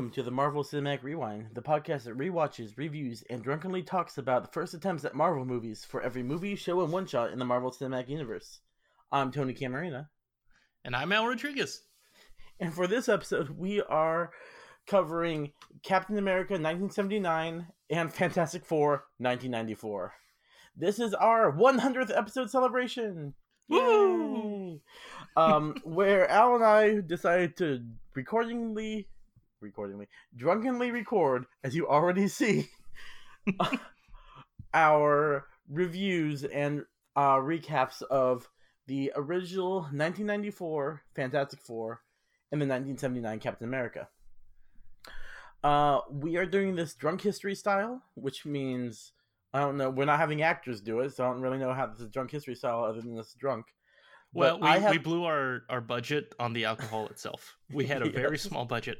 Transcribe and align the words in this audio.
Welcome 0.00 0.14
to 0.14 0.22
the 0.22 0.30
Marvel 0.30 0.64
Cinematic 0.64 1.02
Rewind, 1.02 1.48
the 1.52 1.60
podcast 1.60 2.04
that 2.04 2.16
rewatches, 2.16 2.78
reviews, 2.78 3.22
and 3.28 3.42
drunkenly 3.42 3.82
talks 3.82 4.16
about 4.16 4.42
the 4.42 4.50
first 4.50 4.72
attempts 4.72 5.04
at 5.04 5.14
Marvel 5.14 5.44
movies 5.44 5.84
for 5.84 6.00
every 6.00 6.22
movie, 6.22 6.56
show, 6.56 6.80
and 6.80 6.90
one 6.90 7.06
shot 7.06 7.32
in 7.32 7.38
the 7.38 7.44
Marvel 7.44 7.70
Cinematic 7.70 8.08
Universe. 8.08 8.60
I'm 9.12 9.30
Tony 9.30 9.52
Camarena. 9.52 10.08
And 10.86 10.96
I'm 10.96 11.12
Al 11.12 11.26
Rodriguez. 11.26 11.82
And 12.60 12.72
for 12.72 12.86
this 12.86 13.10
episode, 13.10 13.50
we 13.50 13.82
are 13.82 14.30
covering 14.86 15.52
Captain 15.82 16.16
America 16.16 16.54
1979 16.54 17.66
and 17.90 18.10
Fantastic 18.10 18.64
Four 18.64 19.04
1994. 19.18 20.14
This 20.78 20.98
is 20.98 21.12
our 21.12 21.52
100th 21.52 22.16
episode 22.16 22.50
celebration. 22.50 23.34
Woo! 23.68 24.80
um, 25.36 25.74
where 25.84 26.26
Al 26.30 26.54
and 26.54 26.64
I 26.64 27.00
decided 27.00 27.58
to 27.58 27.84
recordingly, 28.14 29.06
recordingly, 29.60 30.08
drunkenly 30.36 30.90
record, 30.90 31.46
as 31.64 31.74
you 31.74 31.88
already 31.88 32.28
see, 32.40 32.68
our 34.74 35.46
reviews 35.68 36.44
and 36.44 36.84
uh, 37.16 37.36
recaps 37.36 38.02
of 38.02 38.48
the 38.86 39.12
original 39.14 39.80
1994 39.80 41.02
Fantastic 41.14 41.60
Four 41.60 42.00
and 42.52 42.60
the 42.60 42.66
1979 42.66 43.38
Captain 43.38 43.68
America. 43.68 44.08
Uh, 45.62 46.00
we 46.10 46.36
are 46.36 46.46
doing 46.46 46.74
this 46.74 46.94
drunk 46.94 47.20
history 47.20 47.54
style, 47.54 48.02
which 48.14 48.46
means 48.46 49.12
I 49.52 49.60
don't 49.60 49.76
know. 49.76 49.90
We're 49.90 50.04
not 50.04 50.18
having 50.18 50.42
actors 50.42 50.80
do 50.80 51.00
it, 51.00 51.14
so 51.14 51.24
I 51.24 51.32
don't 51.32 51.42
really 51.42 51.58
know 51.58 51.74
how 51.74 51.86
this 51.86 52.00
is 52.00 52.10
drunk 52.10 52.30
history 52.30 52.54
style 52.54 52.84
other 52.84 53.00
than 53.00 53.16
this 53.16 53.34
drunk. 53.34 53.66
Well, 54.32 54.60
we, 54.60 54.68
have... 54.68 54.90
we 54.90 54.98
blew 54.98 55.24
our, 55.24 55.62
our 55.68 55.80
budget 55.80 56.34
on 56.38 56.52
the 56.52 56.64
alcohol 56.64 57.06
itself. 57.06 57.56
We 57.72 57.86
had 57.86 58.02
a 58.02 58.04
yes. 58.12 58.14
very 58.14 58.38
small 58.38 58.64
budget. 58.64 58.98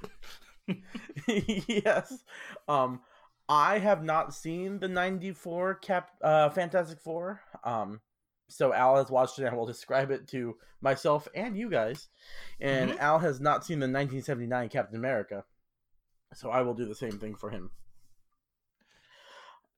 yes. 1.27 2.23
Um, 2.69 3.01
I 3.49 3.79
have 3.79 4.05
not 4.05 4.35
seen 4.35 4.79
the 4.79 4.89
94 4.89 5.75
Cap 5.77 6.11
uh, 6.23 6.51
Fantastic 6.51 7.01
Four. 7.01 7.41
Um, 7.65 8.01
so 8.49 8.73
Al 8.73 8.97
has 8.97 9.11
watched 9.11 9.39
it 9.39 9.45
and 9.45 9.57
will 9.57 9.67
describe 9.75 10.11
it 10.11 10.29
to 10.29 10.57
myself 10.81 11.29
and 11.35 11.57
you 11.57 11.71
guys. 11.71 12.09
And 12.61 12.91
mm-hmm. 12.91 13.01
Al 13.01 13.19
has 13.19 13.41
not 13.41 13.65
seen 13.65 13.79
the 13.79 13.85
1979 13.85 14.69
Captain 14.69 14.97
America. 14.97 15.45
So 16.35 16.51
I 16.51 16.63
will 16.63 16.75
do 16.75 16.87
the 16.87 16.95
same 16.95 17.19
thing 17.19 17.35
for 17.35 17.51
him. 17.51 17.71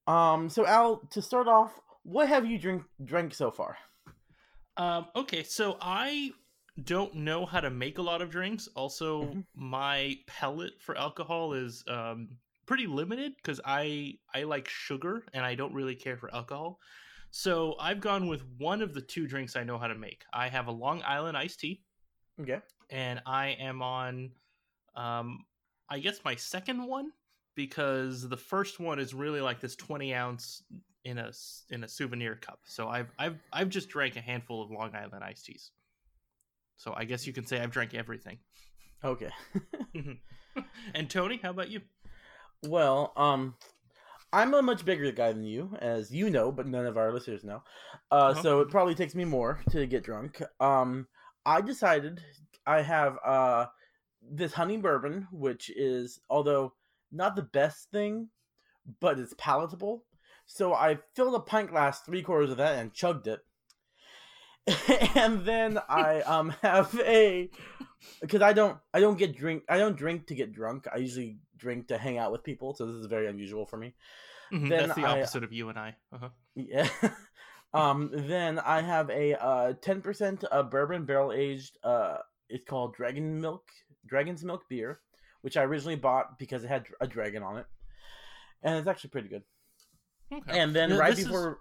Um, 0.06 0.48
so 0.48 0.66
Al, 0.66 0.98
to 1.10 1.22
start 1.22 1.48
off, 1.48 1.72
what 2.02 2.28
have 2.28 2.44
you 2.44 2.58
drink 2.58 2.82
drank 3.02 3.34
so 3.34 3.50
far? 3.50 3.76
Um, 4.76 5.06
okay, 5.14 5.44
so 5.44 5.76
I 5.80 6.32
don't 6.84 7.14
know 7.14 7.44
how 7.44 7.60
to 7.60 7.70
make 7.70 7.98
a 7.98 8.02
lot 8.02 8.22
of 8.22 8.30
drinks. 8.30 8.68
Also, 8.74 9.24
mm-hmm. 9.24 9.40
my 9.54 10.16
palate 10.26 10.80
for 10.80 10.96
alcohol 10.96 11.52
is 11.52 11.84
um, 11.88 12.28
pretty 12.66 12.86
limited 12.86 13.34
because 13.36 13.60
I 13.64 14.14
I 14.34 14.44
like 14.44 14.68
sugar 14.68 15.24
and 15.32 15.44
I 15.44 15.54
don't 15.54 15.74
really 15.74 15.94
care 15.94 16.16
for 16.16 16.34
alcohol. 16.34 16.78
So 17.30 17.76
I've 17.80 18.00
gone 18.00 18.28
with 18.28 18.42
one 18.58 18.82
of 18.82 18.92
the 18.92 19.00
two 19.00 19.26
drinks 19.26 19.56
I 19.56 19.64
know 19.64 19.78
how 19.78 19.86
to 19.86 19.94
make. 19.94 20.24
I 20.32 20.48
have 20.48 20.66
a 20.66 20.72
Long 20.72 21.02
Island 21.04 21.36
iced 21.36 21.60
tea. 21.60 21.82
Okay. 22.40 22.60
And 22.90 23.22
I 23.24 23.56
am 23.58 23.80
on, 23.80 24.30
um, 24.96 25.44
I 25.88 25.98
guess 25.98 26.20
my 26.26 26.34
second 26.34 26.86
one 26.86 27.10
because 27.54 28.28
the 28.28 28.36
first 28.36 28.80
one 28.80 28.98
is 28.98 29.14
really 29.14 29.40
like 29.40 29.60
this 29.60 29.76
20 29.76 30.14
ounce 30.14 30.62
in 31.04 31.18
a 31.18 31.32
in 31.70 31.84
a 31.84 31.88
souvenir 31.88 32.36
cup. 32.36 32.60
So 32.64 32.88
I've 32.88 33.10
I've 33.18 33.38
I've 33.52 33.68
just 33.68 33.88
drank 33.88 34.16
a 34.16 34.20
handful 34.20 34.62
of 34.62 34.70
Long 34.70 34.94
Island 34.94 35.24
iced 35.24 35.46
teas. 35.46 35.70
So 36.76 36.94
I 36.96 37.04
guess 37.04 37.26
you 37.26 37.32
can 37.32 37.46
say 37.46 37.60
I've 37.60 37.70
drank 37.70 37.94
everything. 37.94 38.38
Okay. 39.04 39.30
and 40.94 41.10
Tony, 41.10 41.40
how 41.42 41.50
about 41.50 41.70
you? 41.70 41.80
Well, 42.62 43.12
um 43.16 43.54
I'm 44.32 44.54
a 44.54 44.62
much 44.62 44.84
bigger 44.84 45.12
guy 45.12 45.32
than 45.32 45.44
you, 45.44 45.76
as 45.80 46.10
you 46.10 46.30
know, 46.30 46.50
but 46.50 46.66
none 46.66 46.86
of 46.86 46.96
our 46.96 47.12
listeners 47.12 47.44
know. 47.44 47.62
Uh, 48.10 48.32
oh. 48.34 48.42
So 48.42 48.60
it 48.60 48.70
probably 48.70 48.94
takes 48.94 49.14
me 49.14 49.26
more 49.26 49.60
to 49.70 49.86
get 49.86 50.04
drunk. 50.04 50.40
Um, 50.58 51.06
I 51.44 51.60
decided 51.60 52.22
I 52.66 52.80
have 52.80 53.18
uh, 53.24 53.66
this 54.22 54.54
honey 54.54 54.78
bourbon, 54.78 55.28
which 55.32 55.70
is, 55.70 56.18
although 56.30 56.72
not 57.10 57.36
the 57.36 57.42
best 57.42 57.90
thing, 57.90 58.28
but 59.00 59.18
it's 59.18 59.34
palatable. 59.36 60.04
So 60.46 60.72
I 60.72 60.98
filled 61.14 61.34
a 61.34 61.40
pint 61.40 61.70
glass, 61.70 62.00
three 62.00 62.22
quarters 62.22 62.50
of 62.50 62.56
that, 62.56 62.78
and 62.78 62.94
chugged 62.94 63.26
it. 63.26 63.40
and 65.14 65.44
then 65.44 65.78
I 65.88 66.20
um 66.22 66.50
have 66.62 66.94
a 67.00 67.50
because 68.20 68.42
I 68.42 68.52
don't 68.52 68.78
I 68.94 69.00
don't 69.00 69.18
get 69.18 69.36
drink 69.36 69.64
I 69.68 69.78
don't 69.78 69.96
drink 69.96 70.26
to 70.28 70.34
get 70.34 70.52
drunk. 70.52 70.86
I 70.92 70.98
usually 70.98 71.38
drink 71.56 71.88
to 71.88 71.98
hang 71.98 72.18
out 72.18 72.32
with 72.32 72.42
people, 72.42 72.74
so 72.74 72.86
this 72.86 72.96
is 72.96 73.06
very 73.06 73.28
unusual 73.28 73.66
for 73.66 73.76
me. 73.76 73.94
Mm-hmm, 74.52 74.68
then 74.68 74.88
that's 74.88 74.94
the 74.94 75.06
opposite 75.06 75.44
of 75.44 75.52
you 75.52 75.68
and 75.68 75.78
I. 75.78 75.96
Uh-huh. 76.12 76.28
Yeah. 76.54 76.88
um. 77.74 78.10
Then 78.12 78.58
I 78.58 78.82
have 78.82 79.10
a 79.10 79.34
uh 79.42 79.72
ten 79.80 80.00
percent 80.00 80.44
uh, 80.50 80.62
bourbon 80.62 81.04
barrel 81.04 81.32
aged 81.32 81.78
uh 81.82 82.18
it's 82.48 82.64
called 82.68 82.94
Dragon 82.94 83.40
Milk 83.40 83.64
Dragon's 84.06 84.44
Milk 84.44 84.68
beer 84.68 85.00
which 85.42 85.56
I 85.56 85.62
originally 85.62 85.96
bought 85.96 86.38
because 86.38 86.64
it 86.64 86.68
had 86.68 86.86
a 87.00 87.06
dragon 87.06 87.42
on 87.42 87.58
it, 87.58 87.66
and 88.62 88.76
it's 88.76 88.88
actually 88.88 89.10
pretty 89.10 89.28
good. 89.28 89.42
Okay. 90.32 90.58
And 90.58 90.74
then 90.74 90.96
right 90.96 91.14
before. 91.14 91.50
Is... 91.50 91.56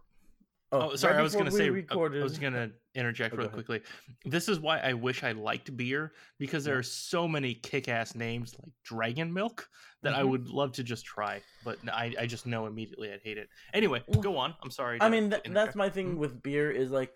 Oh, 0.74 0.92
oh, 0.92 0.96
sorry. 0.96 1.14
Right 1.14 1.20
I 1.20 1.24
was 1.24 1.34
going 1.34 1.46
to 1.46 1.52
say. 1.52 1.70
Recorded... 1.70 2.22
I 2.22 2.24
was 2.24 2.38
going 2.38 2.54
to 2.54 2.72
interject 2.96 3.34
oh, 3.34 3.38
really 3.38 3.50
quickly. 3.50 3.82
This 4.26 4.48
is 4.48 4.60
why 4.60 4.80
I 4.80 4.94
wish 4.94 5.24
I 5.24 5.34
liked 5.34 5.76
beer 5.76 6.14
because 6.40 6.64
there 6.64 6.76
yeah. 6.76 6.80
are 6.80 6.84
so 6.84 7.28
many 7.28 7.54
kick-ass 7.54 8.16
names 8.16 8.56
like 8.58 8.72
Dragon 8.84 9.34
Milk 9.34 9.68
that 10.04 10.12
mm-hmm. 10.12 10.20
I 10.20 10.24
would 10.24 10.50
love 10.50 10.72
to 10.74 10.84
just 10.84 11.06
try, 11.06 11.42
but 11.66 11.78
I, 11.92 12.14
I 12.20 12.26
just 12.26 12.46
know 12.46 12.68
immediately 12.68 13.12
I'd 13.12 13.22
hate 13.22 13.38
it. 13.38 13.50
Anyway, 13.74 14.02
well, 14.08 14.22
go 14.22 14.38
on. 14.38 14.56
I'm 14.64 14.72
sorry. 14.72 14.98
I 15.02 15.10
mean, 15.10 15.32
th- 15.32 15.44
that's 15.50 15.76
my 15.76 15.90
thing 15.90 16.12
mm-hmm. 16.12 16.20
with 16.20 16.42
beer 16.42 16.72
is 16.72 16.90
like, 16.90 17.14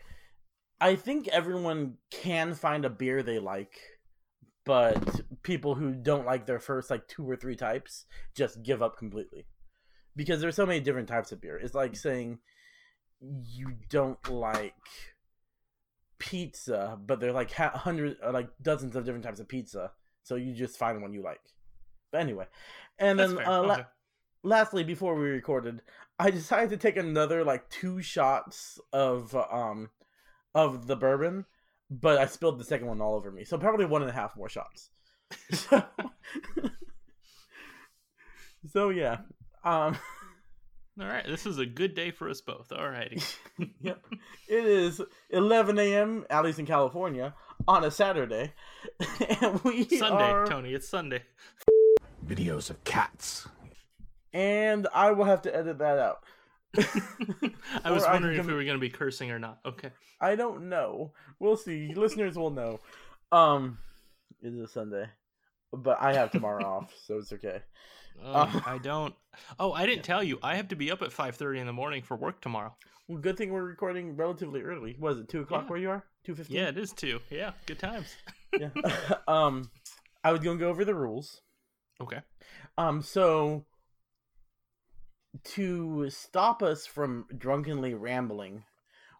I 0.81 0.95
think 0.95 1.29
everyone 1.29 1.95
can 2.11 2.53
find 2.53 2.83
a 2.83 2.89
beer 2.89 3.23
they 3.23 3.39
like 3.39 3.79
but 4.65 5.21
people 5.43 5.75
who 5.75 5.93
don't 5.93 6.25
like 6.25 6.45
their 6.45 6.59
first 6.59 6.89
like 6.89 7.07
two 7.07 7.29
or 7.29 7.35
three 7.35 7.55
types 7.55 8.05
just 8.35 8.63
give 8.63 8.81
up 8.81 8.97
completely 8.97 9.45
because 10.15 10.41
there's 10.41 10.55
so 10.55 10.65
many 10.65 10.79
different 10.79 11.07
types 11.07 11.31
of 11.31 11.39
beer. 11.39 11.57
It's 11.57 11.75
like 11.75 11.95
saying 11.95 12.39
you 13.21 13.73
don't 13.89 14.29
like 14.29 14.73
pizza, 16.19 16.97
but 17.05 17.19
there 17.19 17.29
are 17.29 17.33
like 17.33 17.51
hundreds, 17.51 18.17
uh, 18.25 18.31
like 18.31 18.49
dozens 18.61 18.95
of 18.95 19.05
different 19.05 19.23
types 19.23 19.39
of 19.39 19.47
pizza. 19.47 19.91
So 20.23 20.35
you 20.35 20.53
just 20.53 20.77
find 20.77 21.01
one 21.01 21.13
you 21.13 21.21
like. 21.21 21.41
But 22.11 22.21
anyway, 22.21 22.45
and 22.97 23.19
That's 23.19 23.33
then 23.33 23.45
uh, 23.45 23.59
okay. 23.59 23.67
la- 23.67 23.85
lastly, 24.43 24.83
before 24.83 25.15
we 25.15 25.29
recorded, 25.29 25.81
I 26.17 26.31
decided 26.31 26.69
to 26.71 26.77
take 26.77 26.97
another 26.97 27.43
like 27.43 27.69
two 27.69 28.01
shots 28.01 28.79
of 28.93 29.35
um 29.35 29.89
of 30.53 30.87
the 30.87 30.95
bourbon 30.95 31.45
but 31.89 32.17
I 32.17 32.25
spilled 32.25 32.59
the 32.59 32.63
second 32.63 32.87
one 32.87 33.01
all 33.01 33.15
over 33.15 33.31
me. 33.31 33.43
So 33.43 33.57
probably 33.57 33.85
one 33.85 34.01
and 34.01 34.09
a 34.09 34.13
half 34.13 34.35
more 34.35 34.49
shots. 34.49 34.89
so, 35.51 35.83
so 38.71 38.89
yeah. 38.89 39.17
Um 39.63 39.97
all 40.99 41.07
right, 41.07 41.25
this 41.27 41.45
is 41.45 41.57
a 41.57 41.65
good 41.65 41.93
day 41.93 42.11
for 42.11 42.29
us 42.29 42.39
both. 42.39 42.71
All 42.71 42.89
righty. 42.89 43.21
yep. 43.81 44.05
It 44.47 44.65
is 44.65 45.01
11 45.29 45.77
a.m. 45.77 46.25
at 46.29 46.45
least 46.45 46.59
in 46.59 46.65
California 46.65 47.33
on 47.67 47.83
a 47.83 47.91
Saturday, 47.91 48.53
and 49.41 49.61
we 49.63 49.83
Sunday, 49.85 50.31
are... 50.31 50.45
Tony. 50.45 50.73
It's 50.73 50.87
Sunday. 50.87 51.23
Videos 52.25 52.69
of 52.69 52.83
cats. 52.85 53.47
And 54.33 54.87
I 54.93 55.11
will 55.11 55.25
have 55.25 55.41
to 55.43 55.55
edit 55.55 55.79
that 55.79 55.97
out. 55.97 56.23
I 57.83 57.91
was 57.91 58.03
wondering 58.03 58.37
I 58.37 58.39
if 58.39 58.45
we 58.45 58.53
were 58.53 58.63
going 58.63 58.75
to 58.75 58.81
be 58.81 58.89
cursing 58.89 59.31
or 59.31 59.39
not. 59.39 59.59
Okay. 59.65 59.91
I 60.19 60.35
don't 60.35 60.69
know. 60.69 61.13
We'll 61.39 61.57
see. 61.57 61.93
Listeners 61.93 62.37
will 62.37 62.51
know. 62.51 62.79
Um, 63.31 63.79
it 64.41 64.53
is 64.53 64.59
a 64.59 64.67
Sunday, 64.67 65.07
but 65.71 65.97
I 66.01 66.13
have 66.13 66.31
tomorrow 66.31 66.65
off, 66.65 66.93
so 67.05 67.17
it's 67.17 67.33
okay. 67.33 67.61
Oh, 68.23 68.33
uh, 68.33 68.61
I 68.65 68.77
don't. 68.77 69.13
Oh, 69.59 69.73
I 69.73 69.85
didn't 69.85 70.03
tell 70.03 70.23
you. 70.23 70.39
I 70.41 70.55
have 70.55 70.69
to 70.69 70.75
be 70.75 70.91
up 70.91 71.01
at 71.01 71.11
five 71.11 71.35
thirty 71.35 71.59
in 71.59 71.67
the 71.67 71.73
morning 71.73 72.01
for 72.01 72.15
work 72.17 72.41
tomorrow. 72.41 72.75
Well, 73.07 73.19
good 73.19 73.37
thing 73.37 73.51
we're 73.51 73.63
recording 73.63 74.15
relatively 74.15 74.61
early. 74.61 74.95
Was 74.99 75.19
it 75.19 75.29
two 75.29 75.41
o'clock 75.41 75.63
yeah. 75.63 75.69
where 75.69 75.79
you 75.79 75.89
are? 75.89 76.03
Two 76.23 76.35
fifteen. 76.35 76.57
Yeah, 76.57 76.69
it 76.69 76.77
is 76.77 76.91
two. 76.91 77.19
Yeah, 77.29 77.51
good 77.65 77.79
times. 77.79 78.15
yeah. 78.57 78.69
um, 79.27 79.69
I 80.23 80.31
was 80.31 80.41
gonna 80.41 80.57
go 80.57 80.69
over 80.69 80.85
the 80.85 80.95
rules. 80.95 81.41
Okay. 82.01 82.21
Um, 82.77 83.01
so 83.01 83.65
to 85.43 86.09
stop 86.09 86.63
us 86.63 86.85
from 86.85 87.25
drunkenly 87.37 87.93
rambling, 87.93 88.63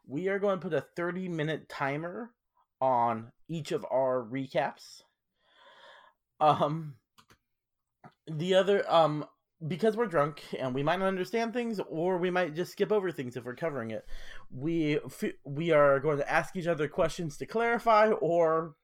we 0.07 0.27
are 0.27 0.39
going 0.39 0.59
to 0.59 0.61
put 0.61 0.73
a 0.73 0.85
30 0.95 1.29
minute 1.29 1.69
timer 1.69 2.31
on 2.81 3.31
each 3.47 3.71
of 3.71 3.85
our 3.91 4.23
recaps. 4.23 5.03
Um 6.39 6.95
the 8.27 8.55
other 8.55 8.89
um 8.91 9.25
because 9.65 9.95
we're 9.95 10.05
drunk 10.05 10.43
and 10.59 10.75
we 10.75 10.83
might 10.83 10.99
not 10.99 11.07
understand 11.07 11.53
things 11.53 11.79
or 11.89 12.17
we 12.17 12.29
might 12.29 12.55
just 12.55 12.71
skip 12.73 12.91
over 12.91 13.11
things 13.11 13.37
if 13.37 13.45
we're 13.45 13.55
covering 13.55 13.91
it. 13.91 14.05
We 14.51 14.99
we 15.45 15.71
are 15.71 15.99
going 15.99 16.17
to 16.17 16.29
ask 16.31 16.55
each 16.55 16.67
other 16.67 16.87
questions 16.87 17.37
to 17.37 17.45
clarify 17.45 18.09
or 18.09 18.75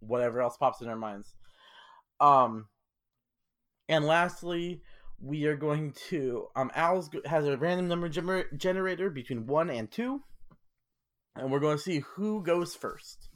whatever 0.00 0.40
else 0.40 0.56
pops 0.56 0.80
in 0.80 0.88
our 0.88 0.96
minds. 0.96 1.34
Um 2.20 2.68
And 3.88 4.04
lastly, 4.04 4.82
we 5.20 5.46
are 5.46 5.56
going 5.56 5.92
to 6.08 6.46
um 6.54 6.70
Al's 6.74 7.10
has 7.24 7.46
a 7.46 7.56
random 7.56 7.88
number 7.88 8.08
gener- 8.08 8.56
generator 8.56 9.10
between 9.10 9.46
one 9.46 9.70
and 9.70 9.90
two, 9.90 10.22
and 11.34 11.50
we're 11.50 11.60
going 11.60 11.76
to 11.76 11.82
see 11.82 12.00
who 12.14 12.42
goes 12.42 12.74
first. 12.74 13.28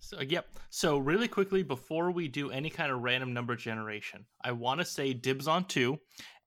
So, 0.00 0.20
yep. 0.20 0.46
So, 0.70 0.98
really 0.98 1.28
quickly, 1.28 1.62
before 1.62 2.10
we 2.10 2.28
do 2.28 2.50
any 2.50 2.70
kind 2.70 2.92
of 2.92 3.00
random 3.02 3.32
number 3.32 3.56
generation, 3.56 4.24
I 4.42 4.52
want 4.52 4.80
to 4.80 4.84
say 4.86 5.12
dibs 5.12 5.48
on 5.48 5.64
two. 5.64 5.98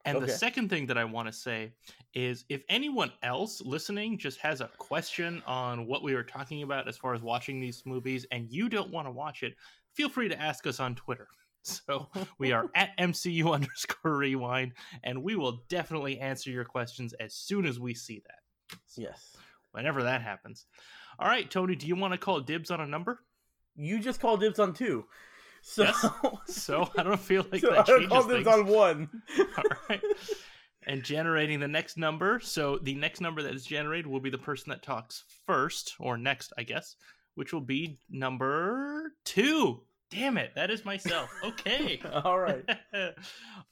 And 0.06 0.18
Okay. 0.18 0.26
the 0.26 0.32
second 0.32 0.70
thing 0.70 0.88
that 0.88 0.98
I 0.98 1.04
want 1.04 1.28
to 1.28 1.34
say 1.34 1.74
is 2.16 2.44
if 2.50 2.64
anyone 2.70 3.12
else 3.22 3.62
listening 3.62 4.18
just 4.18 4.40
has 4.40 4.60
a 4.62 4.70
question 4.80 5.44
on 5.46 5.86
what 5.86 6.02
we 6.02 6.16
were 6.16 6.24
talking 6.24 6.64
about 6.64 6.88
as 6.88 6.98
far 6.98 7.14
as 7.14 7.22
watching 7.22 7.60
these 7.60 7.84
movies 7.86 8.26
and 8.32 8.50
you 8.50 8.68
don't 8.68 8.90
want 8.90 9.06
to 9.06 9.12
watch 9.12 9.44
it, 9.44 9.54
feel 9.94 10.10
free 10.10 10.28
to 10.28 10.42
ask 10.42 10.66
us 10.66 10.80
on 10.80 10.96
Twitter. 10.96 11.28
So, 11.64 12.10
we 12.40 12.54
are 12.54 12.72
at 12.76 12.98
MCU 12.98 13.54
underscore 13.54 14.18
rewind, 14.18 14.74
and 15.04 15.22
we 15.22 15.36
will 15.36 15.64
definitely 15.70 16.18
answer 16.20 16.50
your 16.50 16.66
questions 16.66 17.14
as 17.20 17.36
soon 17.36 17.68
as 17.68 17.80
we 17.80 17.94
see 17.94 18.24
that, 18.26 18.80
Yes. 18.98 19.38
whenever 19.72 20.02
that 20.02 20.24
happens. 20.24 20.66
All 21.20 21.28
right, 21.28 21.52
Tony, 21.52 21.76
do 21.76 21.86
you 21.86 21.96
want 21.96 22.14
to 22.14 22.18
call 22.18 22.40
dibs 22.40 22.72
on 22.72 22.82
a 22.82 22.88
number? 22.88 23.20
You 23.82 24.00
just 24.00 24.20
called 24.20 24.40
dibs 24.42 24.60
on 24.60 24.74
two. 24.74 25.06
So, 25.64 25.84
Yes. 25.84 26.06
So 26.48 26.90
I 26.98 27.04
don't 27.04 27.20
feel 27.20 27.46
like 27.52 27.62
so 27.62 27.70
that 27.72 27.80
I 27.80 27.84
changes 27.84 28.10
called 28.10 28.28
things. 28.30 28.46
dibs 28.46 28.48
on 28.48 28.66
one. 28.68 29.10
All 29.58 29.64
right. 29.90 30.02
And 30.88 31.04
generating 31.04 31.60
the 31.60 31.68
next 31.68 31.98
number. 31.98 32.40
So 32.40 32.80
the 32.82 32.96
next 32.96 33.22
number 33.22 33.42
that 33.44 33.54
is 33.54 33.66
generated 33.66 34.08
will 34.08 34.20
be 34.20 34.30
the 34.32 34.38
person 34.40 34.70
that 34.72 34.82
talks 34.82 35.24
first, 35.46 35.94
or 36.00 36.18
next, 36.18 36.52
I 36.58 36.64
guess, 36.64 36.96
which 37.36 37.54
will 37.54 37.62
be 37.62 38.00
number 38.10 39.14
two. 39.26 39.82
Damn 40.10 40.38
it, 40.38 40.52
that 40.56 40.70
is 40.72 40.84
myself. 40.84 41.30
Okay. 41.46 42.02
All 42.26 42.40
right. 42.40 42.64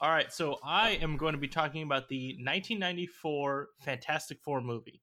All 0.00 0.10
right, 0.10 0.32
so 0.32 0.56
I 0.64 0.92
am 1.02 1.16
going 1.18 1.32
to 1.34 1.38
be 1.40 1.48
talking 1.48 1.82
about 1.82 2.08
the 2.08 2.28
1994 2.42 3.68
Fantastic 3.82 4.38
Four 4.42 4.60
movie. 4.62 5.02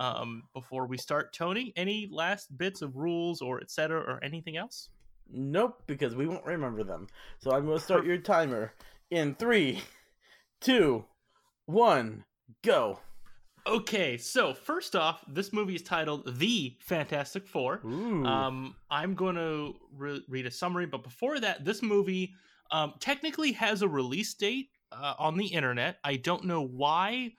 Um, 0.00 0.44
before 0.54 0.86
we 0.86 0.96
start, 0.96 1.34
Tony, 1.34 1.74
any 1.76 2.08
last 2.10 2.56
bits 2.56 2.80
of 2.80 2.96
rules 2.96 3.42
or 3.42 3.60
etc. 3.60 4.00
or 4.00 4.18
anything 4.24 4.56
else? 4.56 4.88
Nope, 5.30 5.82
because 5.86 6.16
we 6.16 6.26
won't 6.26 6.46
remember 6.46 6.82
them. 6.82 7.06
So 7.38 7.52
I'm 7.52 7.66
going 7.66 7.76
to 7.76 7.84
start 7.84 8.06
your 8.06 8.16
timer 8.16 8.72
in 9.10 9.34
three, 9.34 9.82
two, 10.62 11.04
one, 11.66 12.24
go. 12.64 13.00
Okay, 13.66 14.16
so 14.16 14.54
first 14.54 14.96
off, 14.96 15.22
this 15.28 15.52
movie 15.52 15.74
is 15.74 15.82
titled 15.82 16.38
The 16.38 16.78
Fantastic 16.80 17.46
Four. 17.46 17.82
Ooh. 17.84 18.24
Um, 18.24 18.74
I'm 18.90 19.14
going 19.14 19.36
to 19.36 19.74
re- 19.94 20.24
read 20.28 20.46
a 20.46 20.50
summary, 20.50 20.86
but 20.86 21.04
before 21.04 21.38
that, 21.40 21.62
this 21.62 21.82
movie 21.82 22.32
um, 22.70 22.94
technically 23.00 23.52
has 23.52 23.82
a 23.82 23.88
release 23.88 24.32
date 24.32 24.70
uh, 24.92 25.12
on 25.18 25.36
the 25.36 25.46
internet. 25.46 25.98
I 26.02 26.16
don't 26.16 26.44
know 26.44 26.62
why 26.62 27.34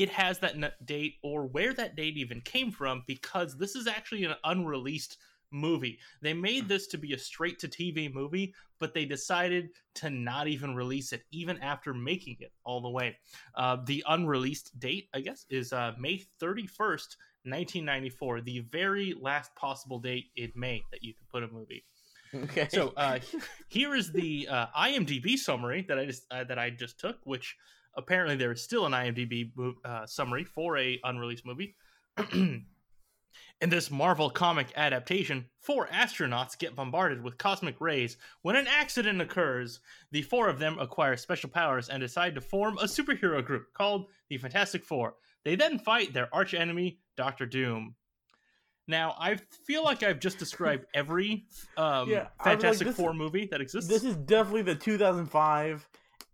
it 0.00 0.08
has 0.08 0.38
that 0.38 0.54
n- 0.54 0.72
date 0.82 1.16
or 1.22 1.44
where 1.44 1.74
that 1.74 1.94
date 1.94 2.16
even 2.16 2.40
came 2.40 2.72
from 2.72 3.04
because 3.06 3.58
this 3.58 3.76
is 3.76 3.86
actually 3.86 4.24
an 4.24 4.34
unreleased 4.44 5.18
movie. 5.50 5.98
They 6.22 6.32
made 6.32 6.68
this 6.68 6.86
to 6.86 6.98
be 6.98 7.12
a 7.12 7.18
straight 7.18 7.58
to 7.58 7.68
TV 7.68 8.10
movie, 8.12 8.54
but 8.78 8.94
they 8.94 9.04
decided 9.04 9.68
to 9.96 10.08
not 10.08 10.48
even 10.48 10.74
release 10.74 11.12
it 11.12 11.24
even 11.32 11.58
after 11.58 11.92
making 11.92 12.38
it 12.40 12.50
all 12.64 12.80
the 12.80 12.88
way. 12.88 13.18
Uh, 13.54 13.76
the 13.84 14.02
unreleased 14.08 14.78
date, 14.80 15.10
I 15.12 15.20
guess, 15.20 15.44
is 15.50 15.74
uh, 15.74 15.92
May 15.98 16.24
31st, 16.40 17.16
1994, 17.44 18.40
the 18.40 18.60
very 18.60 19.14
last 19.20 19.54
possible 19.54 19.98
date 19.98 20.30
in 20.34 20.50
May 20.54 20.82
that 20.92 21.04
you 21.04 21.12
could 21.12 21.28
put 21.28 21.42
a 21.42 21.48
movie. 21.48 21.84
okay. 22.34 22.68
So 22.70 22.94
uh, 22.96 23.18
here 23.68 23.94
is 23.94 24.12
the 24.12 24.48
uh, 24.50 24.66
IMDb 24.74 25.36
summary 25.36 25.84
that 25.88 25.98
I 25.98 26.06
just 26.06 26.24
uh, 26.30 26.44
that 26.44 26.58
I 26.58 26.70
just 26.70 26.98
took, 26.98 27.18
which 27.24 27.56
apparently 27.96 28.36
there 28.36 28.52
is 28.52 28.62
still 28.62 28.86
an 28.86 28.92
IMDb 28.92 29.50
uh, 29.84 30.06
summary 30.06 30.44
for 30.44 30.76
a 30.78 31.00
unreleased 31.04 31.46
movie. 31.46 31.74
In 33.62 33.68
this 33.68 33.90
Marvel 33.90 34.30
comic 34.30 34.68
adaptation, 34.74 35.44
four 35.60 35.86
astronauts 35.88 36.58
get 36.58 36.74
bombarded 36.74 37.22
with 37.22 37.36
cosmic 37.36 37.78
rays 37.80 38.16
when 38.40 38.56
an 38.56 38.66
accident 38.66 39.20
occurs. 39.20 39.80
The 40.12 40.22
four 40.22 40.48
of 40.48 40.58
them 40.58 40.78
acquire 40.78 41.16
special 41.16 41.50
powers 41.50 41.90
and 41.90 42.00
decide 42.00 42.34
to 42.36 42.40
form 42.40 42.78
a 42.78 42.84
superhero 42.84 43.44
group 43.44 43.66
called 43.74 44.06
the 44.30 44.38
Fantastic 44.38 44.82
Four. 44.84 45.14
They 45.44 45.56
then 45.56 45.78
fight 45.78 46.14
their 46.14 46.34
archenemy, 46.34 47.00
Doctor 47.18 47.44
Doom. 47.44 47.94
Now, 48.88 49.14
I 49.18 49.36
feel 49.66 49.84
like 49.84 50.02
I've 50.02 50.20
just 50.20 50.38
described 50.38 50.86
every 50.94 51.44
um, 51.76 52.08
Yeah, 52.08 52.28
like, 52.38 52.60
Fantastic 52.60 52.88
this- 52.88 52.96
Four 52.96 53.12
movie 53.12 53.46
that 53.50 53.60
exists. 53.60 53.90
this 53.90 54.04
is 54.04 54.16
definitely 54.16 54.62
the 54.62 54.74
2005 54.74 55.86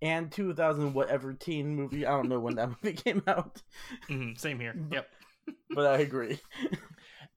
and 0.03 0.31
2000 0.31 0.93
whatever 0.95 1.33
teen 1.33 1.75
movie. 1.75 2.05
I 2.07 2.11
don't 2.11 2.29
know 2.29 2.41
when 2.41 2.57
that 2.57 2.69
movie 2.83 2.97
came 2.97 3.23
out, 3.27 3.63
Mhm, 4.09 4.39
same 4.39 4.61
here. 4.61 4.75
Yep. 4.91 5.09
but 5.75 5.87
I 5.87 5.99
agree. 5.99 6.39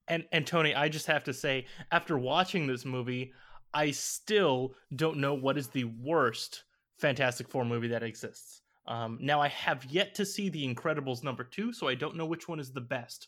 And 0.08 0.26
and 0.32 0.46
Tony, 0.48 0.74
I 0.74 0.90
just 0.90 1.06
have 1.06 1.24
to 1.26 1.34
say, 1.34 1.66
after 1.92 2.18
watching 2.18 2.66
this 2.66 2.84
movie, 2.86 3.32
I 3.74 3.92
still 3.92 4.74
don't 4.96 5.18
know 5.18 5.36
what 5.36 5.58
is 5.58 5.68
the 5.68 5.84
worst 5.84 6.64
Fantastic 6.98 7.48
Four 7.48 7.66
movie 7.66 7.90
that 7.90 8.02
exists. 8.04 8.62
Um, 8.88 9.20
now 9.22 9.40
I 9.40 9.50
have 9.50 9.86
yet 9.86 10.16
to 10.16 10.26
see 10.26 10.50
The 10.50 10.74
Incredibles 10.74 11.24
number 11.24 11.44
two, 11.44 11.72
so 11.72 11.88
I 11.88 11.94
don't 11.94 12.16
know 12.16 12.26
which 12.26 12.48
one 12.48 12.60
is 12.60 12.72
the 12.72 12.82
best. 12.82 13.28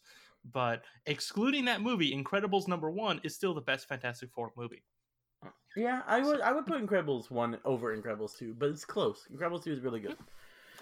But 0.52 0.82
excluding 1.06 1.66
that 1.66 1.82
movie, 1.82 2.12
Incredibles 2.16 2.68
number 2.68 2.90
one 2.90 3.22
is 3.24 3.36
still 3.36 3.54
the 3.54 3.62
best 3.62 3.88
Fantastic 3.88 4.32
Four 4.34 4.52
movie. 4.58 4.82
Yeah, 5.76 6.02
I 6.06 6.20
would 6.22 6.42
I 6.42 6.52
would 6.52 6.66
put 6.66 6.86
Incredibles 6.86 7.32
one 7.32 7.58
over 7.66 7.96
Incredibles 7.96 8.38
two, 8.38 8.54
but 8.58 8.70
it's 8.70 8.86
close. 8.86 9.28
Incredibles 9.34 9.64
two 9.64 9.72
is 9.72 9.80
really 9.80 10.00
good. 10.00 10.16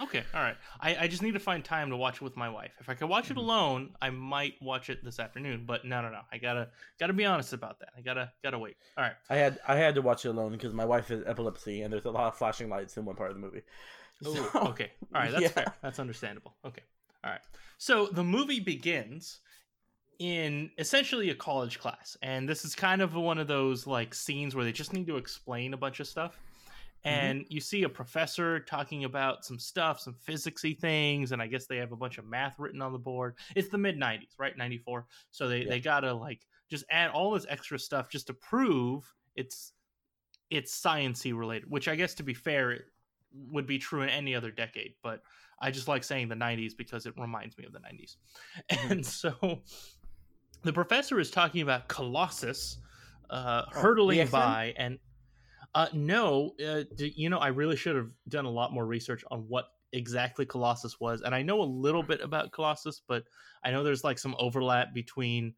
Okay, 0.02 0.24
all 0.34 0.42
right. 0.42 0.56
I, 0.80 0.96
I 0.96 1.08
just 1.08 1.22
need 1.22 1.34
to 1.34 1.40
find 1.42 1.64
time 1.64 1.90
to 1.90 1.98
watch 1.98 2.16
it 2.16 2.22
with 2.22 2.38
my 2.38 2.48
wife. 2.48 2.72
If 2.80 2.88
I 2.88 2.94
could 2.94 3.10
watch 3.10 3.30
it 3.32 3.34
Mhm. 3.34 3.42
alone, 3.42 3.96
I 4.02 4.10
might 4.10 4.54
watch 4.62 4.90
it 4.90 5.04
this 5.04 5.20
afternoon. 5.20 5.66
But 5.66 5.84
no, 5.84 6.02
no, 6.02 6.10
no. 6.10 6.22
I 6.32 6.38
gotta 6.38 6.70
gotta 7.00 7.12
be 7.12 7.26
honest 7.26 7.52
about 7.52 7.80
that. 7.80 7.90
I 7.98 8.02
gotta 8.02 8.32
gotta 8.42 8.58
wait. 8.58 8.78
All 8.98 9.04
right. 9.04 9.14
I 9.30 9.36
had 9.36 9.60
I 9.68 9.76
had 9.76 9.96
to 9.96 10.02
watch 10.02 10.26
it 10.26 10.30
alone 10.30 10.54
because 10.54 10.74
my 10.74 10.86
wife 10.86 11.10
has 11.10 11.22
epilepsy 11.26 11.82
and 11.82 11.92
there's 11.92 12.06
a 12.06 12.12
lot 12.12 12.28
of 12.28 12.38
flashing 12.38 12.70
lights 12.70 12.96
in 12.96 13.04
one 13.04 13.16
part 13.18 13.32
of 13.32 13.36
the 13.36 13.42
movie. 13.42 13.62
Ooh, 14.26 14.50
okay. 14.70 14.92
All 15.14 15.22
right, 15.22 15.32
that's 15.32 15.44
yeah. 15.44 15.50
fair. 15.50 15.74
That's 15.82 16.00
understandable. 16.00 16.56
Okay. 16.66 16.84
All 17.24 17.32
right. 17.32 17.42
So 17.78 18.08
the 18.08 18.24
movie 18.24 18.60
begins 18.62 19.42
in 20.20 20.70
essentially 20.78 21.30
a 21.30 21.36
college 21.36 21.80
class, 21.80 22.18
and 22.22 22.48
this 22.48 22.66
is 22.66 22.76
kind 22.76 23.02
of 23.02 23.16
one 23.16 23.38
of 23.38 23.48
those 23.48 23.88
like 23.88 24.14
scenes 24.14 24.54
where 24.56 24.66
they 24.66 24.72
just 24.74 24.94
need 24.94 25.08
to 25.08 25.18
explain 25.18 25.74
a 25.74 25.78
bunch 25.78 26.00
of 26.00 26.08
stuff. 26.08 26.38
Mm-hmm. 27.06 27.10
And 27.10 27.46
you 27.48 27.62
see 27.62 27.84
a 27.84 27.90
professor 27.90 28.60
talking 28.60 29.06
about 29.06 29.46
some 29.46 29.58
stuff, 29.58 30.02
some 30.02 30.16
physicsy 30.28 30.78
things, 30.78 31.32
and 31.32 31.42
I 31.42 31.48
guess 31.48 31.66
they 31.66 31.78
have 31.78 31.94
a 31.94 31.96
bunch 31.96 32.18
of 32.18 32.26
math 32.26 32.60
written 32.60 32.82
on 32.82 32.92
the 32.92 33.00
board. 33.00 33.36
It's 33.56 33.70
the 33.70 33.78
mid 33.78 33.98
'90s, 33.98 34.38
right? 34.38 34.58
'94. 34.58 35.06
So 35.32 35.48
they 35.48 35.60
Yeah. 35.60 35.70
they 35.70 35.80
gotta 35.80 36.14
like 36.14 36.46
just 36.70 36.84
add 36.92 37.12
all 37.12 37.32
this 37.32 37.46
extra 37.48 37.80
stuff 37.80 38.10
just 38.10 38.28
to 38.28 38.34
prove 38.34 39.12
it's 39.36 39.72
it's 40.50 40.80
sciency 40.82 41.36
related. 41.38 41.70
Which 41.72 41.88
I 41.88 41.96
guess 41.96 42.14
to 42.16 42.24
be 42.24 42.34
fair, 42.34 42.72
it 42.72 42.86
would 43.52 43.66
be 43.68 43.78
true 43.78 44.02
in 44.02 44.10
any 44.10 44.36
other 44.36 44.52
decade, 44.52 44.96
but 45.02 45.22
I 45.62 45.72
just 45.72 45.88
like 45.88 46.04
saying 46.04 46.30
the 46.30 46.36
90s 46.36 46.76
because 46.76 47.06
it 47.06 47.14
reminds 47.18 47.58
me 47.58 47.66
of 47.66 47.74
the 47.74 47.80
90s. 47.80 48.16
Mm-hmm. 48.72 48.92
And 48.92 49.06
so 49.06 49.62
the 50.64 50.74
professor 50.74 51.20
is 51.20 51.32
talking 51.32 51.62
about 51.62 51.88
Colossus 51.88 52.78
uh, 53.30 53.64
Oh, 53.76 53.82
hurtling 53.82 54.30
by, 54.30 54.74
and 54.78 55.00
uh, 55.76 55.88
no, 55.94 56.56
uh, 56.66 56.84
d- 56.96 57.14
you 57.16 57.30
know, 57.30 57.40
I 57.40 57.50
really 57.50 57.76
should 57.76 57.96
have 57.96 58.12
done 58.28 58.46
a 58.46 58.52
lot 58.52 58.74
more 58.74 58.86
research 58.86 59.24
on 59.32 59.42
what 59.48 59.66
exactly 59.94 60.46
Colossus 60.46 61.00
was. 61.00 61.22
And 61.22 61.36
I 61.36 61.42
know 61.44 61.62
a 61.62 61.64
little 61.64 62.04
bit 62.04 62.22
about 62.22 62.52
Colossus, 62.52 63.02
but 63.08 63.26
I 63.64 63.72
know 63.72 63.84
there's 63.84 64.04
like 64.04 64.20
some 64.20 64.36
overlap 64.40 64.94
between 64.94 65.56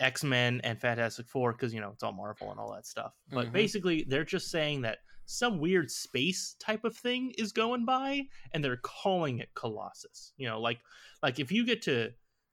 X 0.00 0.24
Men 0.24 0.60
and 0.64 0.80
Fantastic 0.80 1.28
Four 1.28 1.52
because, 1.52 1.72
you 1.72 1.80
know, 1.80 1.90
it's 1.90 2.02
all 2.02 2.12
Marvel 2.12 2.50
and 2.50 2.58
all 2.58 2.72
that 2.72 2.86
stuff. 2.86 3.14
But 3.32 3.46
Mhm. 3.46 3.52
basically, 3.52 4.04
they're 4.08 4.24
just 4.24 4.50
saying 4.50 4.82
that 4.82 4.98
some 5.26 5.58
weird 5.58 5.90
space 5.90 6.54
type 6.58 6.84
of 6.84 6.96
thing 6.96 7.32
is 7.38 7.52
going 7.52 7.84
by 7.84 8.22
and 8.52 8.62
they're 8.64 8.76
calling 8.82 9.38
it 9.38 9.48
colossus 9.54 10.32
you 10.36 10.48
know 10.48 10.60
like 10.60 10.80
like 11.22 11.38
if 11.38 11.52
you 11.52 11.64
get 11.64 11.80
to 11.80 12.12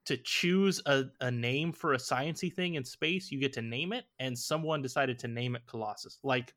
to 0.10 0.18
choose 0.18 0.82
a, 0.88 1.06
a 1.22 1.30
name 1.30 1.72
for 1.72 1.94
a 1.94 1.98
sciency 1.98 2.52
thing 2.52 2.74
in 2.74 2.84
space 2.84 3.32
you 3.32 3.40
get 3.40 3.54
to 3.54 3.62
name 3.62 3.94
it 3.94 4.06
and 4.18 4.36
someone 4.36 4.82
decided 4.82 5.20
to 5.20 5.28
name 5.28 5.56
it 5.56 5.62
colossus. 5.68 6.18
Like 6.24 6.54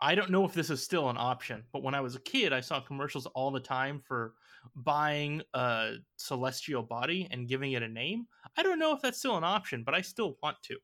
i 0.00 0.14
don't 0.14 0.30
know 0.30 0.44
if 0.44 0.54
this 0.54 0.70
is 0.70 0.80
still 0.80 1.10
an 1.10 1.16
option 1.18 1.64
but 1.72 1.82
when 1.82 1.92
i 1.92 2.00
was 2.00 2.14
a 2.14 2.20
kid 2.20 2.52
i 2.52 2.60
saw 2.60 2.78
commercials 2.78 3.26
all 3.34 3.50
the 3.50 3.58
time 3.58 4.00
for 4.06 4.34
buying 4.76 5.42
a 5.54 5.94
celestial 6.14 6.84
body 6.84 7.26
and 7.32 7.48
giving 7.48 7.72
it 7.72 7.82
a 7.82 7.88
name. 7.88 8.24
I 8.56 8.62
don't 8.62 8.78
know 8.78 8.92
if 8.94 9.02
that's 9.02 9.18
still 9.18 9.36
an 9.36 9.42
option 9.42 9.82
but 9.84 9.94
i 9.94 10.00
still 10.00 10.38
want 10.40 10.56
to. 10.62 10.76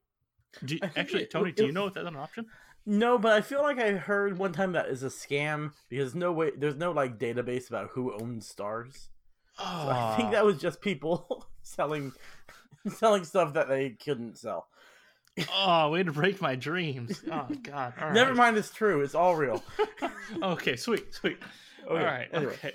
Do, 0.65 0.79
actually 0.97 1.23
it- 1.23 1.31
tony 1.31 1.53
do 1.53 1.67
you 1.67 1.73
know 1.73 1.87
if 1.87 1.95
that's 1.95 2.09
an 2.09 2.17
option? 2.17 2.47
No, 2.87 3.17
but 3.17 3.33
I 3.33 3.41
feel 3.41 3.63
like 3.63 3.79
I 3.79 3.93
heard 3.93 4.37
one 4.37 4.53
time 4.53 4.73
that 4.73 4.89
is 4.89 5.03
a 5.03 5.09
scam 5.09 5.73
because 5.89 6.15
no 6.15 6.33
way 6.33 6.51
there's 6.55 6.77
no 6.77 6.93
like 6.93 7.19
database 7.19 7.69
about 7.71 7.91
who 7.93 8.13
owns 8.21 8.47
stars. 8.47 9.09
So 9.57 9.65
I 9.65 10.15
think 10.19 10.33
that 10.33 10.45
was 10.45 10.59
just 10.59 10.81
people 10.83 11.47
selling 11.65 12.13
selling 12.97 13.25
stuff 13.25 13.55
that 13.55 13.69
they 13.69 13.91
couldn't 13.91 14.39
sell. 14.39 14.69
Oh, 15.53 15.91
way 15.91 16.05
to 16.05 16.13
break 16.13 16.41
my 16.41 16.55
dreams. 16.55 17.21
Oh 17.33 17.49
God. 17.63 17.95
All 18.01 18.13
Never 18.13 18.31
right. 18.31 18.37
mind, 18.37 18.57
it's 18.57 18.71
true. 18.71 19.01
It's 19.03 19.17
all 19.17 19.35
real. 19.35 19.65
okay, 20.43 20.77
sweet, 20.77 21.13
sweet. 21.13 21.39
Okay, 21.85 21.91
All 21.99 22.05
right. 22.05 22.29
anyway. 22.33 22.55
Okay. 22.55 22.75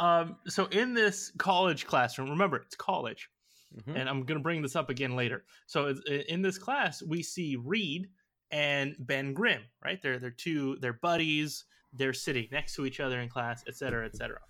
um. 0.00 0.36
So 0.46 0.66
in 0.66 0.94
this 0.94 1.30
college 1.38 1.86
classroom, 1.86 2.30
remember 2.30 2.56
it's 2.56 2.74
college, 2.74 3.28
Mhm. 3.76 4.00
and 4.00 4.08
I'm 4.08 4.24
gonna 4.24 4.40
bring 4.40 4.62
this 4.62 4.74
up 4.74 4.88
again 4.90 5.14
later. 5.16 5.44
So 5.66 5.94
in 6.28 6.40
this 6.42 6.56
class, 6.58 7.02
we 7.02 7.22
see 7.22 7.56
Reed 7.56 8.08
and 8.50 8.96
Ben 8.98 9.32
Grimm. 9.34 9.62
Right? 9.84 10.00
They're 10.02 10.18
they're 10.18 10.30
two. 10.30 10.76
They're 10.80 10.94
buddies. 10.94 11.64
They're 11.92 12.12
sitting 12.14 12.48
next 12.50 12.74
to 12.76 12.86
each 12.86 12.98
other 13.00 13.20
in 13.20 13.28
class, 13.28 13.62
et 13.68 13.76
cetera, 13.76 14.04
et 14.06 14.16
cetera. 14.16 14.40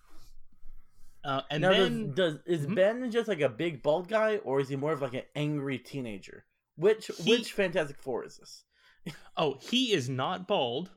Uh, 1.25 1.41
and 1.51 1.63
now, 1.63 1.71
then 1.71 2.13
does, 2.15 2.35
does 2.35 2.43
is 2.47 2.67
Mhm. 2.67 2.75
Ben 2.75 3.11
just 3.11 3.29
like 3.29 3.41
a 3.41 3.49
big 3.49 3.83
bald 3.83 4.09
guy, 4.09 4.37
or 4.39 4.61
is 4.61 4.69
he 4.69 4.77
more 4.77 4.93
of 4.93 5.01
like 5.03 5.15
an 5.15 5.23
angry 5.35 5.79
teenager? 5.79 6.45
Which 6.77 7.07
He- 7.07 7.31
which 7.31 7.53
Fantastic 7.53 7.99
Four 7.99 8.25
is 8.25 8.37
this? 8.37 8.65
oh, 9.37 9.59
he 9.61 9.93
is 9.93 10.09
not 10.09 10.47
bald, 10.47 10.91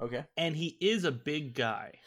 Okay, 0.00 0.24
and 0.36 0.56
he 0.56 0.76
is 0.80 1.04
a 1.04 1.12
big 1.12 1.54
guy. 1.54 1.98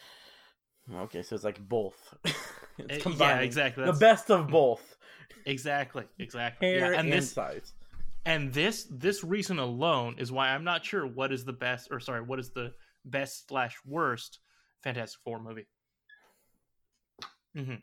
okay, 0.92 1.22
so 1.22 1.34
it's 1.34 1.44
like 1.44 1.60
both. 1.68 2.14
It's 2.76 2.96
yeah, 2.96 2.98
combining 3.02 3.44
exactly. 3.44 3.84
The 3.84 3.92
best 3.92 4.30
of 4.32 4.48
both, 4.58 4.96
Exactly. 5.46 6.04
Exactly. 6.18 6.66
hair 6.68 6.78
yeah, 6.92 6.98
and, 6.98 7.08
and 7.08 7.12
this 7.12 7.30
size. 7.32 7.72
and 8.26 8.52
this 8.52 8.88
this 8.90 9.22
reason 9.22 9.60
alone 9.60 10.16
is 10.18 10.32
why 10.32 10.48
I'm 10.48 10.64
not 10.64 10.84
sure 10.84 11.06
what 11.06 11.32
is 11.32 11.44
the 11.44 11.52
best 11.52 11.88
or 11.92 12.00
sorry 12.00 12.20
what 12.22 12.40
is 12.40 12.50
the 12.50 12.74
best 13.04 13.46
slash 13.48 13.76
worst 13.86 14.40
Fantastic 14.82 15.20
Four 15.22 15.40
movie. 15.40 15.66
Hmm 17.54 17.74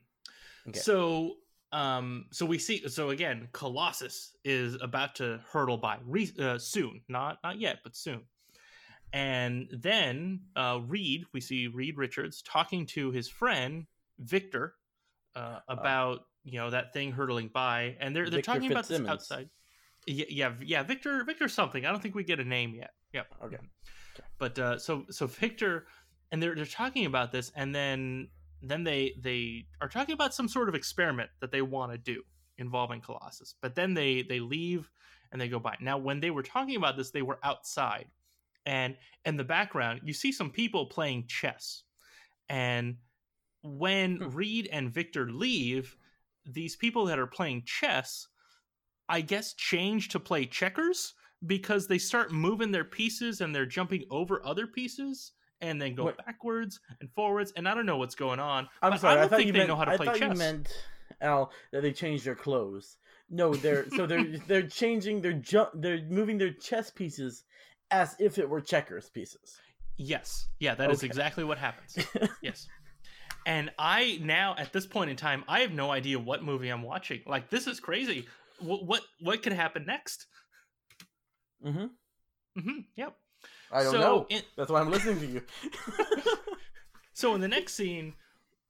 Okay. 0.68 0.80
So 0.80 1.36
um 1.72 2.26
so 2.32 2.46
we 2.46 2.60
see 2.60 2.88
so 2.88 3.10
again 3.10 3.48
Colossus 3.54 4.36
is 4.44 4.78
about 4.82 5.16
to 5.16 5.40
hurtle 5.52 5.78
by 5.78 5.98
re- 6.06 6.34
uh, 6.40 6.58
soon 6.58 7.02
not 7.08 7.38
not 7.44 7.60
yet 7.60 7.80
but 7.84 7.96
soon 7.96 8.24
and 9.14 9.68
then 9.72 10.42
uh 10.56 10.80
Reed 10.86 11.24
we 11.34 11.40
see 11.40 11.68
Reed 11.68 11.98
Richards 11.98 12.42
talking 12.42 12.86
to 12.88 13.12
his 13.12 13.30
friend 13.30 13.86
Victor 14.20 14.76
uh, 15.36 15.60
about 15.70 16.26
you 16.44 16.60
know 16.60 16.70
that 16.70 16.92
thing 16.94 17.12
hurtling 17.12 17.50
by 17.54 17.96
and 18.02 18.14
they're 18.14 18.26
they're 18.26 18.40
Victor 18.40 18.52
talking 18.52 18.72
about 18.72 18.88
this 18.88 19.02
outside 19.08 19.50
yeah, 20.08 20.26
yeah, 20.30 20.54
yeah. 20.64 20.84
Victor, 20.84 21.24
Victor, 21.24 21.48
something. 21.48 21.86
I 21.86 21.92
don't 21.92 22.02
think 22.02 22.16
we 22.16 22.24
get 22.24 22.40
a 22.40 22.44
name 22.44 22.74
yet. 22.74 22.92
Yep. 23.14 23.28
Okay. 23.46 23.58
But 24.38 24.58
uh, 24.58 24.78
so 24.80 25.06
so 25.10 25.28
Victor, 25.28 25.86
and 26.32 26.42
they're 26.42 26.56
they're 26.56 26.66
talking 26.66 27.06
about 27.06 27.32
this, 27.32 27.52
and 27.56 27.74
then 27.74 28.30
then 28.62 28.84
they 28.84 29.14
they 29.20 29.66
are 29.82 29.90
talking 29.90 30.14
about 30.14 30.34
some 30.34 30.48
sort 30.48 30.70
of 30.70 30.76
experiment 30.76 31.30
that 31.40 31.52
they 31.52 31.62
want 31.62 31.92
to 31.92 31.98
do 31.98 32.24
involving 32.58 33.02
Colossus. 33.02 33.56
But 33.62 33.76
then 33.76 33.94
they 33.94 34.22
they 34.24 34.40
leave 34.40 34.90
and 35.32 35.40
they 35.40 35.48
go 35.48 35.60
by. 35.60 35.78
Now, 35.80 35.98
when 35.98 36.20
they 36.20 36.32
were 36.32 36.44
talking 36.44 36.76
about 36.76 36.98
this, 36.98 37.12
they 37.12 37.22
were 37.22 37.40
outside, 37.44 38.08
and 38.66 38.98
in 39.26 39.38
the 39.38 39.44
background, 39.44 40.02
you 40.04 40.14
see 40.14 40.32
some 40.32 40.52
people 40.52 40.86
playing 40.88 41.28
chess, 41.28 41.84
and 42.50 42.98
when 43.62 44.18
Hmm. 44.18 44.30
Reed 44.30 44.70
and 44.72 44.92
Victor 44.92 45.32
leave, 45.32 45.96
these 46.46 46.76
people 46.76 47.06
that 47.06 47.20
are 47.20 47.28
playing 47.28 47.64
chess 47.66 48.28
I 49.10 49.20
guess 49.22 49.54
change 49.54 50.08
to 50.10 50.20
play 50.22 50.46
checkers 50.46 51.14
because 51.46 51.88
they 51.88 51.98
start 51.98 52.32
moving 52.32 52.72
their 52.72 52.86
pieces 52.86 53.42
and 53.42 53.54
they're 53.54 53.66
jumping 53.66 54.06
over 54.10 54.46
other 54.46 54.68
pieces 54.68 55.34
and 55.62 55.82
then 55.82 55.96
go 55.96 56.06
Wait. 56.06 56.18
backwards 56.18 56.80
and 57.00 57.10
forwards 57.16 57.54
and 57.56 57.68
I 57.68 57.74
don't 57.74 57.86
know 57.86 57.98
what's 57.98 58.16
going 58.16 58.40
on. 58.40 58.68
I'm 58.82 58.98
sorry. 58.98 59.14
I 59.14 59.18
I, 59.18 59.20
don't 59.22 59.30
thought 59.30 59.38
think 59.38 59.54
they 59.54 59.60
meant. 59.60 59.70
know 59.70 59.76
how 59.76 59.86
to 59.86 59.92
I 59.92 59.98
play 59.98 60.06
thought 60.08 60.20
chess. 60.20 60.32
you 60.34 60.38
meant 60.38 60.86
Al 61.22 61.52
that 61.72 61.82
they 61.82 61.92
changed 61.94 62.26
their 62.26 62.36
clothes. 62.36 62.98
No, 63.30 63.54
they're 63.54 63.90
so 63.92 64.06
they're 64.06 64.38
they're 64.48 64.68
changing 64.68 65.22
their 65.22 65.34
ju- 65.34 65.68
they're 65.76 66.02
moving 66.04 66.38
their 66.38 66.52
chess 66.54 66.90
pieces 66.90 67.44
as 67.92 68.16
if 68.20 68.38
it 68.38 68.50
were 68.50 68.62
checkers 68.62 69.10
pieces. 69.10 69.60
Yes, 69.98 70.48
yeah, 70.60 70.74
that 70.76 70.90
is 70.90 71.00
Okay. 71.00 71.08
exactly 71.08 71.44
what 71.44 71.58
happens. 71.60 71.98
yes, 72.42 72.68
and 73.46 73.70
I 73.78 74.20
now 74.22 74.56
at 74.58 74.74
this 74.74 74.86
point 74.88 75.12
in 75.12 75.16
time 75.16 75.44
I 75.48 75.60
have 75.60 75.72
no 75.72 75.92
idea 75.92 76.18
what 76.20 76.44
movie 76.44 76.70
I'm 76.70 76.82
watching. 76.84 77.22
Like 77.28 77.50
this 77.50 77.68
is 77.68 77.80
crazy. 77.80 78.26
What 78.60 78.86
what 78.86 79.02
what 79.20 79.44
could 79.44 79.54
happen 79.54 79.86
next? 79.86 80.26
hmm 81.64 81.86
hmm 82.58 82.80
Yep. 82.96 83.16
I 83.72 83.84
don't 83.84 83.92
so 83.94 84.00
know. 84.00 84.26
In, 84.30 84.42
That's 84.58 84.70
why 84.72 84.82
I'm 84.82 84.92
listening 84.92 85.20
to 85.20 85.26
you. 85.26 85.42
So 87.14 87.36
in 87.36 87.42
the 87.42 87.48
next 87.48 87.74
scene, 87.76 88.14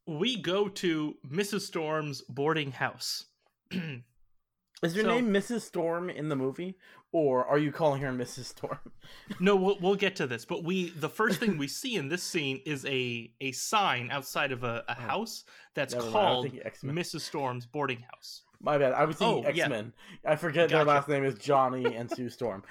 we 0.06 0.36
go 0.36 0.68
to 0.68 1.16
Mrs. 1.26 1.62
Storm's 1.62 2.22
boarding 2.22 2.72
house. 2.72 3.28
Is 3.72 4.94
your 4.96 5.06
So- 5.06 5.14
name 5.14 5.28
Mrs. 5.32 5.62
Storm 5.62 6.10
in 6.10 6.28
the 6.28 6.36
movie, 6.36 6.76
or 7.14 7.46
are 7.46 7.60
you 7.60 7.72
calling 7.72 8.02
her 8.02 8.12
Mrs. 8.12 8.46
Storm? 8.46 8.80
no, 9.40 9.56
we'll, 9.56 9.78
we'll 9.80 9.96
get 9.96 10.18
to 10.18 10.28
this, 10.28 10.44
but 10.44 10.66
we 10.66 10.90
the 10.90 11.08
first 11.08 11.40
thing 11.40 11.58
we 11.58 11.68
see 11.70 11.96
in 11.96 12.10
this 12.10 12.24
scene 12.24 12.60
is 12.66 12.86
a 12.88 13.32
a 13.40 13.52
sign 13.54 14.10
outside 14.12 14.52
of 14.52 14.64
a, 14.64 14.84
a 14.90 14.98
oh. 14.98 15.02
house 15.02 15.44
that's 15.76 15.94
Never 15.94 16.08
mind, 16.08 16.18
I 16.18 16.40
was 16.40 16.52
called. 16.52 16.96
Mrs. 16.96 17.22
Storm's 17.22 17.66
boarding 17.66 18.00
house. 18.12 18.42
My 18.60 18.78
bad. 18.78 18.94
I 18.94 19.06
was 19.06 19.16
thinking 19.16 19.46
Oh. 19.46 19.48
X 19.48 19.70
Men. 19.70 19.94
I 20.26 20.36
forget 20.36 20.70
their 20.70 20.84
last 20.84 21.08
name 21.08 21.24
is 21.24 21.36
Johnny 21.36 21.96
and 21.96 22.10
Sue 22.12 22.30
Storm. 22.30 22.64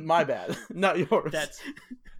My 0.00 0.24
bad, 0.24 0.56
not 0.70 0.98
yours. 0.98 1.32
That's 1.32 1.60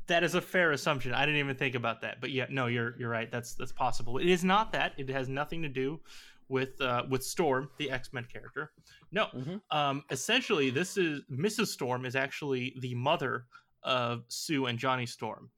that 0.07 0.25
is 0.25 0.35
a 0.35 0.41
fair 0.41 0.73
assumption. 0.73 1.15
I 1.15 1.25
didn't 1.25 1.39
even 1.41 1.55
think 1.57 1.75
about 1.75 2.01
that, 2.03 2.21
but 2.21 2.31
yeah, 2.31 2.47
no, 2.51 2.67
you're 2.67 2.97
you're 2.99 3.11
right. 3.11 3.31
That's 3.31 3.55
that's 3.55 3.73
possible. 3.73 4.19
It 4.19 4.27
is 4.29 4.45
not 4.45 4.73
that. 4.73 4.93
It 4.99 5.09
has 5.11 5.29
nothing 5.29 5.63
to 5.63 5.69
do 5.69 6.01
with 6.49 6.81
uh, 6.81 7.05
with 7.09 7.23
Storm, 7.25 7.71
the 7.79 7.91
X 7.91 8.13
Men 8.13 8.25
character. 8.33 8.73
No, 9.13 9.27
Mhm. 9.35 9.61
um, 9.71 10.05
essentially, 10.11 10.71
this 10.71 10.97
is 10.97 11.21
Mrs. 11.31 11.69
Storm 11.69 12.05
is 12.05 12.17
actually 12.17 12.75
the 12.81 12.95
mother 12.95 13.47
of 13.83 14.25
Sue 14.29 14.67
and 14.67 14.79
Johnny 14.79 15.07
Storm, 15.07 15.51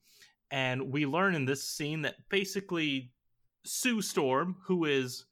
and 0.50 0.92
we 0.92 1.07
learn 1.07 1.35
in 1.35 1.45
this 1.47 1.64
scene 1.64 2.02
that 2.02 2.16
basically 2.28 3.11
Sue 3.64 4.02
Storm, 4.02 4.57
who 4.64 4.85
is 4.85 5.25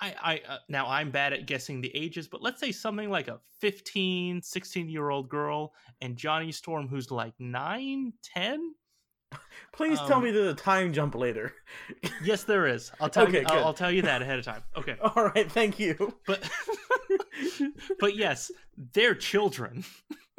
I, 0.00 0.14
I 0.22 0.52
uh, 0.52 0.58
now 0.68 0.86
I'm 0.88 1.10
bad 1.10 1.32
at 1.32 1.46
guessing 1.46 1.80
the 1.80 1.94
ages, 1.94 2.28
but 2.28 2.42
let's 2.42 2.60
say 2.60 2.72
something 2.72 3.10
like 3.10 3.28
a 3.28 3.40
15, 3.60 4.42
16 4.42 4.88
year 4.88 5.10
old 5.10 5.28
girl, 5.28 5.72
and 6.00 6.16
Johnny 6.16 6.52
Storm, 6.52 6.88
who's 6.88 7.10
like 7.10 7.34
9, 7.38 8.12
10. 8.22 8.74
Please 9.72 9.98
tell 10.00 10.14
um, 10.14 10.24
me 10.24 10.30
there's 10.30 10.52
a 10.52 10.56
time 10.56 10.92
jump 10.92 11.14
later. 11.14 11.52
Yes, 12.22 12.44
there 12.44 12.66
is. 12.66 12.90
I'll 13.00 13.10
tell 13.10 13.26
Okay, 13.26 13.40
you. 13.40 13.46
I'll. 13.48 13.66
I'll 13.66 13.74
tell 13.74 13.90
you 13.92 14.02
that 14.02 14.22
ahead 14.22 14.38
of 14.38 14.44
time. 14.44 14.62
Okay, 14.76 14.96
All 15.02 15.24
right, 15.34 15.50
thank 15.50 15.78
you. 15.78 16.14
but 16.26 16.48
but 18.00 18.16
yes, 18.16 18.50
they're 18.94 19.14
children, 19.14 19.84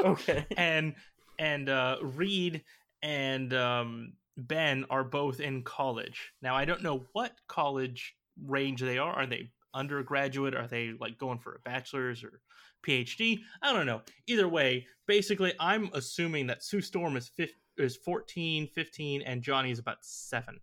Okay. 0.04 0.46
and 0.58 0.96
and 1.38 1.70
uh, 1.70 1.98
Reed 2.02 2.64
and 3.02 3.54
um, 3.54 4.14
Ben 4.38 4.86
are 4.90 5.04
both 5.04 5.40
in 5.40 5.64
college 5.64 6.34
now. 6.42 6.56
I 6.56 6.66
don't 6.66 6.84
know 6.84 7.06
what 7.14 7.34
college 7.48 8.16
range 8.46 8.82
they 8.82 8.98
are. 8.98 9.14
Are 9.14 9.26
they 9.28 9.52
undergraduate? 9.74 10.56
Are 10.56 10.68
they 10.68 10.94
like 11.00 11.18
going 11.18 11.40
for 11.40 11.56
a 11.56 11.60
bachelor's 11.60 12.24
or 12.24 12.42
PhD? 12.86 13.40
I 13.62 13.74
don't 13.74 13.86
know. 13.86 14.02
Either 14.28 14.48
way, 14.50 14.88
basically, 15.08 15.54
I'm 15.60 15.90
assuming 15.94 16.48
that 16.48 16.64
Sue 16.64 16.82
Storm 16.82 17.18
is 17.18 17.28
fif- 17.28 17.56
is 17.78 17.96
14, 17.98 18.68
15, 18.68 19.22
and 19.22 19.42
Johnny 19.42 19.72
is 19.72 19.80
about 19.80 19.98
seven. 20.02 20.60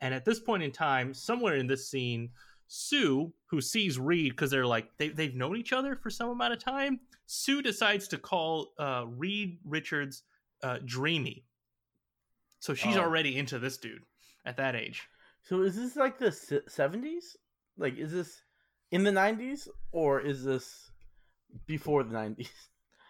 And 0.00 0.14
at 0.14 0.24
this 0.24 0.40
point 0.40 0.62
in 0.62 0.70
time, 0.72 1.12
somewhere 1.14 1.56
in 1.56 1.66
this 1.66 1.88
scene, 1.88 2.30
Sue, 2.68 3.32
who 3.46 3.60
sees 3.60 3.98
Reed 3.98 4.32
because 4.32 4.50
they're 4.50 4.66
like 4.66 4.88
they 4.98 5.08
they've 5.08 5.34
known 5.34 5.56
each 5.56 5.72
other 5.72 5.94
for 5.96 6.10
some 6.10 6.30
amount 6.30 6.52
of 6.54 6.58
time, 6.58 7.00
Sue 7.26 7.62
decides 7.62 8.08
to 8.08 8.18
call 8.18 8.72
uh, 8.78 9.04
Reed 9.06 9.58
Richards 9.64 10.22
uh, 10.62 10.78
Dreamy. 10.84 11.44
So 12.60 12.72
she's 12.74 12.96
Oh. 12.96 13.02
already 13.02 13.36
into 13.36 13.58
this 13.58 13.76
dude 13.76 14.02
at 14.46 14.56
that 14.56 14.74
age. 14.74 15.02
So 15.44 15.62
is 15.62 15.76
this 15.76 15.94
like 15.94 16.18
the 16.18 16.30
70s? 16.30 17.36
Like, 17.76 17.96
is 17.98 18.12
this 18.12 18.42
in 18.90 19.04
the 19.04 19.10
90s 19.10 19.68
or 19.92 20.20
is 20.20 20.42
this 20.42 20.90
before 21.66 22.02
the 22.02 22.14
90s? 22.14 22.48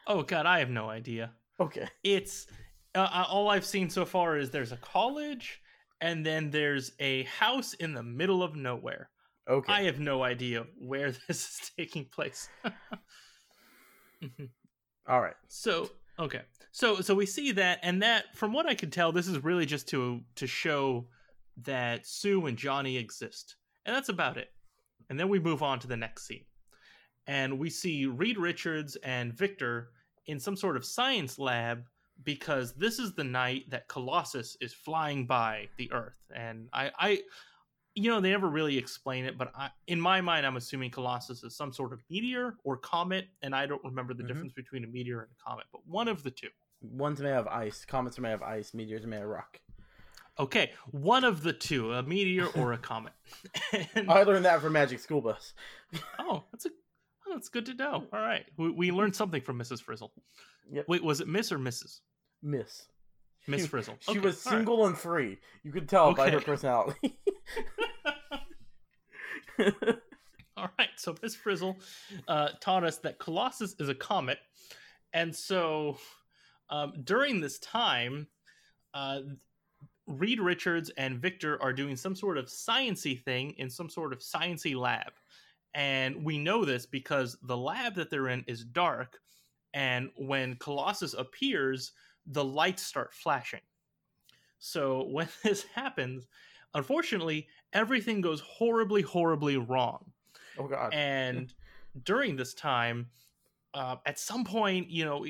Oh 0.07 0.23
God, 0.23 0.45
I 0.45 0.59
have 0.59 0.69
no 0.69 0.91
idea. 0.91 1.31
Okay. 1.59 1.88
It's 2.03 2.47
uh, 2.95 3.09
uh, 3.11 3.25
all 3.26 3.49
I've 3.49 3.64
seen 3.64 3.88
so 3.88 4.05
far 4.05 4.37
is 4.37 4.50
there's 4.50 4.71
a 4.71 4.76
college 4.76 5.62
and 6.03 6.26
then 6.26 6.50
there's 6.50 6.93
a 6.99 7.23
house 7.23 7.73
in 7.73 7.95
the 7.95 8.03
middle 8.03 8.43
of 8.43 8.55
nowhere. 8.55 9.09
Okay. 9.49 9.73
I 9.73 9.85
have 9.85 10.00
no 10.00 10.23
idea 10.23 10.67
where 10.79 11.11
this 11.29 11.49
is 11.49 11.71
taking 11.79 12.05
place. 12.05 12.50
All 15.09 15.23
right. 15.23 15.37
So 15.49 15.91
okay, 16.19 16.43
so 16.71 17.00
so 17.00 17.14
we 17.14 17.25
see 17.25 17.53
that, 17.53 17.79
and 17.83 18.03
that 18.03 18.37
from 18.37 18.53
what 18.53 18.67
I 18.67 18.75
could 18.75 18.93
tell, 18.93 19.12
this 19.12 19.26
is 19.26 19.43
really 19.43 19.64
just 19.67 19.88
to 19.88 20.21
to 20.37 20.47
show 20.47 21.07
that 21.62 22.06
Sue 22.06 22.46
and 22.46 22.56
Johnny 22.58 22.96
exist, 22.96 23.56
and 23.87 23.94
that's 23.94 24.08
about 24.08 24.37
it. 24.37 24.50
And 25.11 25.18
then 25.20 25.28
we 25.28 25.38
move 25.38 25.62
on 25.62 25.78
to 25.80 25.87
the 25.87 25.96
next 25.96 26.26
scene, 26.26 26.44
and 27.26 27.58
we 27.58 27.70
see 27.70 28.06
Reed 28.06 28.38
Richards 28.38 28.96
and 28.96 29.32
Victor 29.32 29.90
in 30.26 30.40
some 30.40 30.56
sort 30.56 30.76
of 30.76 30.84
science 30.84 31.38
lab 31.38 31.84
because 32.23 32.73
this 32.75 32.99
is 32.99 33.14
the 33.14 33.25
night 33.25 33.68
that 33.70 33.88
Colossus 33.88 34.56
is 34.61 34.73
flying 34.73 35.26
by 35.26 35.68
the 35.78 35.92
Earth, 35.92 36.18
and 36.34 36.68
I 36.73 36.90
I 36.99 37.23
you 37.96 38.11
know, 38.11 38.20
they 38.20 38.30
never 38.30 38.49
really 38.49 38.76
explain 38.76 39.25
it, 39.25 39.38
but 39.38 39.52
I, 39.54 39.70
in 39.87 40.00
my 40.00 40.20
mind, 40.20 40.44
I'm 40.44 40.56
assuming 40.56 40.90
Colossus 40.90 41.44
is 41.44 41.56
some 41.56 41.73
sort 41.73 41.92
of 41.92 42.00
meteor 42.11 42.56
or 42.64 42.76
comet, 42.76 43.28
and 43.42 43.54
I 43.54 43.66
don't 43.66 43.84
remember 43.84 44.14
the 44.14 44.25
Mhm. 44.25 44.26
difference 44.26 44.52
between 44.52 44.82
a 44.82 44.88
meteor 44.88 45.20
and 45.20 45.30
a 45.30 45.34
comet, 45.49 45.66
but 45.70 45.87
one 45.87 46.08
of 46.08 46.25
the 46.25 46.32
two. 46.32 46.49
Ones 46.80 47.20
may 47.20 47.28
have 47.28 47.46
ice. 47.46 47.84
Comets 47.84 48.18
may 48.18 48.30
have 48.30 48.42
ice. 48.42 48.75
Meteors 48.75 49.06
may 49.06 49.18
have 49.18 49.28
rock. 49.28 49.61
Okay, 50.38 50.73
one 50.91 51.23
of 51.25 51.43
the 51.43 51.53
two, 51.53 51.93
a 51.93 52.03
meteor 52.03 52.47
or 52.57 52.73
a 52.73 52.79
comet. 52.79 53.12
And- 53.95 54.11
I 54.11 54.23
learned 54.25 54.45
that 54.47 54.61
from 54.61 54.73
Magic 54.73 54.99
School 54.99 55.21
Bus. 55.21 55.53
oh, 56.19 56.43
that's 56.50 56.67
a 56.67 56.71
oh, 57.26 57.35
that's 57.35 57.49
good 57.49 57.67
to 57.67 57.75
know. 57.75 58.05
All 58.12 58.21
right, 58.21 58.45
we, 58.57 58.71
we 58.71 58.91
learned 58.91 59.14
something 59.14 59.41
from 59.43 59.59
Mrs. 59.59 59.81
Frizzle. 59.81 60.12
Yep. 60.73 60.87
Wait, 60.88 61.05
was 61.05 61.21
it 61.21 61.29
Miss 61.29 61.53
or 61.53 61.59
Mrs. 61.59 62.00
Miss. 62.43 62.87
Miss 63.47 63.62
She- 63.62 63.69
Frizzle? 63.69 63.97
She 64.00 64.11
Okay, 64.12 64.21
was 64.21 64.45
all 64.47 64.53
right. 64.53 64.59
single 64.59 64.87
and 64.87 64.97
free. 64.99 65.38
You 65.62 65.71
could 65.71 65.88
tell 65.88 66.14
by 66.14 66.31
her 66.31 66.41
personality. 66.41 67.17
All 70.57 70.69
right, 70.79 70.88
so 70.97 71.14
Miss 71.21 71.35
Frizzle 71.35 71.76
uh, 72.29 72.50
taught 72.61 72.85
us 72.85 72.99
that 72.99 73.19
Colossus 73.19 73.75
is 73.81 73.88
a 73.88 73.95
comet, 73.95 74.38
and 75.12 75.35
so 75.35 75.99
um, 76.71 76.93
during 77.03 77.41
this 77.41 77.59
time, 77.59 78.29
uh, 78.95 79.21
Reed 80.06 80.40
Richards 80.40 80.90
and 80.96 81.18
Victor 81.18 81.61
are 81.62 81.73
doing 81.73 81.96
some 81.96 82.14
sort 82.14 82.38
of 82.38 82.46
sciency 82.46 83.23
thing 83.23 83.54
in 83.58 83.70
some 83.70 83.88
sort 83.88 84.12
of 84.12 84.20
sciency 84.20 84.76
lab, 84.76 85.12
and 85.75 86.25
we 86.25 86.38
know 86.38 86.64
this 86.64 86.87
because 86.87 87.37
the 87.42 87.56
lab 87.56 87.94
that 87.94 88.11
they're 88.11 88.28
in 88.28 88.44
is 88.46 88.64
dark, 88.64 89.18
and 89.73 90.11
when 90.16 90.56
Colossus 90.56 91.14
appears, 91.14 91.92
the 92.26 92.44
lights 92.44 92.82
start 92.82 93.12
flashing. 93.12 93.61
So 94.58 95.04
when 95.11 95.28
this 95.42 95.64
happens, 95.75 96.26
unfortunately, 96.75 97.49
everything 97.73 98.20
goes 98.20 98.40
horribly, 98.40 99.02
horribly 99.02 99.56
wrong 99.56 100.12
oh 100.58 100.66
God. 100.66 100.92
and 100.92 101.52
during 102.04 102.37
this 102.37 102.54
time 102.54 103.06
uh, 103.75 103.96
at 104.06 104.18
some 104.18 104.44
point 104.44 104.90
you 104.90 105.04
know 105.04 105.26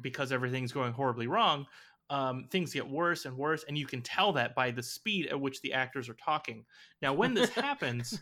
because 0.00 0.32
everything's 0.32 0.72
going 0.72 0.92
horribly 0.92 1.26
wrong 1.26 1.66
um, 2.10 2.46
things 2.50 2.74
get 2.74 2.88
worse 2.88 3.24
and 3.24 3.36
worse 3.36 3.64
and 3.68 3.78
you 3.78 3.86
can 3.86 4.02
tell 4.02 4.32
that 4.32 4.54
by 4.54 4.70
the 4.70 4.82
speed 4.82 5.28
at 5.28 5.40
which 5.40 5.62
the 5.62 5.72
actors 5.72 6.08
are 6.08 6.14
talking. 6.14 6.64
Now 7.00 7.14
when 7.14 7.32
this 7.34 7.50
happens 7.54 8.20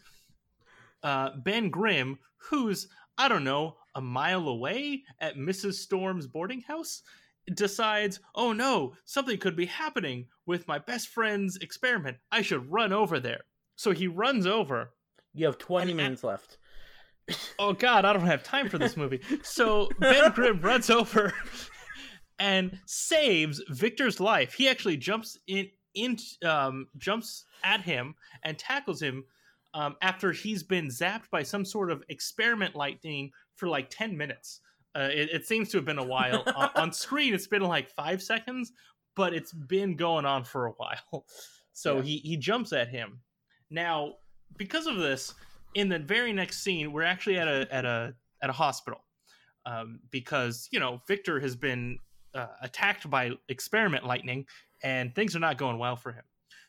uh, 1.02 1.30
ben 1.45 1.71
grimm 1.71 2.18
who's 2.37 2.88
i 3.16 3.28
don't 3.28 3.45
know 3.45 3.76
a 3.95 4.00
mile 4.00 4.49
away 4.49 5.02
at 5.21 5.37
mrs 5.37 5.75
storm's 5.75 6.26
boarding 6.26 6.61
house 6.61 7.02
decides 7.54 8.21
oh 8.35 8.52
no 8.52 8.92
something 9.04 9.38
could 9.38 9.57
be 9.57 9.66
happening 9.66 10.26
with 10.47 10.66
my 10.66 10.78
best 10.78 11.09
friend's 11.09 11.57
experiment. 11.59 12.16
I 12.33 12.42
should 12.42 12.71
run 12.71 12.92
over 12.92 13.21
there. 13.21 13.42
So 13.76 13.90
he 13.92 14.07
runs 14.07 14.47
over. 14.47 14.95
You 15.35 15.47
have 15.47 15.59
20 15.59 15.90
and- 15.90 15.97
minutes 15.97 16.25
left. 16.25 16.59
oh 17.59 17.75
god 17.75 18.07
i 18.07 18.12
don't 18.14 18.26
have 18.26 18.42
time 18.42 18.68
for 18.68 18.78
this 18.78 18.97
movie. 18.97 19.21
So 19.42 19.88
ben 19.99 20.33
grimm 20.33 20.61
runs 20.61 20.90
over 20.90 21.33
and 22.38 22.78
saves 22.87 23.62
victor's 23.68 24.21
life. 24.21 24.52
He 24.54 24.68
actually 24.68 24.97
jumps 24.97 25.38
in 25.47 25.68
in 25.95 26.16
um, 26.45 26.87
jumps 26.97 27.45
at 27.64 27.80
him 27.80 28.14
and 28.45 28.59
tackles 28.59 29.02
him 29.02 29.25
um, 29.75 29.97
after 30.02 30.33
he's 30.33 30.62
been 30.62 30.88
zapped 30.88 31.30
by 31.30 31.42
some 31.42 31.64
sort 31.64 31.90
of 31.90 32.02
experiment 32.09 32.75
lightning 32.76 33.30
for 33.57 33.68
like 33.68 33.90
10 33.90 34.16
minutes. 34.16 34.61
Uh, 34.95 35.09
it, 35.12 35.30
it 35.33 35.47
seems 35.47 35.68
to 35.71 35.76
have 35.78 35.85
been 35.85 35.99
a 35.99 36.04
while. 36.04 36.42
On, 36.57 36.71
on 36.76 36.92
screen 36.92 37.35
it's 37.35 37.47
been 37.47 37.62
like 37.62 37.90
five 37.90 38.23
seconds 38.23 38.73
but 39.16 39.35
it's 39.35 39.52
been 39.52 39.97
going 39.97 40.25
on 40.25 40.45
for 40.45 40.66
a 40.66 40.73
while. 40.73 41.26
So 41.73 41.97
Yeah. 41.97 42.02
he 42.02 42.16
he 42.18 42.37
jumps 42.37 42.73
at 42.73 42.88
him. 42.88 43.21
Now 43.71 44.14
because 44.57 44.87
of 44.88 44.97
this 44.97 45.35
in 45.75 45.88
the 45.88 45.99
very 46.00 46.33
next 46.33 46.62
scene, 46.64 46.92
we're 46.92 47.02
actually 47.04 47.38
at 47.38 47.47
a 47.47 47.68
at 47.73 47.85
a 47.85 48.14
at 48.42 48.50
a 48.50 48.52
hospital 48.52 49.04
um, 49.66 50.00
because 50.11 50.68
you 50.73 50.80
know 50.80 51.00
Victor 51.07 51.38
has 51.40 51.54
been 51.54 51.99
uh, 52.38 52.47
attacked 52.62 53.11
by 53.11 53.33
experiment 53.48 54.07
lightning, 54.07 54.46
and 54.83 55.14
things 55.14 55.35
are 55.35 55.40
not 55.40 55.59
going 55.59 55.79
well 55.79 55.96
for 55.96 56.12
him. 56.12 56.24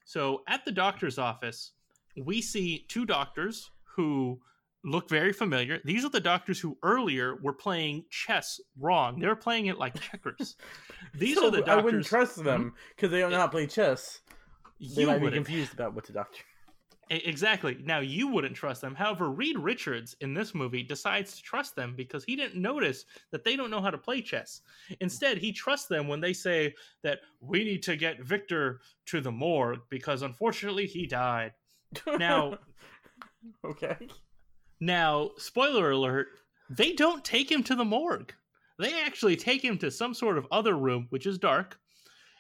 So 0.05 0.41
at 0.47 0.65
the 0.65 0.71
doctor's 0.71 1.19
office, 1.19 1.71
we 2.17 2.41
see 2.41 2.86
two 2.89 3.05
doctors 3.05 3.69
who 3.95 4.39
look 4.84 5.10
very 5.10 5.34
familiar. 5.34 5.79
These 5.86 6.05
are 6.05 6.10
the 6.10 6.19
doctors 6.19 6.60
who 6.60 6.77
earlier 6.82 7.38
were 7.43 7.53
playing 7.53 8.05
chess 8.10 8.60
wrong. 8.79 9.19
They 9.19 9.27
were 9.27 9.36
playing 9.36 9.67
it 9.67 9.77
like 9.77 9.99
checkers. 9.99 10.55
These 11.13 11.36
So 11.36 11.47
are 11.47 11.51
the 11.51 11.58
doctors. 11.58 11.77
I 11.77 11.82
wouldn't 11.82 12.05
trust 12.05 12.43
them 12.43 12.73
because 12.95 13.12
they 13.12 13.19
don't 13.19 13.32
know 13.32 13.38
how 13.38 13.45
to 13.45 13.51
play 13.51 13.67
chess. 13.67 14.21
They 14.79 15.01
you 15.01 15.08
might 15.08 15.21
be 15.21 15.29
confused 15.32 15.73
about 15.73 15.93
what 15.93 16.05
the 16.05 16.13
doctor. 16.13 16.41
Exactly. 17.12 17.76
Now 17.84 18.02
you 18.02 18.28
wouldn't 18.28 18.56
trust 18.56 18.82
them. 18.82 18.93
However, 18.93 19.32
Reed 19.32 19.58
Richards 19.58 20.15
in 20.22 20.36
this 20.36 20.54
movie 20.54 20.84
decides 20.84 21.36
to 21.36 21.41
trust 21.41 21.76
them 21.76 21.95
because 21.98 22.24
he 22.24 22.36
didn't 22.36 22.62
notice 22.62 23.06
that 23.32 23.43
they 23.43 23.56
don't 23.56 23.72
know 23.72 23.82
how 23.82 23.89
to 23.89 23.98
play 23.98 24.22
chess. 24.22 24.62
Instead, 25.02 25.39
he 25.39 25.52
trusts 25.52 25.88
them 25.88 26.08
when 26.08 26.22
they 26.22 26.34
say 26.34 26.74
that 27.02 27.22
we 27.39 27.63
need 27.63 27.82
to 27.84 27.95
get 27.95 28.24
Victor 28.24 28.82
to 29.08 29.22
the 29.22 29.32
morgue 29.32 29.80
because 29.89 30.22
unfortunately 30.22 30.86
he 30.86 31.08
died. 31.08 31.54
Now, 32.06 32.60
okay. 33.65 33.98
now, 34.80 35.32
spoiler 35.38 35.89
alert, 35.89 36.28
they 36.69 36.93
don't 36.93 37.26
take 37.26 37.52
him 37.52 37.63
to 37.63 37.76
the 37.76 37.86
morgue. 37.86 38.34
They 38.78 39.02
actually 39.02 39.36
take 39.36 39.63
him 39.63 39.80
to 39.80 39.89
some 39.89 40.13
sort 40.13 40.38
of 40.38 40.45
other 40.52 40.76
room, 40.76 41.08
which 41.10 41.26
is 41.26 41.39
dark, 41.39 41.80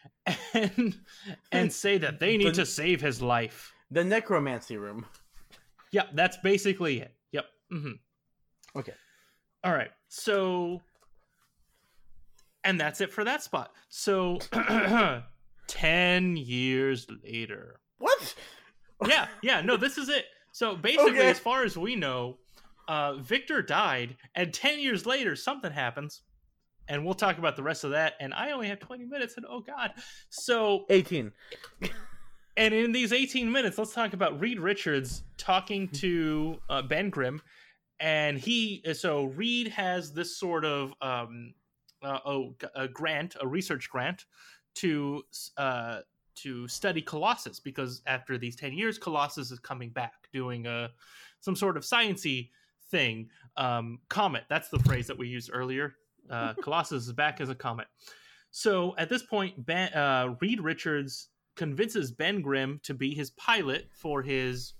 and 0.53 0.95
and 1.51 1.73
say 1.73 1.97
that 1.97 2.19
they 2.19 2.37
need 2.37 2.49
The- 2.49 2.63
to 2.63 2.65
save 2.67 3.01
his 3.01 3.19
life. 3.19 3.73
The 3.91 4.03
necromancy 4.03 4.77
room. 4.77 5.05
Yep, 5.91 6.09
that's 6.13 6.37
basically 6.37 7.01
it. 7.01 7.13
Yep. 7.31 7.45
hmm 7.71 7.91
Okay. 8.75 8.93
All 9.63 9.73
right. 9.73 9.89
So, 10.07 10.81
and 12.63 12.79
that's 12.79 13.01
it 13.01 13.11
for 13.11 13.23
that 13.23 13.41
spot. 13.43 13.71
So, 13.89 14.37
10 15.67 16.37
years 16.37 17.07
later. 17.23 17.79
What? 17.97 18.35
Yeah, 19.07 19.27
yeah, 19.41 19.61
no, 19.61 19.75
this 19.77 19.97
is 19.97 20.09
it. 20.09 20.25
So, 20.51 20.75
basically, 20.75 21.11
Okay. 21.19 21.29
as 21.29 21.39
far 21.39 21.63
as 21.63 21.77
we 21.77 21.95
know, 21.95 22.37
uh, 22.87 23.15
Victor 23.15 23.61
died, 23.61 24.17
and 24.35 24.53
10 24.53 24.79
years 24.79 25.05
later, 25.05 25.35
something 25.35 25.71
happens. 25.71 26.21
And 26.87 27.05
we'll 27.05 27.13
talk 27.13 27.37
about 27.37 27.55
the 27.55 27.61
rest 27.61 27.83
of 27.83 27.91
that. 27.91 28.13
And 28.19 28.33
I 28.33 28.51
only 28.51 28.67
have 28.67 28.79
20 28.79 29.05
minutes, 29.05 29.37
and 29.37 29.45
oh, 29.47 29.61
God. 29.61 29.91
So, 30.29 30.85
18. 30.89 31.31
And 32.59 32.73
in 32.73 32.91
these 32.91 33.13
18 33.13 33.49
minutes, 33.49 33.77
let's 33.77 33.93
talk 33.93 34.11
about 34.11 34.37
Reed 34.41 34.59
Richards 34.59 35.23
talking 35.37 35.87
to 35.93 36.59
uh, 36.69 36.81
Ben 36.81 37.09
Grimm. 37.09 37.41
And 38.01 38.37
he, 38.37 38.83
so 38.93 39.25
Reed 39.27 39.69
has 39.69 40.11
this 40.11 40.37
sort 40.37 40.65
of 40.65 40.93
um, 41.01 41.53
uh, 42.03 42.19
oh, 42.25 42.55
a 42.75 42.89
grant, 42.89 43.37
a 43.39 43.47
research 43.47 43.89
grant 43.89 44.25
to 44.75 45.23
uh, 45.55 46.01
to 46.35 46.67
study 46.67 47.01
Colossus 47.01 47.61
because 47.61 48.01
after 48.05 48.37
these 48.37 48.57
10 48.57 48.73
years, 48.73 48.97
Colossus 48.97 49.51
is 49.51 49.59
coming 49.59 49.89
back 49.89 50.13
doing 50.33 50.67
a 50.67 50.89
some 51.39 51.55
sort 51.55 51.77
of 51.77 51.83
sciency 51.83 52.49
thing. 52.91 53.29
Um, 53.55 53.99
comet, 54.09 54.43
that's 54.49 54.67
the 54.67 54.79
phrase 54.79 55.07
that 55.07 55.17
we 55.17 55.29
used 55.29 55.49
earlier. 55.53 55.95
Uh, 56.29 56.53
Colossus 56.61 57.07
is 57.07 57.13
back 57.13 57.39
as 57.39 57.47
a 57.47 57.55
comet. 57.55 57.87
So 58.51 58.95
at 58.97 59.07
this 59.07 59.23
point, 59.23 59.65
ben, 59.65 59.93
uh, 59.93 60.35
Reed 60.41 60.59
Richards 60.59 61.29
convinces 61.59 62.09
Ben 62.09 62.41
Grimm 62.41 62.79
to 62.83 62.93
be 62.93 63.13
his 63.13 63.31
pilot 63.31 63.89
for 63.91 64.21
his 64.21 64.75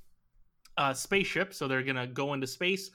uh, 0.77 0.93
spaceship. 0.93 1.53
So 1.53 1.67
they're 1.67 1.83
gonna 1.83 2.07
go 2.07 2.33
into 2.33 2.47
space 2.47 2.89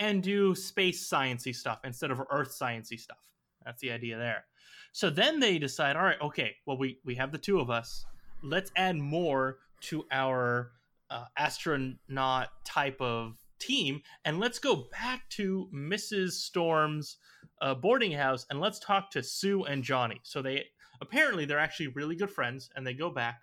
and 0.00 0.20
do 0.24 0.56
space 0.56 1.08
sciency 1.08 1.54
stuff 1.54 1.78
instead 1.84 2.10
of 2.10 2.20
Earth 2.30 2.50
sciency 2.50 2.98
stuff. 2.98 3.30
That's 3.64 3.80
the 3.80 3.92
idea 3.92 4.18
there. 4.18 4.44
So 4.90 5.08
then 5.08 5.38
they 5.38 5.56
decide, 5.56 5.94
all 5.94 6.02
right, 6.02 6.20
okay, 6.20 6.56
well 6.66 6.76
we 6.76 6.98
we 7.04 7.14
have 7.14 7.30
the 7.30 7.38
two 7.38 7.60
of 7.60 7.70
us. 7.70 8.04
Let's 8.42 8.72
add 8.74 8.96
more 8.96 9.58
to 9.82 10.04
our 10.10 10.72
uh, 11.08 11.26
astronaut 11.36 12.48
type 12.64 13.00
of 13.00 13.36
team, 13.60 14.02
and 14.24 14.40
let's 14.40 14.58
go 14.58 14.88
back 14.90 15.30
to 15.30 15.68
Mrs. 15.72 16.32
Storm's 16.32 17.18
uh, 17.60 17.74
boarding 17.74 18.12
house 18.12 18.46
and 18.50 18.60
let's 18.60 18.80
talk 18.80 19.12
to 19.12 19.22
Sue 19.22 19.62
and 19.64 19.84
Johnny. 19.84 20.20
So 20.24 20.42
they 20.42 20.64
apparently 21.00 21.44
they're 21.44 21.58
actually 21.58 21.88
really 21.88 22.16
good 22.16 22.30
friends, 22.30 22.70
and 22.74 22.86
they 22.86 22.94
go 22.94 23.10
back 23.10 23.40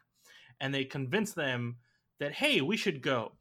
and 0.60 0.74
they 0.74 0.86
convince 0.86 1.34
them 1.34 1.78
that 2.20 2.34
hey, 2.34 2.62
we 2.62 2.78
should 2.78 3.02
go. 3.02 3.34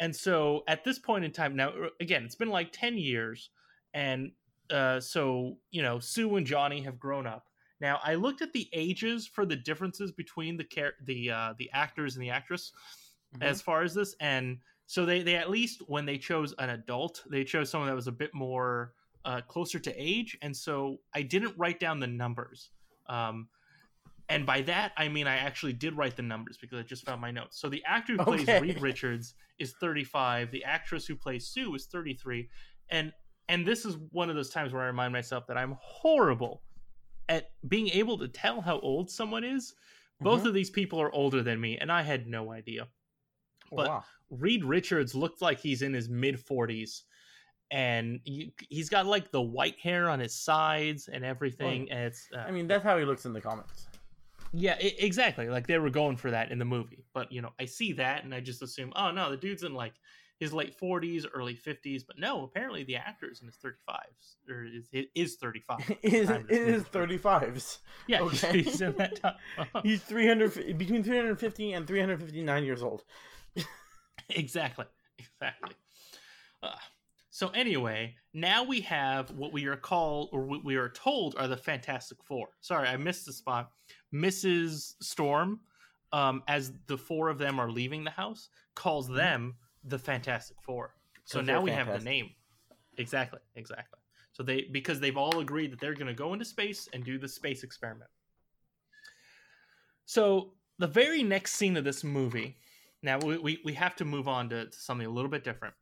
And 0.00 0.14
so 0.14 0.62
at 0.66 0.84
this 0.84 0.98
point 0.98 1.24
in 1.24 1.32
time, 1.32 1.54
now 1.54 1.68
uh, 1.70 1.88
again, 2.00 2.24
it's 2.24 2.34
been 2.34 2.50
like 2.50 2.72
ten 2.72 2.96
years, 2.98 3.50
and 3.94 4.32
uh, 4.70 5.00
so 5.00 5.58
you 5.70 5.82
know 5.82 5.98
Sue 5.98 6.36
and 6.36 6.46
Johnny 6.46 6.80
have 6.82 6.98
grown 6.98 7.26
up. 7.26 7.46
Now 7.80 8.00
I 8.02 8.14
looked 8.14 8.42
at 8.42 8.52
the 8.52 8.68
ages 8.72 9.26
for 9.26 9.44
the 9.44 9.56
differences 9.56 10.12
between 10.12 10.56
the 10.56 10.64
char- 10.64 10.94
the 11.04 11.30
uh, 11.30 11.54
the 11.58 11.70
actors 11.72 12.16
and 12.16 12.22
the 12.22 12.30
actress 12.30 12.72
Mhm. 13.36 13.42
as 13.42 13.62
far 13.62 13.82
as 13.82 13.94
this, 13.94 14.14
and 14.20 14.58
so 14.86 15.06
they 15.06 15.22
they 15.22 15.36
at 15.36 15.48
least 15.50 15.80
when 15.88 16.04
they 16.04 16.18
chose 16.18 16.54
an 16.58 16.70
adult, 16.70 17.22
they 17.30 17.44
chose 17.44 17.70
someone 17.70 17.88
that 17.88 17.96
was 17.96 18.08
a 18.08 18.12
bit 18.12 18.34
more 18.34 18.92
uh, 19.24 19.40
closer 19.40 19.78
to 19.78 19.92
age, 19.96 20.36
and 20.42 20.54
so 20.54 20.98
I 21.14 21.22
didn't 21.22 21.56
write 21.56 21.80
down 21.80 21.98
the 22.00 22.06
numbers. 22.06 22.70
Um, 23.06 23.48
And 24.34 24.46
by 24.46 24.62
that, 24.62 24.92
I 24.96 25.08
mean 25.08 25.26
I 25.26 25.36
actually 25.36 25.72
did 25.72 25.96
write 25.96 26.16
the 26.16 26.22
numbers 26.22 26.58
because 26.58 26.78
I 26.78 26.82
just 26.82 27.04
found 27.04 27.20
my 27.20 27.30
notes. 27.30 27.60
So 27.60 27.68
the 27.68 27.82
actor 27.86 28.14
who 28.14 28.24
plays 28.24 28.42
Okay. 28.42 28.60
Reed 28.60 28.80
Richards 28.80 29.34
is 29.58 29.72
35. 29.80 30.50
The 30.50 30.64
actress 30.64 31.06
who 31.06 31.14
plays 31.16 31.46
Sue 31.48 31.74
is 31.74 31.86
33. 31.86 32.48
And 32.90 33.12
and 33.48 33.66
this 33.66 33.84
is 33.84 33.96
one 34.10 34.30
of 34.30 34.36
those 34.36 34.50
times 34.50 34.72
where 34.72 34.82
I 34.82 34.86
remind 34.86 35.12
myself 35.12 35.46
that 35.48 35.56
I'm 35.58 35.76
horrible 35.80 36.62
at 37.28 37.50
being 37.68 37.88
able 37.88 38.18
to 38.18 38.28
tell 38.28 38.60
how 38.60 38.78
old 38.80 39.10
someone 39.10 39.44
is. 39.44 39.74
Both 40.20 40.42
Mhm. 40.44 40.46
of 40.48 40.54
these 40.54 40.70
people 40.70 41.00
are 41.00 41.12
older 41.12 41.42
than 41.42 41.60
me, 41.60 41.76
and 41.78 41.90
I 41.90 42.02
had 42.02 42.26
no 42.26 42.52
idea. 42.52 42.88
but- 43.74 43.88
wow. 43.88 44.04
Reed 44.30 44.64
Richards 44.64 45.14
looked 45.14 45.40
like 45.42 45.58
he's 45.58 45.80
in 45.82 45.92
his 45.94 46.08
mid 46.08 46.36
40s. 46.38 47.04
And 47.70 48.20
he, 48.24 48.52
he's 48.68 48.90
got 48.90 49.06
like 49.06 49.30
the 49.30 49.40
white 49.40 49.78
hair 49.80 50.10
on 50.10 50.20
his 50.20 50.34
sides 50.34 51.08
and 51.08 51.24
everything. 51.24 51.90
and 51.90 52.00
it's, 52.00 52.28
uh, 52.34 52.38
I 52.40 52.50
mean, 52.50 52.66
that's 52.66 52.84
how 52.84 52.98
he 52.98 53.04
looks 53.06 53.24
in 53.24 53.32
the 53.32 53.40
comics. 53.40 53.88
Yeah, 54.52 54.74
i 54.74 54.94
exactly. 54.98 55.48
Like 55.48 55.66
they 55.66 55.78
were 55.78 55.90
going 55.90 56.16
for 56.16 56.30
that 56.30 56.50
in 56.50 56.58
the 56.58 56.64
movie. 56.64 57.04
But, 57.14 57.32
you 57.32 57.40
know, 57.42 57.52
I 57.60 57.64
see 57.64 57.92
that 57.94 58.24
and 58.24 58.34
I 58.34 58.40
just 58.40 58.62
assume, 58.62 58.92
oh, 58.96 59.10
no, 59.10 59.30
the 59.30 59.36
dude's 59.36 59.62
in 59.62 59.74
like 59.74 59.94
his 60.38 60.52
late 60.52 60.76
40s, 60.78 61.24
early 61.32 61.54
50s. 61.54 62.02
But 62.06 62.18
no, 62.18 62.42
apparently 62.44 62.84
the 62.84 62.96
actor 62.96 63.30
is 63.30 63.40
in 63.40 63.46
his 63.46 63.56
35s 63.56 64.50
or 64.50 64.64
is, 64.64 64.88
is 65.14 65.36
35. 65.36 65.90
it 66.02 66.14
is, 66.14 66.28
time 66.28 66.46
it 66.48 66.48
this 66.48 66.58
movie 66.60 66.72
is 66.72 66.82
started. 66.86 67.22
35s. 67.22 67.78
Yeah, 68.06 68.22
Okay. 68.22 68.62
he's 68.62 68.80
in 68.80 68.94
that 68.98 69.20
time. 69.20 69.34
He's 69.82 70.02
300 70.02 70.78
between 70.78 71.02
350 71.02 71.72
and 71.72 71.86
359 71.86 72.64
years 72.64 72.82
old. 72.82 73.04
exactly 74.30 74.86
exactly 75.18 75.74
uh, 76.62 76.70
so 77.30 77.48
anyway 77.50 78.14
now 78.32 78.64
we 78.64 78.80
have 78.80 79.30
what 79.32 79.52
we 79.52 79.66
are 79.66 79.76
called 79.76 80.30
or 80.32 80.42
what 80.42 80.64
we 80.64 80.76
are 80.76 80.88
told 80.88 81.34
are 81.36 81.48
the 81.48 81.56
fantastic 81.56 82.18
four 82.24 82.48
sorry 82.60 82.88
i 82.88 82.96
missed 82.96 83.26
the 83.26 83.32
spot 83.32 83.70
mrs 84.12 84.94
storm 85.00 85.60
um, 86.12 86.42
as 86.46 86.72
the 86.86 86.98
four 86.98 87.28
of 87.28 87.38
them 87.38 87.58
are 87.58 87.70
leaving 87.70 88.04
the 88.04 88.10
house 88.10 88.48
calls 88.74 89.08
them 89.08 89.54
the 89.84 89.98
fantastic 89.98 90.56
four. 90.62 90.94
So 91.24 91.40
now 91.40 91.60
we 91.60 91.70
have 91.70 91.86
the 91.86 92.04
name. 92.04 92.30
Exactly 92.98 93.40
exactly. 93.56 93.98
So 94.32 94.42
they 94.42 94.68
because 94.70 95.00
they've 95.00 95.16
all 95.16 95.40
agreed 95.40 95.72
that 95.72 95.80
they're 95.80 95.94
going 95.94 96.06
to 96.06 96.14
go 96.14 96.32
into 96.32 96.44
space 96.44 96.88
and 96.92 97.04
do 97.04 97.18
the 97.18 97.28
space 97.28 97.62
experiment. 97.62 98.10
So 100.04 100.54
the 100.78 100.86
very 100.86 101.22
next 101.22 101.54
scene 101.54 101.76
of 101.76 101.84
this 101.84 102.04
movie 102.04 102.56
now 103.02 103.18
we, 103.18 103.38
we, 103.38 103.60
we 103.64 103.72
have 103.74 103.96
to 103.96 104.04
move 104.04 104.28
on 104.28 104.48
to, 104.50 104.66
to 104.66 104.78
something 104.78 105.06
a 105.06 105.10
little 105.10 105.30
bit 105.30 105.44
different. 105.44 105.74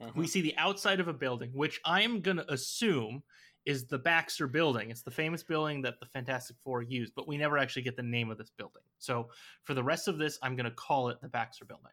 Mhm. 0.00 0.16
we 0.16 0.26
see 0.26 0.40
the 0.40 0.56
outside 0.56 0.98
of 1.00 1.06
a 1.06 1.12
building 1.12 1.50
which 1.52 1.80
i 1.84 2.02
am 2.02 2.20
going 2.20 2.38
to 2.38 2.52
assume 2.52 3.22
is 3.64 3.84
the 3.86 3.98
baxter 3.98 4.46
building. 4.46 4.90
It's 4.90 5.02
the 5.02 5.10
famous 5.10 5.42
building 5.42 5.82
that 5.82 6.00
the 6.00 6.06
fantastic 6.06 6.56
four 6.64 6.82
used 6.82 7.12
but 7.14 7.28
we 7.28 7.36
never 7.36 7.58
actually 7.58 7.82
get 7.82 7.96
the 7.96 8.02
name 8.02 8.30
of 8.30 8.38
this 8.38 8.50
building. 8.56 8.82
So 8.98 9.28
for 9.62 9.74
the 9.74 9.82
rest 9.84 10.08
of 10.08 10.18
this 10.18 10.38
i'm 10.42 10.56
going 10.56 10.64
to 10.64 10.70
call 10.72 11.08
it 11.10 11.20
the 11.20 11.28
baxter 11.28 11.64
building. 11.64 11.92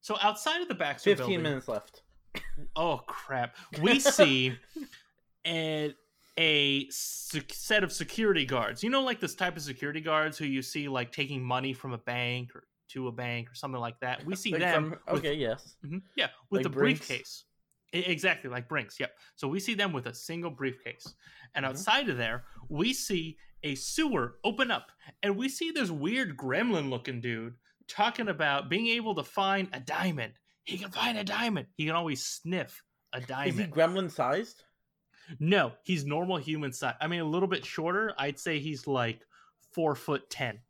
So 0.00 0.16
outside 0.22 0.62
of 0.62 0.68
the 0.68 0.74
baxter 0.74 1.10
15 1.10 1.26
building 1.26 1.42
minutes 1.42 1.68
left. 1.68 2.02
oh 2.76 3.02
crap. 3.06 3.56
We 3.82 3.98
see 4.00 4.54
a, 5.46 5.94
a 6.38 6.88
sec- 6.90 7.52
set 7.52 7.82
of 7.84 7.92
security 7.92 8.44
guards. 8.46 8.82
You 8.82 8.90
know 8.90 9.02
like 9.02 9.20
this 9.20 9.34
type 9.34 9.56
of 9.56 9.62
security 9.62 10.00
guards 10.00 10.38
who 10.38 10.44
you 10.46 10.62
see 10.62 10.88
like 10.88 11.12
taking 11.12 11.42
money 11.42 11.72
from 11.72 11.92
a 11.92 11.98
bank 11.98 12.54
or 12.54 12.64
to 12.90 13.08
a 13.08 13.12
bank 13.12 13.50
or 13.50 13.54
something 13.54 13.80
like 13.80 14.00
that? 14.00 14.24
We 14.24 14.34
see 14.36 14.52
Like 14.52 14.60
them 14.62 14.90
from- 15.04 15.14
with- 15.16 15.24
okay, 15.24 15.34
yes. 15.34 15.76
Mhm, 15.84 16.02
yeah 16.16 16.28
with 16.50 16.60
Like 16.60 16.62
the 16.62 16.70
briefcase 16.70 17.44
exactly 17.92 18.50
like 18.50 18.68
brinks 18.68 19.00
yep 19.00 19.12
so 19.34 19.48
we 19.48 19.58
see 19.60 19.74
them 19.74 19.92
with 19.92 20.06
a 20.06 20.14
single 20.14 20.50
briefcase 20.50 21.14
and 21.54 21.64
Mhm. 21.64 21.68
outside 21.70 22.08
of 22.08 22.16
there 22.18 22.44
we 22.68 22.92
see 22.92 23.38
a 23.62 23.74
sewer 23.74 24.38
open 24.44 24.70
up 24.70 24.92
and 25.22 25.36
we 25.36 25.48
see 25.48 25.70
this 25.70 25.90
weird 25.90 26.36
gremlin 26.36 26.90
looking 26.90 27.20
dude 27.20 27.54
talking 27.86 28.28
about 28.28 28.68
being 28.68 28.88
able 28.88 29.14
to 29.14 29.24
find 29.24 29.68
a 29.72 29.80
diamond 29.80 30.34
he 30.64 30.76
can 30.76 30.90
find 30.90 31.16
a 31.16 31.24
diamond 31.24 31.66
he 31.76 31.86
can 31.86 31.94
always 31.94 32.22
sniff 32.24 32.82
a 33.14 33.20
diamond. 33.22 33.58
Is 33.58 33.66
he 33.66 33.72
gremlin 33.72 34.10
sized? 34.10 34.64
no, 35.40 35.72
he's 35.82 36.04
normal 36.04 36.36
human 36.36 36.72
size. 36.72 36.94
I 37.00 37.06
mean, 37.06 37.20
a 37.20 37.24
little 37.24 37.48
bit 37.48 37.64
shorter. 37.64 38.14
I'd 38.18 38.38
say 38.38 38.58
he's 38.60 38.86
like 38.86 39.20
four 39.72 39.94
foot 39.94 40.28
ten. 40.30 40.60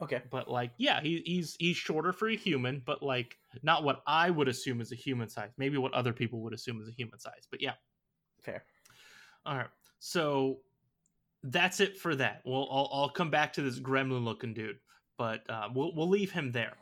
Okay. 0.00 0.22
But 0.30 0.48
like, 0.48 0.72
yeah, 0.78 1.00
he, 1.00 1.22
he's 1.24 1.56
he's 1.58 1.76
shorter 1.76 2.12
for 2.12 2.28
a 2.28 2.36
human, 2.36 2.82
but 2.84 3.02
like 3.02 3.36
not 3.62 3.84
what 3.84 4.02
I 4.06 4.30
would 4.30 4.48
assume 4.48 4.80
is 4.80 4.92
a 4.92 4.96
human 4.96 5.28
size. 5.28 5.50
Maybe 5.58 5.78
what 5.78 5.92
other 5.94 6.12
people 6.12 6.40
would 6.42 6.52
assume 6.52 6.80
is 6.80 6.88
a 6.88 6.92
human 6.92 7.18
size. 7.18 7.46
But 7.50 7.60
yeah, 7.60 7.74
Fair. 8.42 8.64
all 9.46 9.56
right. 9.56 9.66
So 9.98 10.58
that's 11.42 11.80
it 11.80 11.96
for 11.96 12.14
that. 12.16 12.42
We'll 12.44 12.68
I'll, 12.70 12.90
I'll 12.92 13.08
come 13.10 13.30
back 13.30 13.52
to 13.54 13.62
this 13.62 13.78
gremlin 13.78 14.24
looking 14.24 14.54
dude, 14.54 14.78
but 15.16 15.48
uh, 15.48 15.68
we'll 15.74 15.94
we'll 15.94 16.08
leave 16.08 16.32
him 16.32 16.52
there. 16.52 16.74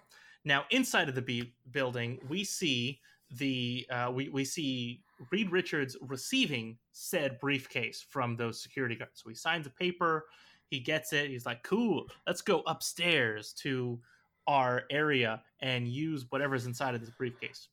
Now 0.44 0.64
inside 0.70 1.08
of 1.08 1.14
the 1.14 1.22
B- 1.22 1.54
building, 1.72 2.18
we 2.28 2.44
see 2.44 3.00
the 3.30 3.86
uh, 3.90 4.10
we 4.12 4.28
we 4.28 4.44
see 4.44 5.02
Reed 5.30 5.50
Richards 5.50 5.96
receiving 6.00 6.78
said 6.92 7.40
briefcase 7.40 8.04
from 8.08 8.36
those 8.36 8.62
security 8.62 8.94
guards. 8.94 9.22
So 9.22 9.28
he 9.28 9.34
signs 9.34 9.66
a 9.66 9.70
paper, 9.70 10.26
he 10.70 10.80
gets 10.80 11.12
it. 11.12 11.28
He's 11.30 11.46
like, 11.46 11.62
"Cool, 11.62 12.06
let's 12.26 12.42
go 12.42 12.62
upstairs 12.66 13.52
to 13.62 14.00
our 14.46 14.84
area 14.90 15.42
and 15.60 15.88
use 15.88 16.26
whatever's 16.30 16.66
inside 16.66 16.94
of 16.94 17.00
this 17.00 17.10
briefcase." 17.10 17.68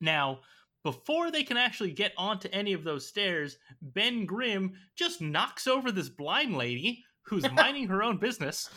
Now, 0.00 0.40
before 0.82 1.30
they 1.30 1.42
can 1.42 1.56
actually 1.58 1.92
get 1.92 2.12
onto 2.16 2.48
any 2.52 2.72
of 2.72 2.84
those 2.84 3.06
stairs, 3.06 3.58
Ben 3.82 4.24
Grimm 4.24 4.72
just 4.96 5.20
knocks 5.20 5.66
over 5.66 5.92
this 5.92 6.08
blind 6.08 6.56
lady 6.56 7.04
who's 7.22 7.50
minding 7.52 7.88
her 7.88 8.02
own 8.02 8.16
business. 8.16 8.70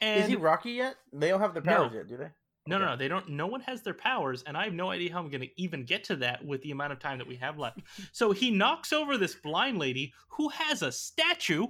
and 0.00 0.20
Is 0.20 0.28
he 0.28 0.36
Rocky 0.36 0.72
yet? 0.72 0.96
They 1.12 1.28
don't 1.28 1.40
have 1.40 1.54
the 1.54 1.60
No. 1.60 1.76
powers 1.76 1.92
yet, 1.94 2.08
do 2.08 2.16
they? 2.16 2.30
No, 2.66 2.78
no, 2.78 2.84
Okay. 2.84 2.92
no, 2.92 2.96
they 2.96 3.08
don't. 3.08 3.28
No 3.28 3.46
one 3.46 3.60
has 3.62 3.82
their 3.82 3.94
powers, 3.94 4.42
and 4.44 4.56
I 4.56 4.64
have 4.64 4.72
no 4.72 4.90
idea 4.90 5.12
how 5.12 5.18
I'm 5.18 5.30
going 5.30 5.40
to 5.40 5.60
even 5.60 5.84
get 5.84 6.04
to 6.04 6.16
that 6.16 6.44
with 6.44 6.62
the 6.62 6.70
amount 6.70 6.92
of 6.92 7.00
time 7.00 7.18
that 7.18 7.26
we 7.26 7.36
have 7.36 7.58
left. 7.58 7.80
so 8.12 8.32
he 8.32 8.50
knocks 8.50 8.92
over 8.92 9.16
this 9.16 9.34
blind 9.34 9.78
lady 9.78 10.12
who 10.28 10.48
has 10.48 10.82
a 10.82 10.92
statue, 10.92 11.66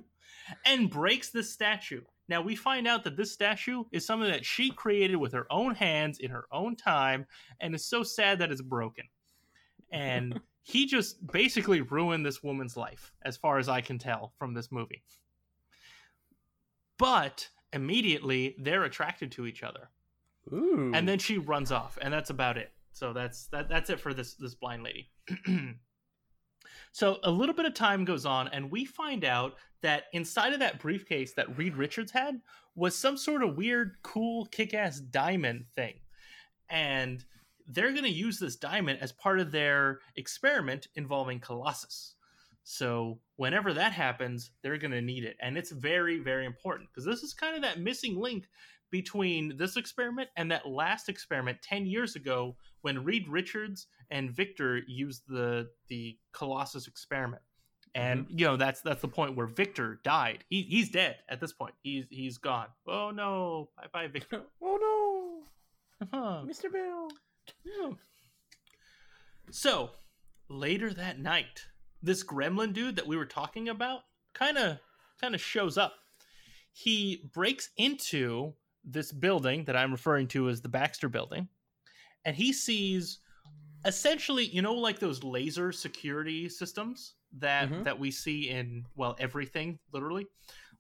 and 0.67 0.91
breaks 0.91 1.31
the 1.31 1.43
statue. 1.43 2.03
Now 2.29 2.41
we 2.41 2.57
find 2.57 2.87
out 2.87 3.05
that 3.05 3.17
this 3.17 3.33
statue 3.33 3.85
is 3.93 4.05
something 4.07 4.31
that 4.31 4.45
she 4.45 4.71
created 4.71 5.17
with 5.17 5.33
her 5.33 5.47
own 5.51 5.75
hands 5.75 6.19
in 6.19 6.31
her 6.31 6.47
own 6.51 6.77
time, 6.77 7.27
and 7.61 7.75
is 7.75 7.87
so 7.87 8.03
sad 8.03 8.39
that 8.39 8.51
it's 8.51 8.63
broken. 8.63 9.05
And 9.91 10.41
he 10.63 10.87
just 10.87 11.27
basically 11.29 11.81
ruined 11.81 12.25
this 12.25 12.43
woman's 12.43 12.77
life, 12.77 13.13
as 13.25 13.37
far 13.37 13.59
as 13.59 13.69
I 13.69 13.81
can 13.81 13.99
tell 13.99 14.33
from 14.39 14.55
this 14.55 14.71
movie. 14.71 15.03
But 16.99 17.49
immediately 17.73 18.57
they're 18.59 18.85
attracted 18.85 19.33
to 19.33 19.47
each 19.47 19.63
other 19.63 19.89
Ooh. 20.53 20.93
and 20.95 21.09
then 21.09 21.19
she 21.19 21.39
runs 21.39 21.71
off 21.71 21.99
and 22.01 22.13
that's 22.13 22.31
about 22.31 22.57
it. 22.57 22.73
So 22.93 23.13
that's 23.13 23.47
that, 23.49 23.69
that's 23.69 23.91
it 23.91 24.01
for 24.01 24.15
this 24.15 24.35
this 24.35 24.55
blind 24.55 24.83
lady. 24.83 25.11
So 26.93 27.19
a 27.25 27.31
little 27.31 27.55
bit 27.55 27.65
of 27.65 27.73
time 27.73 28.05
goes 28.05 28.27
on 28.27 28.49
and 28.49 28.71
we 28.71 28.85
find 28.85 29.25
out 29.25 29.55
that 29.81 30.05
inside 30.13 30.53
of 30.53 30.61
that 30.61 30.79
briefcase 30.79 31.33
that 31.35 31.57
reed 31.57 31.75
richards 31.75 32.13
had 32.13 32.41
was 32.75 32.97
some 32.97 33.17
sort 33.17 33.43
of 33.43 33.57
weird 33.57 33.97
cool 34.03 34.45
kick-ass 34.47 35.01
diamond 35.01 35.65
thing. 35.75 35.95
And 36.69 37.25
they're 37.67 37.93
going 37.93 38.05
to 38.05 38.11
use 38.11 38.39
this 38.39 38.57
diamond 38.57 38.99
as 39.01 39.11
part 39.11 39.41
of 39.41 39.51
their 39.51 40.01
experiment 40.17 40.89
involving 40.95 41.41
colossus. 41.41 42.15
So 42.65 43.19
whenever 43.37 43.73
that 43.73 43.93
happens 43.93 44.51
they're 44.63 44.79
going 44.79 44.93
to 44.93 45.01
need 45.01 45.25
it. 45.25 45.37
And 45.41 45.57
it's 45.57 45.71
very 45.73 46.19
very 46.19 46.45
important 46.45 46.91
because 46.91 47.07
this 47.07 47.23
is 47.23 47.33
kind 47.33 47.57
of 47.57 47.63
that 47.63 47.81
missing 47.81 48.17
link 48.21 48.49
between 48.93 49.57
this 49.57 49.77
experiment 49.77 50.29
and 50.37 50.53
that 50.53 50.69
last 50.69 51.09
experiment 51.09 51.61
10 51.63 51.87
years 51.87 52.15
ago 52.15 52.55
when 52.83 53.03
Reed 53.03 53.27
Richards 53.29 53.89
and 54.11 54.31
Victor 54.31 54.83
used 54.87 55.23
the 55.27 55.69
the 55.89 56.17
Colossus 56.33 56.87
experiment. 56.87 57.43
And 57.95 58.27
mm-hmm. 58.27 58.39
you 58.39 58.47
know 58.47 58.57
that's 58.57 58.83
that's 58.83 59.03
the 59.03 59.09
point 59.09 59.37
where 59.37 59.49
Victor 59.49 60.01
died. 60.05 60.45
He, 60.49 60.63
he's 60.63 60.91
dead 60.91 61.17
at 61.29 61.41
this 61.41 61.53
point. 61.53 61.75
He's 61.83 62.07
he's 62.11 62.39
gone. 62.39 62.69
Oh 62.87 63.11
no! 63.11 63.71
Bye 63.77 63.89
bye 63.93 64.09
Victor. 64.09 64.43
oh 64.63 64.79
Huh. 66.11 66.19
no, 66.19 66.19
uh-huh. 66.19 66.45
Mr. 66.47 66.73
Bill. 66.73 67.09
Yeah. 67.65 67.93
So 69.51 69.91
later 70.49 70.93
that 70.95 71.19
night, 71.19 71.67
this 72.03 72.25
gremlin 72.25 72.73
dude 72.73 72.97
that 72.97 73.07
we 73.07 73.17
were 73.17 73.27
talking 73.27 73.69
about 73.69 74.01
kind 74.35 74.59
of 74.59 74.79
kind 75.21 75.35
of 75.35 75.41
shows 75.41 75.79
up. 75.79 75.95
He 76.73 77.31
breaks 77.35 77.71
into 77.77 78.55
this 78.85 79.13
building 79.13 79.65
that 79.65 79.77
I'm 79.77 79.93
referring 79.93 80.29
to 80.29 80.49
as 80.49 80.61
the 80.61 80.69
Baxter 80.69 81.09
building, 81.09 81.49
and 82.25 82.35
he 82.37 82.53
sees 82.53 83.21
essentially, 83.85 84.45
you 84.47 84.63
know, 84.63 84.75
like 84.75 84.99
those 84.99 85.23
laser 85.25 85.73
security 85.73 86.49
systems 86.49 87.15
that 87.39 87.69
Mhm. 87.69 87.85
that 87.85 87.99
we 87.99 88.11
see 88.11 88.49
in 88.51 88.85
well 88.95 89.17
everything, 89.19 89.79
literally. 89.93 90.27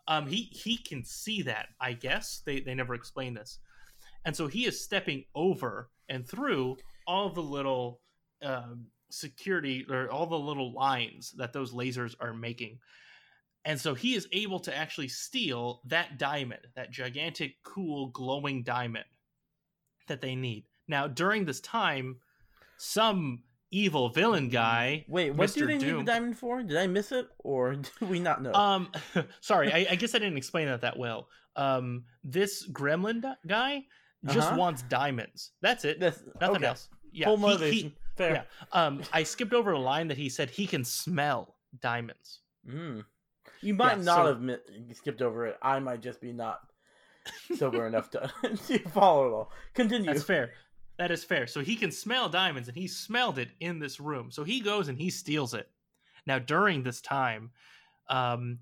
Um, 0.08 0.26
he 0.26 0.42
he 0.52 0.76
can 0.76 1.04
see 1.04 1.42
that. 1.42 1.68
I 1.80 1.92
guess 1.92 2.42
they 2.44 2.60
they 2.60 2.74
never 2.74 2.94
explain 2.94 3.34
this, 3.34 3.58
and 4.24 4.36
so 4.36 4.46
he 4.46 4.66
is 4.66 4.82
stepping 4.84 5.24
over 5.34 5.90
and 6.08 6.26
through 6.28 6.76
all 7.06 7.30
the 7.30 7.42
little 7.42 8.00
um, 8.42 8.86
security 9.10 9.86
or 9.88 10.10
all 10.10 10.26
the 10.26 10.38
little 10.38 10.72
lines 10.72 11.30
that 11.32 11.52
those 11.52 11.72
lasers 11.72 12.14
are 12.20 12.34
making. 12.34 12.80
And 13.64 13.80
so 13.80 13.94
he 13.94 14.14
is 14.14 14.26
able 14.32 14.58
to 14.60 14.76
actually 14.76 15.08
steal 15.08 15.82
that 15.86 16.18
diamond, 16.18 16.66
that 16.74 16.90
gigantic, 16.90 17.54
cool, 17.62 18.08
glowing 18.08 18.62
diamond 18.64 19.04
that 20.08 20.20
they 20.20 20.34
need. 20.34 20.64
Now, 20.88 21.06
during 21.06 21.44
this 21.44 21.60
time, 21.60 22.16
some 22.76 23.44
evil 23.70 24.08
villain 24.08 24.48
guy. 24.48 25.04
Wait, 25.08 25.30
what 25.30 25.48
Mr. 25.48 25.54
do 25.58 25.66
they 25.66 25.78
Doom, 25.78 25.98
need 25.98 26.06
the 26.06 26.12
diamond 26.12 26.36
for? 26.38 26.62
Did 26.62 26.76
I 26.76 26.86
miss 26.88 27.12
it, 27.12 27.28
or 27.38 27.74
do 28.00 28.06
we 28.06 28.18
not 28.18 28.42
know? 28.42 28.52
Um, 28.52 28.90
sorry, 29.40 29.72
I, 29.72 29.86
I 29.90 29.94
guess 29.94 30.14
I 30.14 30.18
didn't 30.18 30.36
explain 30.38 30.66
that 30.66 30.80
that 30.80 30.98
well. 30.98 31.28
Um, 31.54 32.04
this 32.24 32.68
gremlin 32.68 33.20
di- 33.22 33.34
guy 33.46 33.84
just 34.26 34.48
Uh-huh. 34.48 34.56
wants 34.56 34.82
diamonds. 34.82 35.52
That's 35.60 35.84
it. 35.84 36.00
That's 36.00 36.20
Nothing 36.40 36.56
okay. 36.56 36.66
else. 36.66 36.88
Yeah. 37.12 37.26
Full 37.26 37.36
he- 37.36 37.42
motivation. 37.42 37.88
he- 37.90 37.96
Fair. 38.16 38.32
yeah. 38.34 38.42
Um, 38.72 39.02
I 39.12 39.22
skipped 39.22 39.54
over 39.54 39.72
a 39.72 39.78
line 39.78 40.08
that 40.08 40.18
he 40.18 40.28
said 40.28 40.50
he 40.50 40.66
can 40.66 40.84
smell 40.84 41.56
diamonds. 41.80 42.40
Mm. 42.68 43.04
You 43.62 43.74
might 43.74 43.98
Yeah, 43.98 44.04
not 44.04 44.16
so- 44.16 44.26
have 44.26 44.40
mi- 44.40 44.56
skipped 44.92 45.22
over 45.22 45.46
it. 45.46 45.56
I 45.62 45.78
might 45.78 46.00
just 46.02 46.20
be 46.20 46.32
not 46.32 46.60
sober 47.56 47.86
enough 47.86 48.10
to, 48.10 48.30
to 48.66 48.78
follow 48.90 49.26
it 49.28 49.32
all. 49.32 49.50
Continue. 49.74 50.06
That's 50.12 50.24
fair. 50.24 50.50
That 50.98 51.10
is 51.10 51.24
fair. 51.24 51.46
So 51.46 51.60
he 51.60 51.76
can 51.76 51.90
smell 51.90 52.28
diamonds, 52.28 52.68
and 52.68 52.76
he 52.76 52.86
smelled 52.86 53.38
it 53.38 53.48
in 53.60 53.78
this 53.78 53.98
room. 54.00 54.30
So 54.30 54.44
he 54.44 54.60
goes 54.60 54.88
and 54.88 54.98
he 54.98 55.10
steals 55.10 55.54
it. 55.54 55.68
Now, 56.26 56.38
during 56.38 56.82
this 56.82 57.00
time, 57.00 57.50
um, 58.08 58.58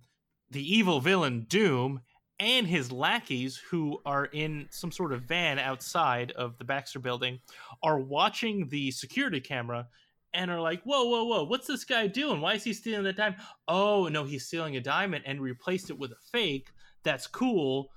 the 0.51 0.63
evil 0.77 1.01
villain 1.01 1.47
Doom 1.49 2.01
and 2.39 2.67
his 2.67 2.91
lackeys, 2.91 3.57
who 3.71 4.01
are 4.07 4.27
in 4.27 4.67
some 4.71 4.91
sort 4.91 5.13
of 5.13 5.23
van 5.23 5.59
outside 5.59 6.33
of 6.33 6.57
the 6.59 6.65
Baxter 6.65 6.99
building, 6.99 7.41
are 7.83 7.99
watching 7.99 8.69
the 8.69 8.91
security 8.93 9.41
camera 9.41 9.87
and 10.35 10.51
are 10.51 10.61
like, 10.61 10.83
"Whoa, 10.85 11.05
whoa, 11.05 11.25
whoa! 11.25 11.45
What's 11.45 11.67
this 11.67 11.85
guy 11.85 12.07
doing? 12.07 12.41
Why 12.41 12.55
is 12.55 12.65
he 12.65 12.73
stealing 12.73 13.05
the 13.05 13.13
diamond? 13.13 13.41
Oh 13.69 14.09
no, 14.09 14.25
he's 14.25 14.47
stealing 14.47 14.77
a 14.77 14.81
diamond 14.81 15.25
and 15.27 15.41
replaced 15.41 15.91
it 15.91 15.99
with 15.99 16.13
a 16.13 16.17
fake. 16.33 16.69
That's 17.03 17.27
cool. 17.27 17.91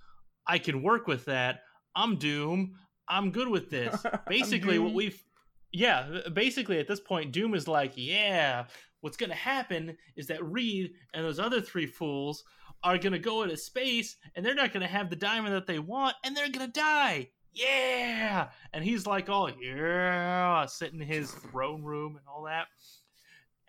I 0.48 0.58
can 0.58 0.84
work 0.84 1.08
with 1.08 1.26
that. 1.26 1.62
I'm 1.96 2.18
Doom. 2.18 2.74
I'm 3.08 3.32
good 3.32 3.48
with 3.48 3.70
this. 3.70 4.04
Basically, 4.28 4.80
what 4.80 4.94
we've 4.94 5.22
yeah, 5.72 6.20
basically 6.34 6.80
at 6.80 6.88
this 6.88 7.00
point, 7.00 7.32
Doom 7.32 7.56
is 7.56 7.68
like, 7.68 7.94
yeah, 7.96 8.66
what's 9.02 9.18
gonna 9.18 9.34
happen 9.34 9.98
is 10.16 10.28
that 10.28 10.44
Reed 10.44 10.92
and 11.14 11.26
those 11.26 11.40
other 11.40 11.62
three 11.62 11.88
fools 11.88 12.44
are 12.84 12.98
gonna 12.98 13.20
go 13.20 13.44
into 13.44 13.58
space 13.58 14.18
and 14.36 14.46
they're 14.46 14.56
not 14.56 14.72
gonna 14.72 14.88
have 14.88 15.10
the 15.10 15.16
diamond 15.16 15.54
that 15.56 15.68
they 15.68 15.80
want 15.80 16.16
and 16.24 16.38
they're 16.38 16.50
gonna 16.50 16.68
die. 16.68 17.30
Yeah. 17.54 18.50
And 18.74 18.84
he's 18.84 19.06
like, 19.06 19.30
oh 19.30 19.48
yeah, 19.62 20.66
sitting 20.66 21.02
in 21.02 21.08
his 21.08 21.32
throne 21.32 21.84
room 21.84 22.16
and 22.18 22.26
all 22.28 22.44
that. 22.44 22.68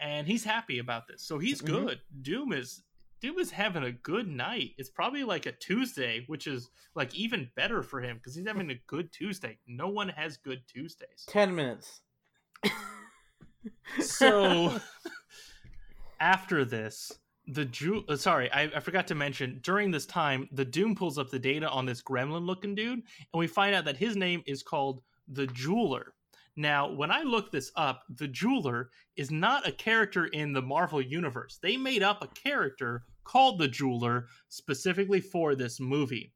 And 0.01 0.27
he's 0.27 0.45
happy 0.45 0.79
about 0.79 1.07
this. 1.07 1.23
So 1.23 1.39
he's 1.39 1.63
Mhm. 1.63 1.67
good. 1.67 2.01
Doom 2.23 2.53
is 2.53 2.83
Doom 3.21 3.39
is 3.39 3.51
having 3.51 3.85
a 3.85 3.93
good 3.93 4.29
night. 4.29 4.73
It's 4.77 4.91
probably 4.91 5.25
like 5.25 5.47
a 5.47 5.53
Tuesday, 5.53 6.25
which 6.27 6.47
is 6.47 6.69
like 6.95 7.15
even 7.15 7.51
better 7.57 7.83
for 7.83 8.01
him 8.03 8.17
because 8.19 8.35
he's 8.35 8.47
having 8.47 8.71
a 8.71 8.81
good 8.87 9.13
Tuesday. 9.13 9.59
No 9.67 9.89
one 9.89 10.11
has 10.11 10.37
good 10.37 10.63
Tuesdays. 10.69 11.25
Ten 11.27 11.55
minutes. 11.55 12.01
So 14.01 14.79
after 16.21 16.65
this, 16.65 17.13
the 17.47 17.65
Ju- 17.65 18.05
uh, 18.09 18.17
sorry, 18.17 18.51
I, 18.53 18.63
I 18.77 18.81
forgot 18.81 19.07
to 19.09 19.15
mention 19.15 19.61
during 19.63 19.91
this 19.91 20.07
time, 20.07 20.49
the 20.53 20.65
Doom 20.65 20.95
pulls 20.95 21.19
up 21.19 21.31
the 21.31 21.39
data 21.39 21.69
on 21.69 21.87
this 21.87 22.03
gremlin 22.03 22.47
looking 22.47 22.75
dude, 22.75 23.01
and 23.01 23.39
we 23.39 23.47
find 23.47 23.75
out 23.75 23.85
that 23.85 23.97
his 23.97 24.17
name 24.17 24.43
is 24.47 24.63
called 24.63 25.03
the 25.29 25.47
Jeweler. 25.49 26.15
Now, 26.57 26.89
when 26.91 27.11
I 27.11 27.23
looked 27.23 27.53
this 27.53 27.73
up, 27.77 28.05
the 28.09 28.29
Jeweler 28.29 28.91
is 29.17 29.31
not 29.31 29.67
a 29.67 29.73
character 29.73 30.27
in 30.27 30.53
the 30.53 30.63
Marvel 30.63 31.03
universe. 31.03 31.59
They 31.61 31.77
made 31.77 32.03
up 32.03 32.23
a 32.23 32.29
character 32.29 33.03
called 33.25 33.59
the 33.59 33.69
Jeweler 33.69 34.27
specifically 34.49 35.21
for 35.21 35.55
this 35.55 35.81
movie. 35.81 36.33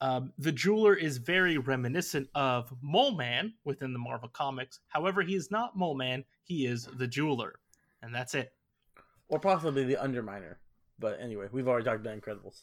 Um, 0.00 0.32
the 0.38 0.52
Jeweler 0.52 0.94
is 0.94 1.16
very 1.16 1.56
reminiscent 1.56 2.28
of 2.34 2.70
Mole 2.82 3.12
Man 3.16 3.54
within 3.64 3.92
the 3.92 3.98
Marvel 3.98 4.28
comics. 4.28 4.80
However, 4.88 5.22
he 5.22 5.34
is 5.34 5.50
not 5.50 5.76
Mole 5.76 5.94
Man, 5.94 6.24
he 6.42 6.66
is 6.66 6.88
the 6.98 7.06
Jeweler. 7.06 7.54
And 8.02 8.14
that's 8.14 8.34
it. 8.34 8.52
Or 9.28 9.38
possibly 9.38 9.84
the 9.84 9.96
Underminer. 9.96 10.56
But 10.98 11.20
anyway, 11.20 11.48
we've 11.52 11.66
already 11.68 11.84
talked 11.84 12.00
about 12.00 12.20
Incredibles. 12.20 12.62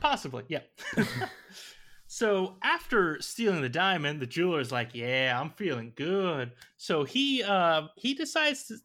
Possibly, 0.00 0.44
yeah. 0.48 0.60
so 2.06 2.56
after 2.62 3.20
stealing 3.20 3.60
the 3.60 3.68
diamond, 3.68 4.20
the 4.20 4.26
jeweler 4.26 4.60
is 4.60 4.72
like, 4.72 4.94
"Yeah, 4.94 5.38
I'm 5.40 5.50
feeling 5.50 5.92
good." 5.96 6.52
So 6.76 7.04
he 7.04 7.42
uh 7.42 7.88
he 7.96 8.14
decides 8.14 8.66
to 8.68 8.76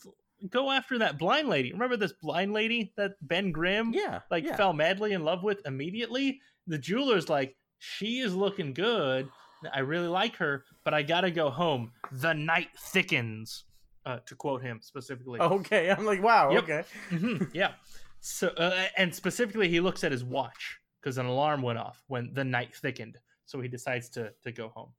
go 0.49 0.71
after 0.71 0.97
that 0.99 1.17
blind 1.17 1.47
lady. 1.47 1.71
Remember 1.71 1.95
this 1.97 2.13
blind 2.21 2.53
lady 2.53 2.93
that 2.97 3.13
Ben 3.21 3.51
Grimm 3.51 3.91
Yeah, 3.93 4.21
like 4.29 4.43
yeah. 4.43 4.55
fell 4.55 4.73
madly 4.73 5.13
in 5.13 5.23
love 5.23 5.43
with 5.43 5.65
immediately? 5.65 6.39
The 6.67 6.77
jeweler's 6.77 7.29
like, 7.29 7.55
"She 7.79 8.19
is 8.19 8.35
looking 8.35 8.73
good. 8.73 9.29
I 9.73 9.79
really 9.79 10.07
like 10.07 10.35
her, 10.37 10.65
but 10.83 10.93
I 10.93 11.01
gotta 11.03 11.31
go 11.31 11.49
home. 11.49 11.91
The 12.11 12.33
night 12.33 12.69
thickens." 12.77 13.63
Uh, 14.05 14.19
to 14.27 14.35
quote 14.35 14.61
him 14.61 14.79
specifically. 14.81 15.39
Okay, 15.39 15.89
I'm 15.89 16.05
like, 16.05 16.21
wow. 16.21 16.51
Yep. 16.51 16.63
Okay. 16.63 16.83
Mhm, 17.09 17.49
yeah. 17.53 17.73
So, 18.19 18.49
uh, 18.49 18.85
and 18.97 19.13
specifically, 19.13 19.67
he 19.67 19.79
looks 19.79 20.03
at 20.03 20.11
his 20.11 20.23
watch 20.23 20.79
because 21.01 21.17
an 21.17 21.25
alarm 21.25 21.61
went 21.63 21.79
off 21.79 22.03
when 22.07 22.31
the 22.33 22.43
night 22.43 22.75
thickened. 22.75 23.17
So 23.45 23.61
he 23.61 23.67
decides 23.67 24.09
to 24.09 24.31
to 24.43 24.51
go 24.51 24.69
home. 24.69 24.89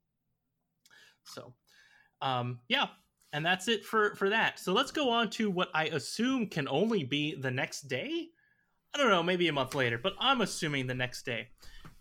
So, 1.23 1.53
um, 2.21 2.59
yeah, 2.67 2.87
and 3.33 3.45
that's 3.45 3.67
it 3.67 3.85
for 3.85 4.15
for 4.15 4.29
that. 4.29 4.59
So 4.59 4.73
let's 4.73 4.91
go 4.91 5.09
on 5.09 5.29
to 5.31 5.49
what 5.49 5.69
I 5.73 5.85
assume 5.85 6.47
can 6.47 6.67
only 6.67 7.03
be 7.03 7.35
the 7.35 7.51
next 7.51 7.83
day. 7.83 8.29
I 8.93 8.97
don't 8.97 9.09
know, 9.09 9.23
maybe 9.23 9.47
a 9.47 9.53
month 9.53 9.75
later, 9.75 9.97
but 9.97 10.13
I'm 10.19 10.41
assuming 10.41 10.87
the 10.87 10.93
next 10.95 11.23
day. 11.23 11.49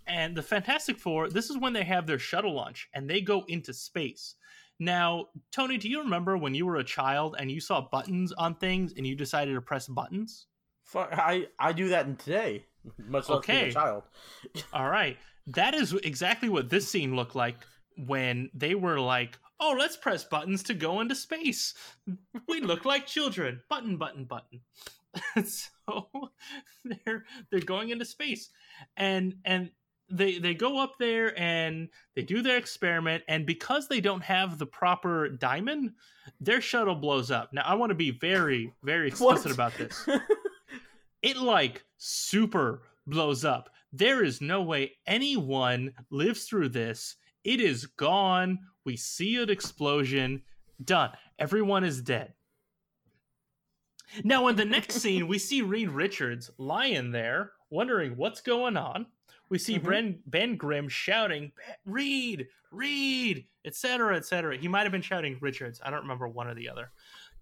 And 0.07 0.37
the 0.37 0.43
Fantastic 0.43 0.99
Four, 0.99 1.29
this 1.29 1.51
is 1.51 1.59
when 1.59 1.73
they 1.73 1.83
have 1.85 2.07
their 2.07 2.19
shuttle 2.19 2.55
launch 2.55 2.89
and 2.95 3.11
they 3.11 3.21
go 3.21 3.45
into 3.49 3.73
space. 3.73 4.37
Now, 4.79 5.27
Tony, 5.53 5.79
do 5.79 5.89
you 5.89 6.01
remember 6.01 6.37
when 6.37 6.55
you 6.55 6.67
were 6.67 6.77
a 6.77 6.85
child 6.85 7.37
and 7.39 7.51
you 7.51 7.61
saw 7.61 7.81
buttons 7.81 8.33
on 8.33 8.57
things 8.57 8.93
and 8.97 9.07
you 9.07 9.15
decided 9.17 9.55
to 9.55 9.61
press 9.61 9.87
buttons? 9.89 10.47
Fuck, 10.85 11.11
I 11.13 11.49
I 11.59 11.73
do 11.73 11.89
that 11.89 12.07
in 12.07 12.17
today, 12.17 12.67
much 12.99 13.29
less 13.29 13.47
being 13.47 13.59
Okay. 13.61 13.69
a 13.71 13.73
child. 13.73 14.03
All 14.73 14.89
right. 14.89 15.17
That 15.49 15.75
is 15.75 15.93
exactly 15.93 16.49
what 16.49 16.69
this 16.71 16.89
scene 16.89 17.17
looked 17.17 17.35
like 17.35 17.57
when 17.97 18.51
they 18.53 18.75
were 18.75 19.01
like, 19.01 19.39
"Oh, 19.59 19.75
let's 19.79 19.97
press 19.97 20.25
buttons 20.25 20.63
to 20.65 20.75
go 20.75 21.01
into 21.01 21.15
space." 21.15 21.75
We 22.49 22.61
look 22.61 22.85
like 22.85 23.07
children. 23.07 23.63
Button, 23.69 23.97
button, 23.97 24.25
button. 24.25 24.61
so 25.47 26.09
they're 26.85 27.25
they're 27.51 27.61
going 27.61 27.89
into 27.91 28.05
space, 28.05 28.51
and 28.97 29.37
and 29.45 29.71
they 30.11 30.39
they 30.39 30.55
go 30.55 30.79
up 30.79 30.95
there 30.99 31.39
and 31.39 31.89
they 32.15 32.23
do 32.23 32.43
their 32.43 32.57
experiment, 32.57 33.25
and 33.29 33.45
because 33.47 33.89
they 33.89 34.01
don't 34.01 34.23
have 34.23 34.59
the 34.59 34.67
proper 34.67 35.29
diamond, 35.29 35.93
their 36.41 36.61
shuttle 36.61 36.95
blows 36.95 37.31
up. 37.31 37.53
Now 37.53 37.63
I 37.65 37.75
want 37.75 37.91
to 37.91 37.95
be 37.97 38.11
very 38.13 38.73
very 38.83 39.09
explicit 39.09 39.47
What? 39.47 39.55
about 39.55 39.75
this 39.79 40.09
it 41.23 41.37
like 41.37 41.85
super 41.97 42.83
blows 43.07 43.45
up. 43.45 43.71
There 43.93 44.23
is 44.25 44.41
no 44.41 44.63
way 44.63 44.93
anyone 45.07 45.93
lives 46.11 46.45
through 46.45 46.69
this. 46.71 47.17
It 47.45 47.61
is 47.61 47.87
gone. 47.87 48.59
We 48.85 48.97
see 48.97 49.41
an 49.43 49.51
explosion. 49.51 50.43
Done. 50.85 51.11
Everyone 51.39 51.85
is 51.85 52.03
dead. 52.03 52.35
Now, 54.25 54.49
in 54.49 54.57
the 54.57 54.65
next 54.65 54.95
scene, 55.01 55.27
we 55.29 55.39
see 55.39 55.63
Reed 55.63 55.89
Richards 55.89 56.51
lying 56.59 57.11
there, 57.13 57.53
wondering 57.71 58.17
what's 58.17 58.41
going 58.41 58.77
on. 58.77 59.07
We 59.49 59.59
see 59.59 59.79
Mhm. 59.79 59.85
Ben, 59.85 60.23
ben 60.27 60.57
Grimm 60.57 60.89
shouting, 60.89 61.53
Reed, 61.85 62.49
Reed, 62.71 63.47
etc., 63.65 64.17
etc. 64.17 64.57
He 64.59 64.69
might 64.69 64.83
have 64.83 64.93
been 64.93 65.03
shouting 65.03 65.39
Richards. 65.41 65.81
I 65.85 65.91
don't 65.91 66.03
remember 66.03 66.29
one 66.29 66.49
or 66.49 66.55
the 66.55 66.69
other. 66.69 66.91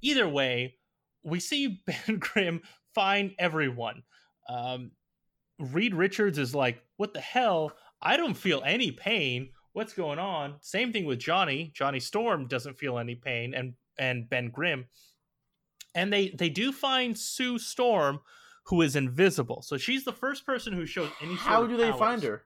Either 0.03 0.29
way, 0.29 0.79
we 1.23 1.40
see 1.40 1.83
Ben 1.87 2.19
Grimm 2.19 2.62
find 2.95 3.35
everyone. 3.38 4.03
Um, 4.49 4.93
Reed 5.59 5.95
Richards 5.95 6.38
is 6.38 6.55
like, 6.55 6.83
"What 6.97 7.14
the 7.14 7.21
hell? 7.21 7.73
I 8.03 8.17
don't 8.17 8.35
feel 8.35 8.62
any 8.64 8.90
pain. 8.90 9.53
What's 9.73 9.95
going 9.95 10.19
on?" 10.19 10.57
Same 10.61 10.93
thing 10.93 11.07
with 11.07 11.19
Johnny. 11.19 11.73
Johnny 11.75 12.01
Storm 12.01 12.47
doesn't 12.47 12.79
feel 12.79 12.99
any 12.99 13.14
pain, 13.14 13.55
and 13.55 13.75
and 13.97 14.29
Ben 14.29 14.51
Grimm. 14.51 14.87
And 15.95 16.12
they 16.12 16.31
they 16.31 16.51
do 16.51 16.73
find 16.73 17.17
Sue 17.17 17.59
Storm, 17.59 18.21
who 18.64 18.83
is 18.83 18.96
invisible. 18.96 19.62
So 19.62 19.77
she's 19.77 20.05
the 20.05 20.12
first 20.12 20.46
person 20.46 20.72
who 20.72 20.87
shows 20.87 21.11
any. 21.20 21.37
Sort 21.37 21.40
How 21.40 21.66
do 21.66 21.77
they 21.77 21.90
powers. 21.90 21.98
find 21.98 22.22
her? 22.22 22.44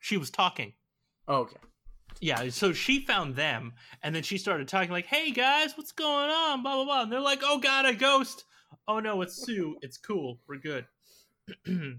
She 0.00 0.16
was 0.16 0.30
talking. 0.30 0.72
Oh, 1.26 1.36
okay. 1.40 1.56
Yeah, 2.20 2.48
so 2.50 2.72
she 2.72 3.00
found 3.00 3.34
them, 3.34 3.72
and 4.02 4.14
then 4.14 4.22
she 4.22 4.38
started 4.38 4.68
talking 4.68 4.90
like, 4.92 5.06
"Hey 5.06 5.30
guys, 5.32 5.76
what's 5.76 5.92
going 5.92 6.30
on?" 6.30 6.62
Blah 6.62 6.76
blah 6.76 6.84
blah. 6.84 7.02
And 7.02 7.12
they're 7.12 7.20
like, 7.20 7.40
"Oh 7.42 7.58
god, 7.58 7.86
a 7.86 7.94
ghost!" 7.94 8.44
Oh 8.86 9.00
no, 9.00 9.20
it's 9.22 9.34
Sue. 9.44 9.76
It's 9.80 9.96
cool. 9.96 10.38
We're 10.46 10.58
good. 10.58 10.86
and 11.66 11.98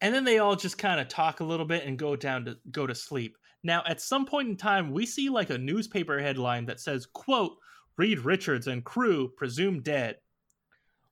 then 0.00 0.24
they 0.24 0.38
all 0.38 0.56
just 0.56 0.78
kind 0.78 1.00
of 1.00 1.08
talk 1.08 1.40
a 1.40 1.44
little 1.44 1.66
bit 1.66 1.84
and 1.84 1.98
go 1.98 2.14
down 2.16 2.44
to 2.44 2.56
go 2.70 2.86
to 2.86 2.94
sleep. 2.94 3.36
Now, 3.62 3.82
at 3.86 4.00
some 4.00 4.24
point 4.24 4.48
in 4.48 4.56
time, 4.56 4.92
we 4.92 5.04
see 5.04 5.28
like 5.28 5.50
a 5.50 5.58
newspaper 5.58 6.20
headline 6.20 6.66
that 6.66 6.80
says, 6.80 7.06
"quote 7.06 7.56
Reed 7.96 8.20
Richards 8.20 8.66
and 8.68 8.84
crew 8.84 9.30
presumed 9.36 9.82
dead." 9.84 10.16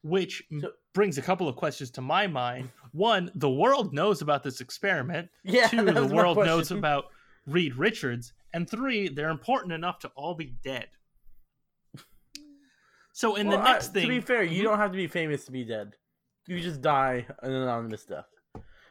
Which 0.02 0.42
So- 0.61 0.72
brings 0.94 1.18
a 1.18 1.22
couple 1.22 1.48
of 1.48 1.56
questions 1.56 1.90
to 1.92 2.00
my 2.00 2.26
mind. 2.26 2.70
One, 2.92 3.30
the 3.34 3.50
world 3.50 3.92
knows 3.92 4.22
about 4.22 4.42
this 4.42 4.61
experiment. 4.61 5.28
Yeah, 5.44 5.66
Two, 5.68 5.84
the 5.84 6.06
world 6.06 6.38
knows 6.38 6.70
about 6.70 7.06
Reed 7.46 7.74
Richards. 7.76 8.32
And 8.54 8.68
three, 8.68 9.08
they're 9.08 9.30
important 9.30 9.72
enough 9.72 9.98
to 10.00 10.08
all 10.16 10.34
be 10.34 10.56
dead. 10.62 10.88
So 13.12 13.34
in 13.37 13.48
Well, 13.48 13.58
the 13.58 13.62
I- 13.64 13.72
next 13.72 13.92
thing, 13.92 14.02
to 14.02 14.08
be 14.08 14.20
fair, 14.20 14.42
you 14.44 14.62
don't 14.62 14.78
have 14.78 14.92
to 14.92 14.96
be 14.96 15.06
famous 15.08 15.44
to 15.46 15.52
be 15.52 15.64
dead. 15.64 15.94
You 16.46 16.61
just 16.61 16.80
die 16.80 17.26
an 17.42 17.52
anonymous 17.52 18.04
death. 18.04 18.24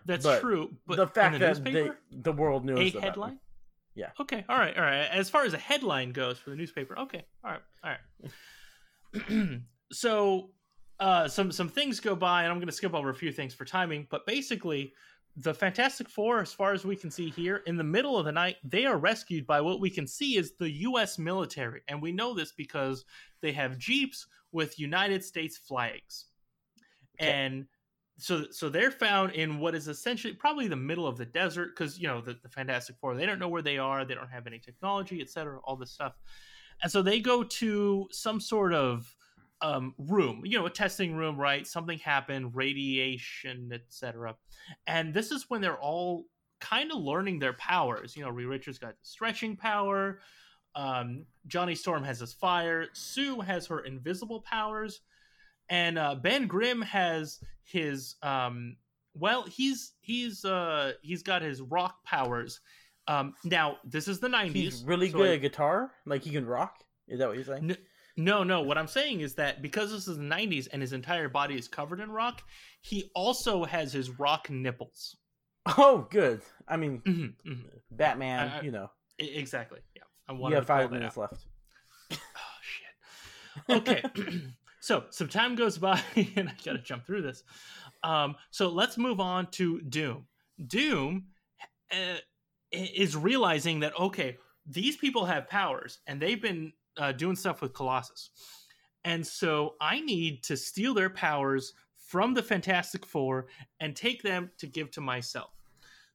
that's 0.05 0.23
but 0.25 0.41
true. 0.41 0.75
But 0.85 0.97
the 0.97 1.07
fact 1.07 1.33
the 1.33 1.39
that 1.39 1.63
they, 1.63 1.89
the 2.11 2.31
world 2.33 2.65
knows 2.65 2.79
a 2.79 2.89
about 2.89 3.03
headline. 3.03 3.39
you. 3.95 4.03
Yeah. 4.03 4.09
Okay. 4.19 4.45
All 4.47 4.59
right. 4.59 4.77
All 4.77 4.83
right. 4.83 5.07
As 5.11 5.29
far 5.29 5.43
as 5.45 5.53
a 5.53 5.57
headline 5.57 6.11
goes 6.11 6.37
for 6.37 6.51
the 6.51 6.55
newspaper, 6.55 6.99
okay. 6.99 7.25
All 7.43 7.51
right. 7.51 7.61
All 7.83 7.91
right. 9.31 9.61
so, 9.91 10.51
uh, 10.99 11.27
some 11.27 11.51
some 11.51 11.69
things 11.69 11.99
go 11.99 12.15
by, 12.15 12.43
and 12.43 12.51
I'm 12.51 12.57
going 12.57 12.67
to 12.67 12.73
skip 12.73 12.93
over 12.93 13.09
a 13.09 13.15
few 13.15 13.31
things 13.31 13.53
for 13.53 13.65
timing. 13.65 14.07
But 14.09 14.25
basically, 14.25 14.93
the 15.35 15.53
Fantastic 15.53 16.09
Four, 16.09 16.39
as 16.41 16.53
far 16.53 16.73
as 16.73 16.85
we 16.85 16.95
can 16.95 17.11
see 17.11 17.29
here, 17.29 17.57
in 17.67 17.77
the 17.77 17.83
middle 17.83 18.17
of 18.17 18.25
the 18.25 18.31
night, 18.31 18.55
they 18.63 18.85
are 18.85 18.97
rescued 18.97 19.45
by 19.45 19.61
what 19.61 19.79
we 19.79 19.89
can 19.89 20.07
see 20.07 20.37
is 20.37 20.53
the 20.57 20.69
U.S. 20.71 21.19
military, 21.19 21.81
and 21.87 22.01
we 22.01 22.11
know 22.11 22.33
this 22.33 22.51
because 22.51 23.05
they 23.41 23.51
have 23.51 23.77
jeeps 23.77 24.27
with 24.51 24.79
United 24.79 25.23
States 25.23 25.57
flags, 25.57 26.25
Okay. 27.21 27.31
and 27.31 27.67
so 28.17 28.45
so 28.51 28.69
they're 28.69 28.91
found 28.91 29.33
in 29.33 29.59
what 29.59 29.75
is 29.75 29.87
essentially 29.87 30.33
probably 30.33 30.67
the 30.67 30.75
middle 30.75 31.05
of 31.07 31.17
the 31.17 31.25
desert 31.25 31.75
because 31.75 31.99
you 31.99 32.07
know 32.07 32.19
the, 32.21 32.35
the 32.41 32.49
fantastic 32.49 32.95
four 32.99 33.15
they 33.15 33.25
don't 33.25 33.39
know 33.39 33.47
where 33.49 33.61
they 33.61 33.77
are 33.77 34.05
they 34.05 34.15
don't 34.15 34.29
have 34.29 34.47
any 34.47 34.57
technology 34.59 35.21
etc 35.21 35.59
all 35.63 35.75
this 35.75 35.91
stuff 35.91 36.13
and 36.81 36.91
so 36.91 37.01
they 37.01 37.19
go 37.19 37.43
to 37.43 38.07
some 38.11 38.39
sort 38.39 38.73
of 38.73 39.15
um, 39.61 39.93
room 39.97 40.41
you 40.45 40.57
know 40.57 40.65
a 40.65 40.69
testing 40.69 41.15
room 41.15 41.37
right 41.37 41.65
something 41.65 41.97
happened 41.99 42.55
radiation 42.55 43.71
etc 43.73 44.35
and 44.85 45.13
this 45.13 45.31
is 45.31 45.45
when 45.49 45.61
they're 45.61 45.79
all 45.79 46.25
kind 46.59 46.91
of 46.91 46.99
learning 46.99 47.39
their 47.39 47.53
powers 47.53 48.15
you 48.15 48.23
know 48.23 48.29
Reed 48.29 48.47
richards 48.47 48.77
got 48.77 48.93
stretching 49.01 49.55
power 49.55 50.19
um, 50.75 51.25
johnny 51.47 51.73
storm 51.75 52.03
has 52.03 52.19
his 52.19 52.33
fire 52.33 52.85
sue 52.93 53.41
has 53.41 53.65
her 53.67 53.79
invisible 53.79 54.41
powers 54.41 55.01
and 55.69 55.97
uh, 55.99 56.15
Ben 56.15 56.47
Grimm 56.47 56.81
has 56.81 57.39
his 57.63 58.15
um 58.21 58.77
well 59.13 59.43
he's 59.43 59.93
he's 59.99 60.45
uh 60.45 60.93
he's 61.01 61.23
got 61.23 61.41
his 61.41 61.61
rock 61.61 62.03
powers. 62.05 62.61
Um 63.07 63.33
now 63.43 63.77
this 63.83 64.07
is 64.07 64.19
the 64.21 64.29
90s. 64.29 64.51
He's 64.53 64.83
really 64.85 65.09
so 65.09 65.17
good 65.17 65.31
I- 65.31 65.33
at 65.33 65.41
guitar. 65.41 65.91
Like 66.05 66.23
he 66.23 66.31
can 66.31 66.45
rock. 66.45 66.75
Is 67.09 67.19
that 67.19 67.27
what 67.27 67.35
you're 67.35 67.45
saying? 67.45 67.71
N- 67.71 67.77
no, 68.17 68.43
no, 68.43 68.61
what 68.61 68.77
I'm 68.77 68.87
saying 68.87 69.21
is 69.21 69.35
that 69.35 69.61
because 69.61 69.91
this 69.91 70.07
is 70.07 70.17
the 70.17 70.23
90s 70.23 70.67
and 70.71 70.81
his 70.81 70.91
entire 70.91 71.29
body 71.29 71.55
is 71.55 71.67
covered 71.67 71.99
in 71.99 72.11
rock, 72.11 72.41
he 72.81 73.09
also 73.15 73.63
has 73.63 73.93
his 73.93 74.09
rock 74.19 74.49
nipples. 74.49 75.15
Oh, 75.77 76.07
good. 76.09 76.41
I 76.67 76.77
mean, 76.77 77.01
Mhm, 77.05 77.33
mhm. 77.45 77.63
Batman. 77.91 78.49
I- 78.49 78.57
I- 78.57 78.61
you 78.61 78.71
know, 78.71 78.89
Exactly. 79.19 79.79
Yeah. 79.95 80.03
I 80.27 80.33
you 80.33 80.53
have 80.55 80.67
five 80.67 80.91
minutes 80.91 81.17
left. 81.17 81.45
Oh 82.11 82.59
shit. 82.61 83.77
Okay. 83.77 84.03
so 84.79 85.05
some 85.09 85.27
time 85.27 85.55
goes 85.55 85.77
by 85.77 86.01
and 86.35 86.49
I 86.49 86.53
gotta 86.63 86.79
jump 86.79 87.05
through 87.05 87.21
this. 87.23 87.43
Um, 88.03 88.35
so 88.51 88.69
let's 88.69 88.97
move 88.97 89.19
on 89.19 89.47
to 89.51 89.81
Doom. 89.81 90.25
Doom 90.67 91.25
uh, 91.91 92.17
is 92.71 93.15
realizing 93.15 93.79
that 93.81 93.97
okay, 93.99 94.37
these 94.65 94.97
people 94.97 95.25
have 95.25 95.47
powers 95.47 95.99
and 96.07 96.21
they've 96.21 96.41
been 96.41 96.73
uh, 96.97 97.11
doing 97.11 97.35
stuff 97.35 97.61
with 97.61 97.73
Colossus, 97.73 98.31
and 99.03 99.25
so 99.25 99.75
I 99.81 99.99
need 99.99 100.43
to 100.43 100.57
steal 100.57 100.93
their 100.93 101.09
powers 101.09 101.73
from 101.95 102.33
the 102.33 102.43
Fantastic 102.43 103.05
Four 103.05 103.47
and 103.79 103.95
take 103.95 104.23
them 104.23 104.51
to 104.57 104.67
give 104.67 104.91
to 104.91 105.01
myself. 105.01 105.51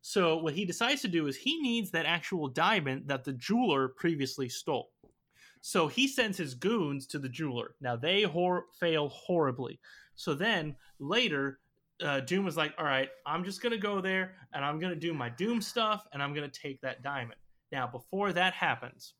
So 0.01 0.37
what 0.39 0.55
he 0.55 0.65
decides 0.65 1.01
to 1.03 1.09
do 1.09 1.29
is 1.29 1.37
he 1.37 1.61
needs 1.61 1.91
that 1.93 2.07
actual 2.07 2.49
diamond 2.49 3.07
that 3.07 3.23
the 3.25 3.35
jeweler 3.35 3.89
previously 3.89 4.49
stole. 4.49 4.91
So 5.61 5.87
he 5.87 6.09
sends 6.09 6.37
his 6.37 6.55
goons 6.55 7.07
to 7.07 7.21
the 7.21 7.29
jeweler. 7.29 7.77
Now 7.81 7.95
they 7.95 8.23
hor- 8.23 8.67
fail 8.81 9.09
horribly. 9.11 9.79
So 10.17 10.35
then 10.35 10.75
later, 10.99 11.61
uh, 12.03 12.21
Doom 12.21 12.49
is 12.49 12.57
like, 12.57 12.75
"All 12.79 12.85
right, 12.85 13.11
I'm 13.27 13.45
just 13.45 13.63
gonna 13.63 13.79
go 13.79 14.01
there 14.01 14.35
and 14.53 14.65
I'm 14.65 14.81
gonna 14.81 14.97
do 14.97 15.15
my 15.15 15.29
Doom 15.29 15.63
stuff 15.63 16.05
and 16.13 16.21
I'm 16.21 16.35
gonna 16.35 16.49
take 16.49 16.81
that 16.81 17.03
diamond." 17.03 17.41
Now 17.71 17.87
before 17.87 18.33
that 18.33 18.55
happens, 18.55 19.15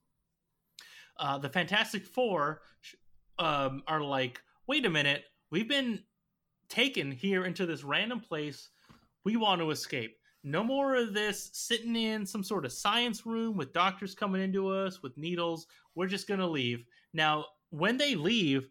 uh, 1.19 1.39
the 1.39 1.49
Fantastic 1.49 2.07
Four 2.07 2.63
um, 3.39 3.83
are 3.87 4.01
like, 4.01 4.41
"Wait 4.67 4.87
a 4.87 4.91
minute, 4.91 5.25
we've 5.51 5.69
been 5.69 6.01
taken 6.69 7.11
here 7.11 7.45
into 7.45 7.67
this 7.67 7.85
random 7.85 8.21
place. 8.21 8.71
We 9.25 9.37
want 9.37 9.61
to 9.61 9.71
escape." 9.71 10.17
No 10.45 10.65
more 10.65 10.97
of 10.97 11.15
this 11.15 11.51
sitting 11.53 11.95
in 11.95 12.27
some 12.27 12.43
sort 12.43 12.65
of 12.65 12.73
science 12.73 13.25
room 13.25 13.57
with 13.57 13.73
doctors 13.73 14.15
coming 14.15 14.43
into 14.43 14.69
us 14.69 15.03
with 15.03 15.17
needles. 15.17 15.67
We're 15.95 16.09
just 16.09 16.27
gonna 16.27 16.49
leave. 16.49 16.85
Now 17.13 17.47
when 17.71 17.97
they 17.97 18.15
leave 18.15 18.69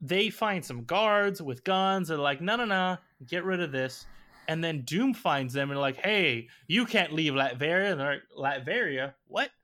they 0.00 0.30
find 0.30 0.64
some 0.64 0.84
guards 0.84 1.42
with 1.42 1.62
guns. 1.62 2.08
They're 2.08 2.16
like 2.16 2.40
no 2.40 2.56
no 2.56 2.64
no 2.64 2.96
get 3.26 3.44
rid 3.44 3.60
of 3.60 3.70
this. 3.72 4.06
And 4.48 4.64
then 4.64 4.82
doom 4.82 5.12
finds 5.14 5.52
them 5.52 5.70
and 5.70 5.78
like 5.78 5.96
hey 5.96 6.48
you 6.66 6.86
can't 6.86 7.12
leave 7.12 7.34
latveria. 7.34 7.92
And 7.92 8.00
they're 8.00 8.22
like 8.34 8.64
latveria? 8.64 9.14
What? 9.26 9.50
Wh- 9.50 9.59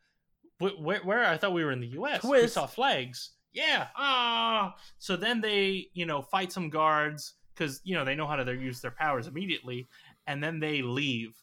where, 0.59 1.01
where 1.01 1.25
i 1.25 1.37
thought 1.37 1.53
we 1.53 1.65
were 1.65 1.73
in 1.73 1.81
the 1.81 1.89
us 1.89 2.23
we 2.25 2.47
saw 2.47 2.67
flags 2.67 3.33
yeah 3.53 3.89
ah 3.97 4.75
so 4.99 5.17
then 5.17 5.41
they 5.41 5.89
you 5.95 6.07
know 6.07 6.23
fight 6.23 6.53
some 6.53 6.69
guards 6.69 7.35
because 7.55 7.81
you 7.85 7.95
know 7.95 8.05
they 8.05 8.15
know 8.15 8.27
how 8.27 8.37
to 8.37 8.55
use 8.55 8.81
their 8.81 8.91
powers 8.91 9.27
immediately 9.27 9.89
and 10.27 10.43
then 10.43 10.61
they 10.61 10.83
leave 10.83 11.35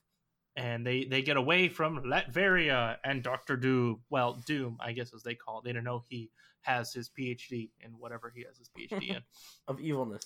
and 0.56 0.86
they 0.86 1.06
they 1.06 1.22
get 1.22 1.38
away 1.38 1.68
from 1.68 2.04
Latveria 2.04 2.98
and 3.04 3.24
Doctor 3.24 3.58
Doom. 3.58 4.02
Well, 4.10 4.42
Doom, 4.46 4.78
I 4.80 4.92
guess 4.92 5.14
as 5.14 5.24
they 5.24 5.36
call 5.36 5.60
it. 5.60 5.66
They 5.66 5.74
don't 5.74 5.84
know 5.84 6.04
he 6.08 6.30
has 6.62 6.94
his 6.94 7.10
PhD 7.10 7.70
in 7.82 7.92
whatever 7.92 8.32
he 8.34 8.44
has 8.44 8.58
his 8.58 8.70
PhD 8.70 9.16
in. 9.16 9.22
Of 9.68 9.80
evilness. 9.80 10.24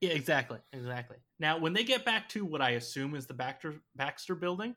Yeah, 0.00 0.10
exactly, 0.10 0.58
exactly. 0.72 1.16
Now, 1.38 1.58
when 1.58 1.72
they 1.72 1.82
get 1.82 2.04
back 2.04 2.28
to 2.30 2.44
what 2.44 2.60
I 2.60 2.70
assume 2.70 3.14
is 3.14 3.26
the 3.26 3.34
Baxter 3.34 3.74
Baxter 3.94 4.34
building, 4.34 4.76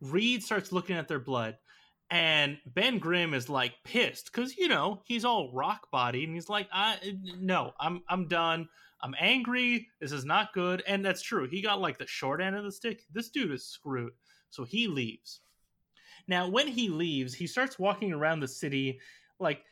Reed 0.00 0.42
starts 0.42 0.72
looking 0.72 0.96
at 0.96 1.08
their 1.08 1.20
blood, 1.20 1.56
and 2.10 2.58
Ben 2.66 2.98
Grimm 2.98 3.34
is 3.34 3.48
like 3.48 3.74
pissed 3.84 4.30
because 4.32 4.56
you 4.56 4.68
know 4.68 5.02
he's 5.04 5.24
all 5.24 5.52
rock 5.52 5.90
body, 5.90 6.24
and 6.24 6.34
he's 6.34 6.48
like, 6.48 6.68
"I 6.72 6.96
no, 7.38 7.72
I'm 7.80 8.02
I'm 8.08 8.28
done. 8.28 8.68
I'm 9.00 9.14
angry. 9.18 9.88
This 10.00 10.12
is 10.12 10.24
not 10.24 10.52
good." 10.52 10.82
And 10.86 11.04
that's 11.04 11.22
true. 11.22 11.48
He 11.48 11.62
got 11.62 11.80
like 11.80 11.98
the 11.98 12.06
short 12.06 12.40
end 12.40 12.56
of 12.56 12.64
the 12.64 12.72
stick. 12.72 13.02
This 13.12 13.28
dude 13.28 13.52
is 13.52 13.64
screwed, 13.64 14.12
so 14.50 14.64
he 14.64 14.86
leaves. 14.86 15.40
Now, 16.28 16.48
when 16.48 16.66
he 16.66 16.88
leaves, 16.88 17.34
he 17.34 17.46
starts 17.46 17.78
walking 17.78 18.12
around 18.12 18.40
the 18.40 18.48
city 18.48 19.00
like 19.38 19.62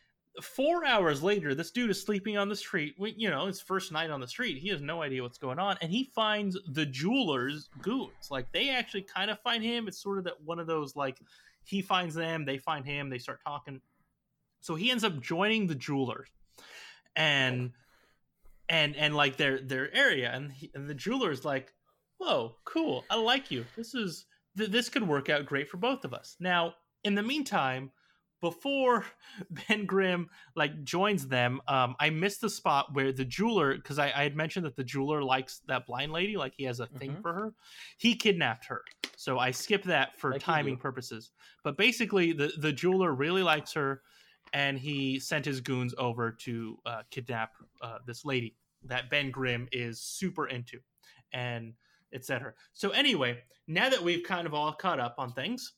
four 0.42 0.84
hours 0.84 1.22
later, 1.22 1.54
this 1.54 1.70
dude 1.70 1.90
is 1.90 2.02
sleeping 2.02 2.36
on 2.36 2.48
the 2.48 2.56
street. 2.56 2.94
You 2.98 3.30
know, 3.30 3.46
his 3.46 3.60
first 3.60 3.92
night 3.92 4.10
on 4.10 4.20
the 4.20 4.28
street. 4.28 4.58
He 4.58 4.68
has 4.68 4.80
no 4.80 5.02
idea 5.02 5.22
what's 5.22 5.38
going 5.38 5.58
on, 5.58 5.76
and 5.80 5.90
he 5.90 6.10
finds 6.14 6.58
the 6.72 6.86
jeweler's 6.86 7.68
goons. 7.82 8.30
Like 8.30 8.50
they 8.52 8.70
actually 8.70 9.02
kind 9.02 9.30
of 9.30 9.40
find 9.40 9.62
him. 9.62 9.86
It's 9.88 10.02
sort 10.02 10.18
of 10.18 10.24
that 10.24 10.42
one 10.42 10.58
of 10.58 10.66
those 10.66 10.96
like 10.96 11.20
he 11.64 11.82
finds 11.82 12.14
them, 12.14 12.44
they 12.44 12.58
find 12.58 12.84
him, 12.84 13.10
they 13.10 13.18
start 13.18 13.40
talking. 13.44 13.80
So 14.60 14.74
he 14.74 14.90
ends 14.90 15.04
up 15.04 15.20
joining 15.20 15.66
the 15.66 15.74
jeweler, 15.74 16.26
and 17.16 17.72
and 18.68 18.96
and 18.96 19.14
like 19.14 19.36
their 19.36 19.60
their 19.60 19.94
area, 19.94 20.30
and, 20.32 20.52
he, 20.52 20.70
and 20.74 20.88
the 20.88 20.94
jeweler's 20.94 21.44
like, 21.44 21.72
"Whoa, 22.18 22.56
cool! 22.64 23.04
I 23.10 23.16
like 23.16 23.50
you. 23.50 23.66
This 23.76 23.94
is 23.94 24.26
th- 24.56 24.70
this 24.70 24.88
could 24.88 25.06
work 25.06 25.28
out 25.28 25.46
great 25.46 25.68
for 25.68 25.76
both 25.76 26.04
of 26.04 26.14
us." 26.14 26.36
Now, 26.40 26.74
in 27.02 27.14
the 27.14 27.22
meantime, 27.22 27.90
before 28.44 29.06
Ben 29.68 29.86
Grimm 29.86 30.28
like 30.54 30.84
joins 30.84 31.26
them, 31.28 31.62
um, 31.66 31.96
I 31.98 32.10
missed 32.10 32.42
the 32.42 32.50
spot 32.50 32.92
where 32.92 33.10
the 33.10 33.24
jeweler, 33.24 33.74
because 33.74 33.98
I, 33.98 34.12
I 34.14 34.22
had 34.22 34.36
mentioned 34.36 34.66
that 34.66 34.76
the 34.76 34.84
jeweler 34.84 35.22
likes 35.22 35.62
that 35.66 35.86
blind 35.86 36.12
lady, 36.12 36.36
like 36.36 36.52
he 36.54 36.64
has 36.64 36.78
a 36.78 36.86
thing 36.86 37.12
Mhm. 37.12 37.22
for 37.22 37.32
her. 37.32 37.54
He 37.96 38.14
kidnapped 38.14 38.66
her, 38.66 38.82
so 39.16 39.38
I 39.38 39.50
skipped 39.50 39.86
that 39.86 40.18
for 40.20 40.32
Like 40.32 40.42
timing 40.42 40.76
purposes. 40.76 41.30
But 41.62 41.78
basically, 41.78 42.34
the 42.34 42.52
the 42.58 42.70
jeweler 42.70 43.14
really 43.14 43.42
likes 43.42 43.72
her, 43.72 44.02
and 44.52 44.78
he 44.78 45.18
sent 45.18 45.46
his 45.46 45.62
goons 45.62 45.94
over 45.96 46.30
to 46.30 46.78
uh, 46.84 47.02
kidnap 47.10 47.52
uh, 47.80 47.98
this 48.06 48.26
lady 48.26 48.56
that 48.82 49.08
Ben 49.08 49.30
Grimm 49.30 49.68
is 49.72 50.02
super 50.02 50.48
into, 50.48 50.80
and 51.32 51.72
etc. 52.12 52.52
So 52.74 52.90
anyway, 52.90 53.42
now 53.66 53.88
that 53.88 54.02
we've 54.02 54.22
kind 54.22 54.46
of 54.46 54.52
all 54.52 54.74
caught 54.74 55.00
up 55.00 55.14
on 55.16 55.32
things, 55.32 55.72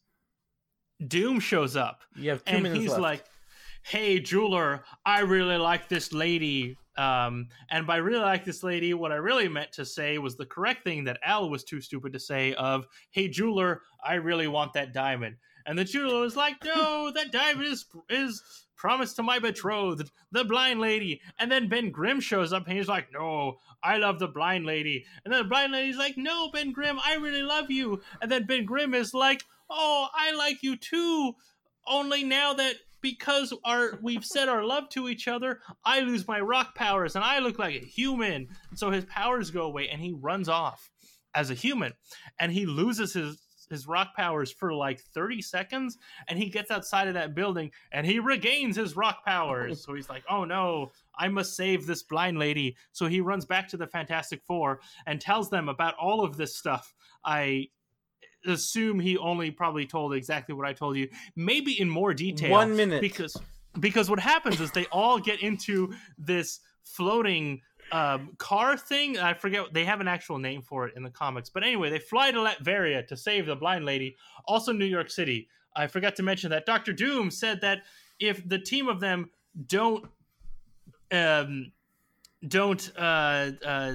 Doom 1.07 1.41
shows 1.41 1.77
up 1.77 2.03
You 2.15 2.31
have 2.31 2.45
two 2.45 2.55
and 2.55 2.63
minutes 2.63 2.81
he's 2.81 2.91
left. 2.91 3.03
like 3.03 3.25
hey 3.83 4.19
jeweler 4.19 4.83
i 5.05 5.21
really 5.21 5.57
like 5.57 5.89
this 5.89 6.13
lady 6.13 6.77
um, 6.99 7.49
and 7.71 7.87
by 7.87 7.97
really 7.99 8.19
like 8.19 8.45
this 8.45 8.65
lady 8.65 8.95
what 8.95 9.13
i 9.13 9.17
really 9.17 9.49
meant 9.49 9.71
to 9.73 9.85
say 9.85 10.19
was 10.19 10.37
the 10.37 10.47
correct 10.47 10.83
thing 10.83 11.05
that 11.05 11.19
al 11.23 11.49
was 11.49 11.63
too 11.63 11.81
stupid 11.81 12.13
to 12.13 12.19
say 12.19 12.53
of 12.55 12.87
hey 13.11 13.29
jeweler 13.29 13.83
i 14.03 14.15
really 14.15 14.49
want 14.49 14.73
that 14.73 14.93
diamond 14.93 15.37
and 15.67 15.79
the 15.79 15.85
jeweler 15.85 16.21
was 16.21 16.35
like 16.35 16.57
no 16.65 17.13
that 17.15 17.31
diamond 17.31 17.67
is 17.69 17.85
is 18.11 18.43
promise 18.77 19.15
to 19.15 19.23
my 19.23 19.39
betrothed, 19.39 20.11
the 20.33 20.45
blind 20.45 20.81
lady. 20.81 21.21
And 21.39 21.51
then 21.51 21.69
Ben 21.69 21.91
Grimm 21.91 22.21
shows 22.21 22.53
up 22.53 22.67
and 22.69 22.77
he's 22.77 22.89
like, 22.89 23.09
no, 23.13 23.57
I 23.83 23.97
love 23.97 24.19
the 24.19 24.29
blind 24.29 24.67
lady. 24.67 25.05
And 25.25 25.33
then 25.33 25.43
the 25.43 25.49
blind 25.49 25.73
lady's 25.73 25.97
like, 25.97 26.17
no, 26.17 26.51
Ben 26.51 26.73
Grimm, 26.73 26.99
I 27.05 27.15
really 27.15 27.43
love 27.43 27.71
you. 27.71 28.03
And 28.21 28.31
then 28.31 28.45
Ben 28.45 28.65
Grimm 28.65 28.95
is 28.95 29.15
like, 29.15 29.43
oh, 29.71 30.09
I 30.15 30.33
like 30.33 30.63
you 30.63 30.77
too. 30.77 31.33
Only 31.87 32.25
now 32.25 32.55
that 32.55 32.77
because 33.01 33.55
our 33.65 33.99
we've 34.03 34.25
said 34.25 34.49
our 34.49 34.65
love 34.65 34.89
to 34.91 35.09
each 35.09 35.29
other, 35.29 35.61
I 35.85 36.01
lose 36.01 36.27
my 36.27 36.41
rock 36.41 36.75
powers 36.75 37.15
and 37.15 37.25
I 37.25 37.39
look 37.39 37.59
like 37.59 37.77
a 37.77 37.85
human. 37.85 38.49
So 38.75 38.91
his 38.91 39.05
powers 39.05 39.51
go 39.51 39.63
away 39.63 39.89
and 39.89 40.01
he 40.01 40.13
runs 40.13 40.49
off 40.49 40.91
as 41.35 41.51
a 41.51 41.55
human 41.55 41.93
and 42.41 42.51
he 42.51 42.67
loses 42.67 43.13
his 43.13 43.41
his 43.69 43.87
rock 43.87 44.15
powers 44.17 44.53
for 44.53 44.73
like 44.73 45.01
30 45.01 45.43
seconds 45.43 45.99
and 46.29 46.39
he 46.39 46.49
gets 46.49 46.71
outside 46.71 47.09
of 47.09 47.15
that 47.15 47.35
building 47.35 47.71
and 47.93 48.07
he 48.07 48.21
regains 48.21 48.77
his 48.77 48.97
rock 48.97 49.25
powers 49.25 49.83
so 49.85 49.93
he's 49.95 50.09
like 50.09 50.23
oh 50.31 50.45
no 50.45 50.93
i 51.19 51.27
must 51.27 51.57
save 51.57 51.85
this 51.85 52.05
blind 52.05 52.39
lady 52.39 52.77
so 52.93 53.07
he 53.07 53.21
runs 53.21 53.45
back 53.45 53.67
to 53.69 53.77
the 53.77 53.89
fantastic 53.89 54.41
four 54.47 54.79
and 55.07 55.21
tells 55.21 55.51
them 55.51 55.69
about 55.69 55.95
all 56.01 56.25
of 56.25 56.37
this 56.37 56.57
stuff 56.57 56.95
i 57.25 57.67
assume 58.47 59.01
he 59.01 59.17
only 59.19 59.51
probably 59.51 59.87
told 59.87 60.15
exactly 60.15 60.55
what 60.55 60.67
i 60.67 60.73
told 60.73 60.97
you 60.97 61.09
maybe 61.35 61.81
in 61.81 61.89
more 61.89 62.15
detail 62.15 62.51
One 62.51 62.77
minute. 62.77 63.01
because 63.01 63.37
because 63.79 64.09
what 64.09 64.21
happens 64.21 64.61
is 64.61 64.71
they 64.71 64.87
all 64.87 65.19
get 65.19 65.43
into 65.43 65.93
this 66.19 66.61
floating 66.85 67.61
um, 67.93 68.31
car 68.39 68.77
thing. 68.77 69.19
I 69.19 69.35
forget 69.35 69.73
they 69.73 69.85
have 69.85 70.01
an 70.01 70.09
actual 70.09 70.39
name 70.39 70.63
for 70.63 70.89
it 70.89 70.95
in 70.97 71.03
the 71.03 71.11
comics, 71.11 71.51
but 71.51 71.63
anyway, 71.63 71.91
they 71.91 71.99
fly 71.99 72.31
to 72.31 72.39
Latveria 72.39 73.07
to 73.09 73.17
save 73.17 73.47
the 73.47 73.57
blind 73.57 73.85
lady. 73.85 74.17
Also, 74.47 74.73
New 74.73 74.87
York 74.87 75.11
City. 75.11 75.49
I 75.75 75.87
forgot 75.87 76.17
to 76.17 76.23
mention 76.23 76.51
that 76.51 76.65
Doctor 76.65 76.93
Doom 76.93 77.31
said 77.31 77.61
that 77.61 77.83
if 78.19 78.47
the 78.49 78.59
team 78.59 78.89
of 78.89 78.99
them 79.01 79.31
don't 79.67 80.07
um, 81.13 81.73
don't 82.49 82.91
uh, 82.97 83.51
uh, 83.65 83.95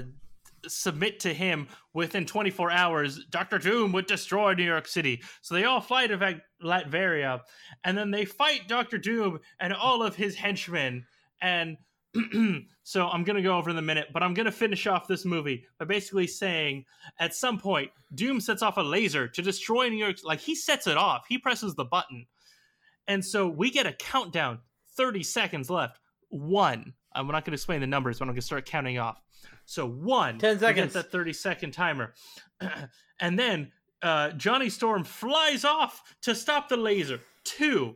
submit 0.68 1.20
to 1.22 1.34
him 1.34 1.68
within 1.94 2.26
24 2.26 2.72
hours, 2.72 3.26
Doctor 3.30 3.58
Doom 3.58 3.92
would 3.92 4.08
destroy 4.08 4.54
New 4.54 4.64
York 4.64 4.88
City. 4.88 5.22
So 5.42 5.56
they 5.56 5.66
all 5.66 5.82
fly 5.82 6.08
to 6.08 6.42
Latveria, 6.64 7.42
and 7.84 7.98
then 7.98 8.12
they 8.12 8.26
fight 8.26 8.68
Doctor 8.68 8.98
Doom 8.98 9.40
and 9.60 9.74
all 9.74 10.04
of 10.04 10.16
his 10.16 10.36
henchmen. 10.36 11.06
And 11.42 11.78
so 12.84 13.08
I'm 13.08 13.24
gonna 13.24 13.42
go 13.42 13.58
over 13.58 13.70
in 13.70 13.78
a 13.78 13.82
minute, 13.82 14.10
but 14.14 14.24
I'm 14.24 14.34
gonna 14.34 14.52
finish 14.52 14.86
off 14.88 15.08
this 15.08 15.26
movie 15.26 15.66
by 15.80 15.86
basically 15.86 16.28
saying 16.28 16.86
at 17.20 17.34
some 17.34 17.58
point 17.58 17.92
Doom 18.14 18.42
sets 18.42 18.62
off 18.62 18.78
a 18.78 18.82
laser 18.82 19.28
to 19.30 19.42
destroy 19.42 19.88
New 19.90 19.98
York. 19.98 20.18
Like 20.24 20.40
he 20.40 20.56
sets 20.56 20.88
it 20.88 20.98
off, 20.98 21.26
he 21.30 21.38
presses 21.38 21.76
the 21.76 21.86
button, 21.86 22.26
and 23.08 23.24
so 23.24 23.48
we 23.48 23.72
get 23.72 23.88
a 23.88 23.94
countdown. 23.94 24.60
30 24.96 25.24
seconds 25.24 25.70
left. 25.70 26.00
One. 26.30 26.94
I'm 27.14 27.28
not 27.28 27.44
going 27.46 27.52
to 27.52 27.54
explain 27.54 27.82
the 27.82 27.88
numbers, 27.88 28.20
but 28.20 28.26
I'm 28.26 28.30
going 28.30 28.36
to 28.36 28.46
start 28.46 28.66
counting 28.66 28.98
off. 28.98 29.22
So 29.72 29.88
one. 29.88 30.38
10 30.38 30.56
get 30.56 30.60
seconds. 30.60 30.94
that 30.94 31.12
30 31.12 31.32
second 31.32 31.72
timer, 31.72 32.14
and 33.22 33.40
then 33.40 33.72
uh, 34.02 34.32
Johnny 34.32 34.70
Storm 34.70 35.06
flies 35.06 35.64
off 35.64 36.04
to 36.24 36.36
stop 36.36 36.68
the 36.68 36.76
laser. 36.76 37.22
Two. 37.46 37.96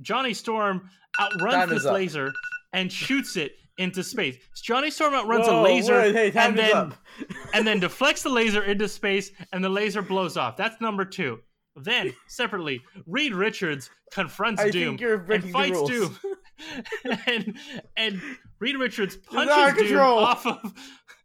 Johnny 0.00 0.34
Storm 0.34 0.90
outruns 1.20 1.54
Time 1.54 1.68
this 1.68 1.84
laser 1.84 2.32
and 2.72 2.90
shoots 2.90 3.36
it 3.36 3.52
into 3.78 4.02
space. 4.02 4.36
Johnny 4.62 4.90
Storm 4.90 5.14
outruns 5.14 5.46
Whoa, 5.46 5.60
a 5.60 5.62
laser 5.62 5.94
wait, 5.94 6.14
hey, 6.14 6.32
and 6.34 6.58
then 6.58 6.92
and 7.54 7.64
then 7.64 7.78
deflects 7.78 8.24
the 8.24 8.28
laser 8.28 8.64
into 8.64 8.88
space, 8.88 9.30
and 9.52 9.62
the 9.62 9.68
laser 9.68 10.02
blows 10.02 10.36
off. 10.36 10.56
That's 10.56 10.80
number 10.80 11.04
two. 11.04 11.38
Then 11.76 12.12
separately, 12.26 12.82
Reed 13.06 13.32
Richards 13.32 13.90
confronts 14.12 14.60
I 14.60 14.70
Doom 14.70 14.88
think 14.88 15.00
you're 15.00 15.14
and 15.14 15.26
breaking 15.26 15.46
the 15.48 15.52
fights 15.52 15.76
rules. 15.76 15.90
Doom, 15.90 16.18
and 17.26 17.56
and 17.96 18.20
Reed 18.58 18.76
Richards 18.76 19.16
punches 19.16 19.54
Doom 19.54 19.74
control. 19.74 20.18
off 20.18 20.46
of 20.46 20.74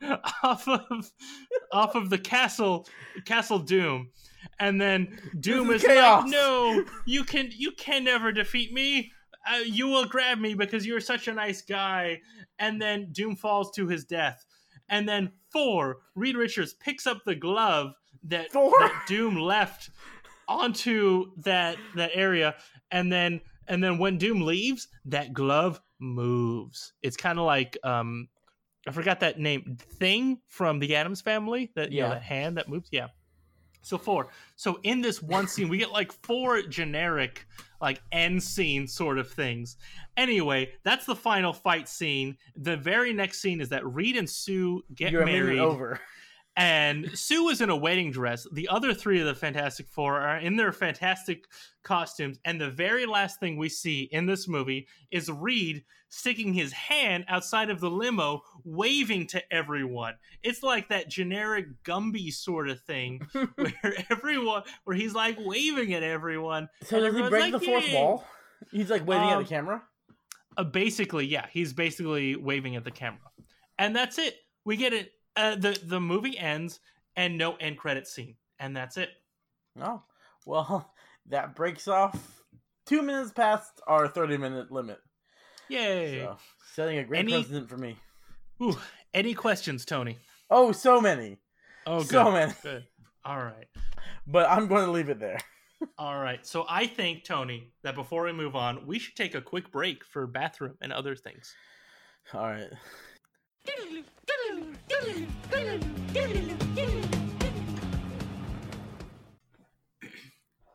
off 0.44 0.68
of 0.68 1.12
off 1.72 1.96
of 1.96 2.10
the 2.10 2.18
castle 2.18 2.88
Castle 3.26 3.60
Doom, 3.60 4.12
and 4.60 4.80
then 4.80 5.20
Doom 5.40 5.72
is 5.72 5.84
is, 5.84 5.90
like, 5.90 6.26
"No, 6.28 6.84
you 7.06 7.24
can 7.24 7.50
you 7.56 7.72
can 7.72 8.04
never 8.04 8.32
defeat 8.32 8.74
me. 8.74 9.12
Uh, 9.50 9.60
you 9.60 9.88
will 9.88 10.06
grab 10.06 10.40
me 10.40 10.54
because 10.54 10.86
you're 10.86 11.00
such 11.00 11.28
a 11.28 11.34
nice 11.34 11.62
guy." 11.62 12.22
And 12.60 12.82
then 12.82 13.10
Doom 13.12 13.36
falls 13.36 13.72
to 13.76 13.88
his 13.88 14.04
death. 14.06 14.44
And 14.90 15.08
then 15.08 15.32
four, 15.52 15.98
Reed 16.16 16.36
Richards 16.36 16.74
picks 16.74 17.06
up 17.06 17.20
the 17.26 17.36
glove 17.36 17.92
that, 18.24 18.52
that 18.54 19.04
Doom 19.08 19.36
left 19.36 19.90
onto 20.48 21.32
that 21.38 21.78
that 21.96 22.12
area, 22.14 22.56
and 22.92 23.12
then 23.12 23.42
and 23.68 23.84
then 23.84 23.98
when 23.98 24.18
Doom 24.18 24.42
leaves, 24.42 24.88
that 25.06 25.34
glove 25.34 25.80
moves. 26.00 26.94
It's 27.02 27.18
kind 27.18 27.40
of 27.40 27.46
like 27.46 27.78
um, 27.84 28.28
I 28.88 28.92
forgot 28.92 29.20
that 29.22 29.40
name 29.40 29.78
thing 30.00 30.40
from 30.48 30.80
the 30.80 30.96
Addams 30.96 31.22
Family. 31.22 31.72
That 31.76 31.92
you 31.92 32.02
know, 32.02 32.08
Yeah. 32.08 32.14
that 32.16 32.24
hand 32.24 32.58
that 32.58 32.70
moves. 32.70 32.90
Yeah. 32.92 33.08
So 33.82 33.98
four. 33.98 34.28
So 34.58 34.80
in 34.84 35.02
this 35.02 35.22
one 35.22 35.48
scene, 35.48 35.70
we 35.70 35.78
get 35.78 35.92
like 35.92 36.12
four 36.12 36.62
generic 36.62 37.46
like 37.80 38.02
end 38.12 38.42
scene 38.44 38.86
sort 38.88 39.18
of 39.18 39.30
things. 39.32 39.78
Anyway, 40.18 40.72
that's 40.84 41.06
the 41.06 41.16
final 41.16 41.54
fight 41.54 41.88
scene. 41.88 42.36
The 42.56 42.76
very 42.76 43.14
next 43.14 43.40
scene 43.40 43.62
is 43.62 43.70
that 43.70 43.86
Reed 43.86 44.18
and 44.18 44.30
Sue 44.30 44.84
get 44.94 45.12
You're 45.12 45.26
married 45.26 45.60
over. 45.60 46.02
And 46.58 47.18
Sue 47.18 47.50
is 47.50 47.62
in 47.62 47.70
a 47.70 47.76
wedding 47.76 48.12
dress. 48.12 48.48
The 48.52 48.68
other 48.68 48.94
three 48.94 49.20
of 49.20 49.28
the 49.28 49.36
Fantastic 49.36 49.88
Four 49.88 50.20
are 50.20 50.38
in 50.38 50.56
their 50.56 50.72
fantastic 50.72 51.46
costumes, 51.84 52.40
and 52.44 52.60
the 52.60 52.70
very 52.72 53.06
last 53.06 53.40
thing 53.40 53.58
we 53.58 53.70
see 53.70 54.10
in 54.12 54.26
this 54.26 54.48
movie 54.48 54.88
is 55.12 55.30
Reed 55.30 55.84
sticking 56.10 56.54
his 56.54 56.74
hand 56.74 57.26
outside 57.28 57.70
of 57.70 57.80
the 57.80 57.90
limo, 57.92 58.42
waving 58.64 59.28
to 59.28 59.54
everyone. 59.54 60.16
It's 60.42 60.64
like 60.64 60.90
that 60.90 61.10
generic 61.10 61.68
Gumby 61.84 62.34
sort 62.34 62.70
of 62.70 62.82
thing, 62.82 63.22
where 63.56 64.06
everyone, 64.10 64.64
where 64.84 64.96
he's 64.98 65.14
like 65.14 65.38
waving 65.40 65.94
at 65.94 66.02
everyone. 66.04 66.70
So 66.86 67.00
does 67.00 67.16
he 67.16 67.22
break 67.30 67.52
like, 67.52 67.52
the 67.52 67.60
fourth 67.60 67.88
"Yay." 67.88 67.94
wall? 67.94 68.26
He's 68.72 68.90
like 68.90 69.06
waving 69.06 69.30
at 69.30 69.38
Um, 69.38 69.44
the 69.44 69.50
camera. 69.50 69.84
Uh, 70.58 70.64
basically, 70.64 71.28
yeah, 71.28 71.46
he's 71.52 71.72
basically 71.72 72.36
waving 72.36 72.76
at 72.76 72.84
the 72.84 72.90
camera, 72.90 73.20
and 73.78 73.96
that's 73.96 74.18
it. 74.18 74.34
We 74.66 74.76
get 74.76 74.92
it. 74.92 75.12
Uh, 75.38 75.56
the 75.56 75.80
the 75.86 76.00
movie 76.00 76.38
ends, 76.38 76.80
and 77.16 77.38
no 77.38 77.56
end 77.58 77.78
credit 77.78 78.08
scene, 78.08 78.36
and 78.60 78.76
that's 78.76 78.98
it. 78.98 79.10
Oh, 79.80 80.02
well, 80.46 80.92
that 81.28 81.56
breaks 81.56 81.88
off 81.88 82.42
two 82.86 83.02
minutes 83.02 83.32
past 83.32 83.80
our 83.88 84.08
30 84.08 84.38
minute 84.38 84.72
limit. 84.72 85.00
Yay! 85.70 86.22
So, 86.22 86.38
setting 86.74 86.98
a 86.98 87.04
great 87.04 87.20
Any- 87.20 87.34
precedent 87.34 87.70
for 87.70 87.78
me. 87.78 87.98
Ooh, 88.62 88.76
any 89.14 89.34
questions, 89.36 89.86
Tony? 89.86 90.18
Oh, 90.50 90.72
so 90.72 91.00
many. 91.00 91.38
Oh, 91.86 92.00
good. 92.00 92.08
So 92.10 92.32
many. 92.32 92.54
Good. 92.64 92.86
All 93.24 93.38
right. 93.38 93.68
But 94.26 94.50
I'm 94.50 94.68
going 94.68 94.86
to 94.86 94.92
leave 94.92 95.10
it 95.10 95.20
there. 95.20 95.40
All 96.00 96.18
right. 96.20 96.44
So 96.46 96.66
I 96.68 96.88
think, 96.88 97.24
Tony, 97.24 97.72
that 97.84 97.94
before 97.94 98.24
we 98.24 98.32
move 98.32 98.56
on, 98.56 98.88
we 98.88 98.98
should 98.98 99.16
take 99.16 99.36
a 99.36 99.42
quick 99.42 99.72
break 99.72 100.04
for 100.04 100.26
bathroom 100.26 100.76
and 100.82 100.92
other 100.92 101.16
things. 101.16 101.54
All 102.34 102.42
right. 102.42 102.72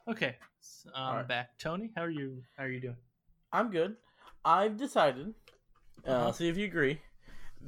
Okay. 0.08 0.36
So 0.60 0.90
I'm 0.94 1.08
All 1.08 1.16
right. 1.16 1.28
back. 1.28 1.58
Tony, 1.58 1.90
how 1.96 2.02
are 2.02 2.10
you? 2.10 2.42
How 2.56 2.64
are 2.64 2.68
you 2.68 2.80
doing? 2.80 2.96
I'm 3.52 3.70
good. 3.70 3.96
I've 4.44 4.76
decided, 4.76 5.34
uh, 6.06 6.10
Uh-huh. 6.10 6.32
see 6.32 6.48
if 6.48 6.56
you 6.56 6.64
agree, 6.64 7.00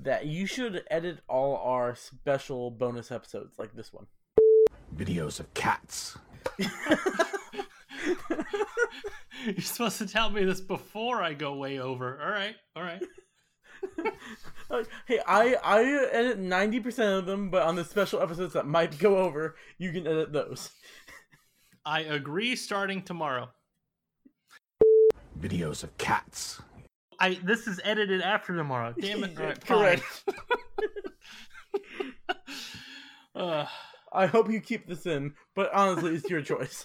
that 0.02 0.26
you 0.26 0.46
should 0.46 0.84
edit 0.90 1.20
all 1.28 1.56
our 1.58 1.94
special 1.94 2.70
bonus 2.70 3.12
episodes 3.12 3.58
like 3.58 3.74
this 3.74 3.92
one. 3.92 4.06
Videos 4.96 5.38
of 5.40 5.52
cats. 5.54 6.18
You're 9.44 9.60
supposed 9.60 9.98
to 9.98 10.06
tell 10.06 10.30
me 10.30 10.44
this 10.44 10.60
before 10.60 11.22
I 11.22 11.34
go 11.34 11.54
way 11.54 11.78
over. 11.78 12.20
All 12.20 12.30
right. 12.30 12.56
All 12.74 12.82
right. 12.82 13.02
Like, 14.70 14.86
hey, 15.06 15.20
I 15.26 15.56
I 15.62 16.08
edit 16.12 16.38
ninety 16.38 16.80
percent 16.80 17.18
of 17.18 17.26
them, 17.26 17.50
but 17.50 17.62
on 17.62 17.76
the 17.76 17.84
special 17.84 18.20
episodes 18.20 18.54
that 18.54 18.66
might 18.66 18.98
go 18.98 19.18
over, 19.18 19.56
you 19.78 19.92
can 19.92 20.06
edit 20.06 20.32
those. 20.32 20.70
I 21.84 22.00
agree. 22.00 22.56
Starting 22.56 23.02
tomorrow. 23.02 23.50
Videos 25.38 25.82
of 25.82 25.96
cats. 25.98 26.60
I 27.20 27.38
this 27.42 27.66
is 27.66 27.80
edited 27.84 28.22
after 28.22 28.56
tomorrow. 28.56 28.94
Damn 29.00 29.24
it! 29.24 29.38
All 29.38 29.46
right, 29.46 29.64
fine. 29.64 29.78
Correct. 29.78 30.24
Uh, 33.36 33.66
I 34.12 34.26
hope 34.26 34.48
you 34.48 34.60
keep 34.60 34.86
this 34.86 35.06
in, 35.06 35.34
but 35.56 35.68
honestly, 35.74 36.14
it's 36.14 36.30
your 36.30 36.40
choice. 36.40 36.84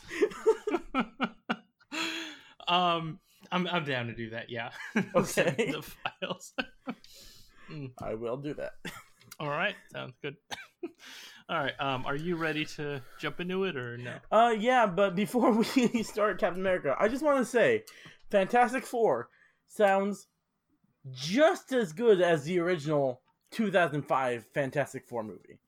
um, 2.67 3.19
I'm 3.51 3.67
I'm 3.67 3.83
down 3.85 4.07
to 4.07 4.13
do 4.15 4.29
that. 4.31 4.49
Yeah. 4.49 4.69
Okay. 5.15 5.71
the 5.71 5.81
files. 5.83 6.53
I 8.01 8.15
will 8.15 8.37
do 8.37 8.53
that. 8.55 8.73
All 9.39 9.49
right, 9.49 9.75
sounds 9.91 10.13
good. 10.21 10.35
All 11.49 11.57
right. 11.57 11.73
Um, 11.79 12.05
are 12.05 12.15
you 12.15 12.35
ready 12.35 12.65
to 12.65 13.01
jump 13.19 13.39
into 13.39 13.63
it 13.63 13.75
or 13.77 13.97
no? 13.97 14.15
Uh, 14.31 14.53
yeah, 14.57 14.85
but 14.85 15.15
before 15.15 15.51
we 15.51 16.03
start 16.03 16.39
Captain 16.39 16.61
America, 16.61 16.95
I 16.99 17.07
just 17.07 17.23
want 17.23 17.37
to 17.39 17.45
say, 17.45 17.83
Fantastic 18.31 18.85
Four, 18.85 19.29
sounds 19.67 20.27
just 21.11 21.71
as 21.71 21.93
good 21.93 22.21
as 22.21 22.43
the 22.43 22.59
original 22.59 23.21
2005 23.51 24.45
Fantastic 24.53 25.07
Four 25.07 25.23
movie. 25.23 25.59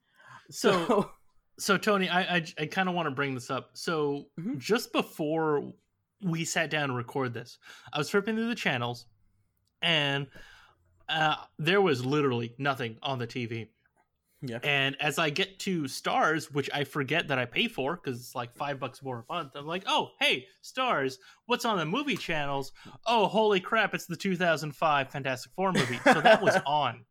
So- 0.50 0.86
So, 0.86 1.10
So 1.58 1.76
Tony, 1.78 2.08
I 2.08 2.36
I, 2.36 2.44
I 2.58 2.66
kind 2.66 2.88
of 2.88 2.94
want 2.94 3.06
to 3.06 3.10
bring 3.14 3.34
this 3.34 3.50
up. 3.50 3.70
So 3.74 4.26
Mhm. 4.38 4.58
just 4.58 4.92
before 4.92 5.72
we 6.22 6.44
sat 6.44 6.70
down 6.70 6.88
to 6.88 6.94
record 6.94 7.34
this, 7.34 7.58
I 7.92 7.98
was 7.98 8.10
flipping 8.10 8.36
through 8.36 8.48
the 8.48 8.54
channels, 8.54 9.06
and 9.80 10.26
uh, 11.08 11.36
there 11.58 11.80
was 11.80 12.04
literally 12.04 12.54
nothing 12.58 12.96
on 13.02 13.18
the 13.18 13.26
TV. 13.26 13.68
yeah. 14.40 14.58
And 14.62 14.96
as 15.00 15.18
I 15.18 15.30
get 15.30 15.58
to 15.60 15.82
Starz, 15.82 16.52
which 16.52 16.70
I 16.72 16.84
forget 16.84 17.28
that 17.28 17.38
I 17.38 17.44
pay 17.44 17.68
for 17.68 17.96
because 17.96 18.20
it's 18.20 18.34
like 18.34 18.54
five 18.54 18.80
bucks 18.80 19.02
more 19.02 19.24
a 19.28 19.32
month, 19.32 19.52
I'm 19.54 19.66
like, 19.66 19.84
oh, 19.86 20.10
hey, 20.20 20.46
Starz, 20.62 21.16
what's 21.46 21.64
on 21.64 21.78
the 21.78 21.84
movie 21.84 22.16
channels? 22.16 22.72
Oh, 23.06 23.26
holy 23.26 23.60
crap, 23.60 23.94
it's 23.94 24.06
the 24.06 24.16
2005 24.16 25.10
Fantastic 25.10 25.52
Four 25.54 25.72
movie. 25.72 26.00
So 26.04 26.20
that 26.20 26.42
was 26.42 26.56
on. 26.66 27.04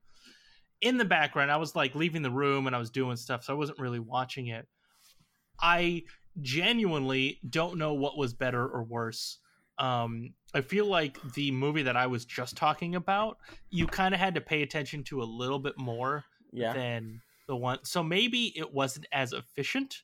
In 0.82 0.97
the 0.97 1.05
background, 1.05 1.51
I 1.51 1.57
was 1.57 1.76
like 1.76 1.93
leaving 1.93 2.24
the 2.24 2.32
room 2.32 2.66
and 2.66 2.76
I 2.76 2.80
was 2.80 2.89
doing 2.89 3.16
stuff, 3.16 3.43
so 3.43 3.53
I 3.53 3.57
wasn't 3.57 3.80
really 3.80 3.99
watching 3.99 4.47
it. 4.47 4.68
I 5.62 6.03
genuinely 6.42 7.40
don't 7.50 7.78
know 7.78 7.94
what 7.94 8.18
was 8.18 8.34
better 8.34 8.66
or 8.68 8.84
worse. 8.84 9.40
Um, 9.78 10.34
I 10.54 10.62
feel 10.62 10.86
like 10.86 11.18
the 11.34 11.52
movie 11.52 11.84
that 11.84 11.98
I 11.98 12.08
was 12.08 12.26
just 12.26 12.56
talking 12.56 12.96
about, 12.96 13.38
you 13.70 13.88
kind 13.88 14.14
of 14.14 14.20
had 14.20 14.36
to 14.36 14.42
pay 14.42 14.62
attention 14.62 15.04
to 15.06 15.22
a 15.22 15.26
little 15.26 15.60
bit 15.60 15.78
more 15.78 16.24
Yeah. 16.52 16.74
than 16.74 17.22
the 17.48 17.56
one. 17.56 17.80
So 17.84 18.04
maybe 18.04 18.58
it 18.58 18.74
wasn't 18.74 19.08
as 19.12 19.34
efficient. 19.34 20.04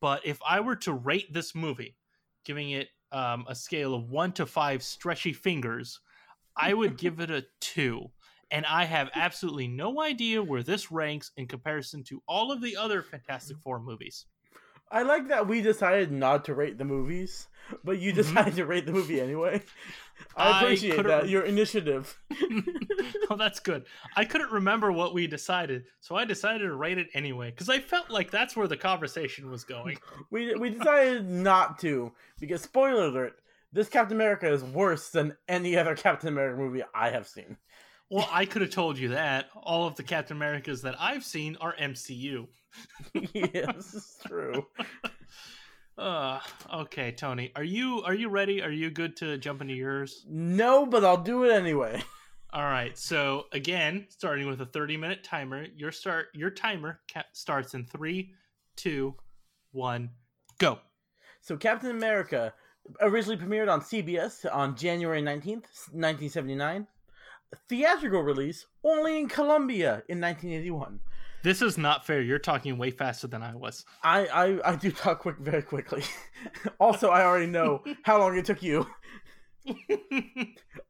But 0.00 0.24
if 0.26 0.38
I 0.46 0.60
were 0.60 0.76
to 0.76 0.92
rate 0.92 1.32
this 1.32 1.54
movie, 1.54 1.96
giving 2.44 2.70
it 2.70 2.88
um, 3.10 3.46
a 3.48 3.54
scale 3.54 3.94
of 3.94 4.10
one 4.10 4.32
to 4.32 4.44
five 4.46 4.82
stretchy 4.82 5.32
fingers, 5.32 6.00
I 6.56 6.74
would 6.74 6.98
give 6.98 7.20
it 7.20 7.30
a 7.30 7.46
two. 7.60 8.10
And 8.50 8.64
I 8.66 8.84
have 8.84 9.10
absolutely 9.14 9.66
no 9.68 10.00
idea 10.00 10.42
where 10.42 10.62
this 10.62 10.90
ranks 10.90 11.32
in 11.36 11.46
comparison 11.46 12.02
to 12.04 12.22
all 12.28 12.52
of 12.52 12.60
the 12.62 12.76
other 12.76 13.02
Fantastic 13.02 13.58
Four 13.58 13.80
movies. 13.80 14.26
I 14.90 15.02
like 15.02 15.28
that 15.28 15.46
we 15.46 15.60
decided 15.60 16.10
not 16.12 16.44
to 16.46 16.54
rate 16.54 16.78
the 16.78 16.84
movies, 16.84 17.46
but 17.84 17.98
you 17.98 18.12
Mhm. 18.12 18.16
decided 18.16 18.56
to 18.56 18.66
rate 18.66 18.86
the 18.86 18.92
movie 18.92 19.20
anyway. 19.20 19.62
I 20.36 20.50
I 20.50 20.62
appreciate 20.62 20.96
could've- 20.96 21.08
that. 21.08 21.28
Your 21.28 21.42
initiative. 21.44 22.18
oh, 23.30 23.36
that's 23.36 23.60
good. 23.60 23.84
I 24.16 24.24
couldn't 24.24 24.50
remember 24.50 24.90
what 24.90 25.14
we 25.14 25.26
decided, 25.26 25.84
so 26.00 26.16
I 26.16 26.24
decided 26.24 26.60
to 26.66 26.74
rate 26.74 26.98
it 26.98 27.08
anyway 27.14 27.50
because 27.50 27.68
I 27.68 27.78
felt 27.80 28.10
like 28.10 28.30
that's 28.30 28.56
where 28.56 28.66
the 28.68 28.76
conversation 28.76 29.50
was 29.50 29.64
going. 29.64 29.98
We 30.30 30.54
we 30.54 30.70
decided 30.70 31.28
not 31.28 31.78
to 31.80 32.12
because 32.40 32.62
spoiler 32.62 33.04
alert, 33.06 33.34
this 33.72 33.88
Captain 33.88 34.16
America 34.16 34.50
is 34.50 34.64
worse 34.64 35.10
than 35.10 35.36
any 35.48 35.76
other 35.76 35.94
Captain 35.94 36.28
America 36.28 36.58
movie 36.58 36.82
I 36.94 37.10
have 37.10 37.26
seen. 37.28 37.56
Well, 38.10 38.28
I 38.30 38.46
could 38.46 38.62
have 38.62 38.70
told 38.70 38.98
you 38.98 39.10
that. 39.10 39.50
All 39.54 39.86
of 39.86 39.96
the 39.96 40.02
Captain 40.02 40.36
Americas 40.36 40.82
that 40.82 40.96
I've 40.98 41.24
seen 41.24 41.56
are 41.60 41.74
MCU. 41.76 42.46
yes, 43.32 43.94
it's 43.94 44.18
true. 44.26 44.66
Uh, 45.98 46.38
okay, 46.72 47.10
Tony, 47.10 47.50
are 47.56 47.64
you 47.64 48.02
are 48.04 48.14
you 48.14 48.28
ready? 48.28 48.62
Are 48.62 48.70
you 48.70 48.88
good 48.88 49.16
to 49.16 49.36
jump 49.36 49.60
into 49.60 49.74
yours? 49.74 50.24
No, 50.28 50.86
but 50.86 51.04
I'll 51.04 51.20
do 51.20 51.42
it 51.42 51.52
anyway. 51.52 52.00
All 52.52 52.62
right. 52.62 52.96
So 52.96 53.46
again, 53.50 54.06
starting 54.08 54.46
with 54.46 54.60
a 54.60 54.66
thirty-minute 54.66 55.24
timer, 55.24 55.66
your 55.74 55.90
start 55.90 56.26
your 56.34 56.50
timer 56.50 57.00
ca- 57.12 57.24
starts 57.32 57.74
in 57.74 57.84
three, 57.84 58.32
two, 58.76 59.16
one, 59.72 60.10
go. 60.58 60.78
So 61.40 61.56
Captain 61.56 61.90
America 61.90 62.54
originally 63.00 63.36
premiered 63.36 63.70
on 63.70 63.80
CBS 63.80 64.46
on 64.54 64.76
January 64.76 65.20
19th, 65.20 65.66
1979. 65.90 66.86
Theatrical 67.68 68.22
release 68.22 68.66
only 68.84 69.18
in 69.18 69.28
Colombia 69.28 70.02
in 70.08 70.20
1981. 70.20 71.00
This 71.42 71.62
is 71.62 71.78
not 71.78 72.04
fair. 72.04 72.20
You're 72.20 72.38
talking 72.38 72.78
way 72.78 72.90
faster 72.90 73.26
than 73.26 73.42
I 73.42 73.54
was. 73.54 73.84
I, 74.02 74.26
I, 74.26 74.72
I 74.72 74.76
do 74.76 74.90
talk 74.90 75.20
quick 75.20 75.38
very 75.38 75.62
quickly. 75.62 76.02
also, 76.80 77.08
I 77.08 77.24
already 77.24 77.46
know 77.46 77.84
how 78.02 78.18
long 78.18 78.36
it 78.36 78.44
took 78.44 78.62
you. 78.62 78.86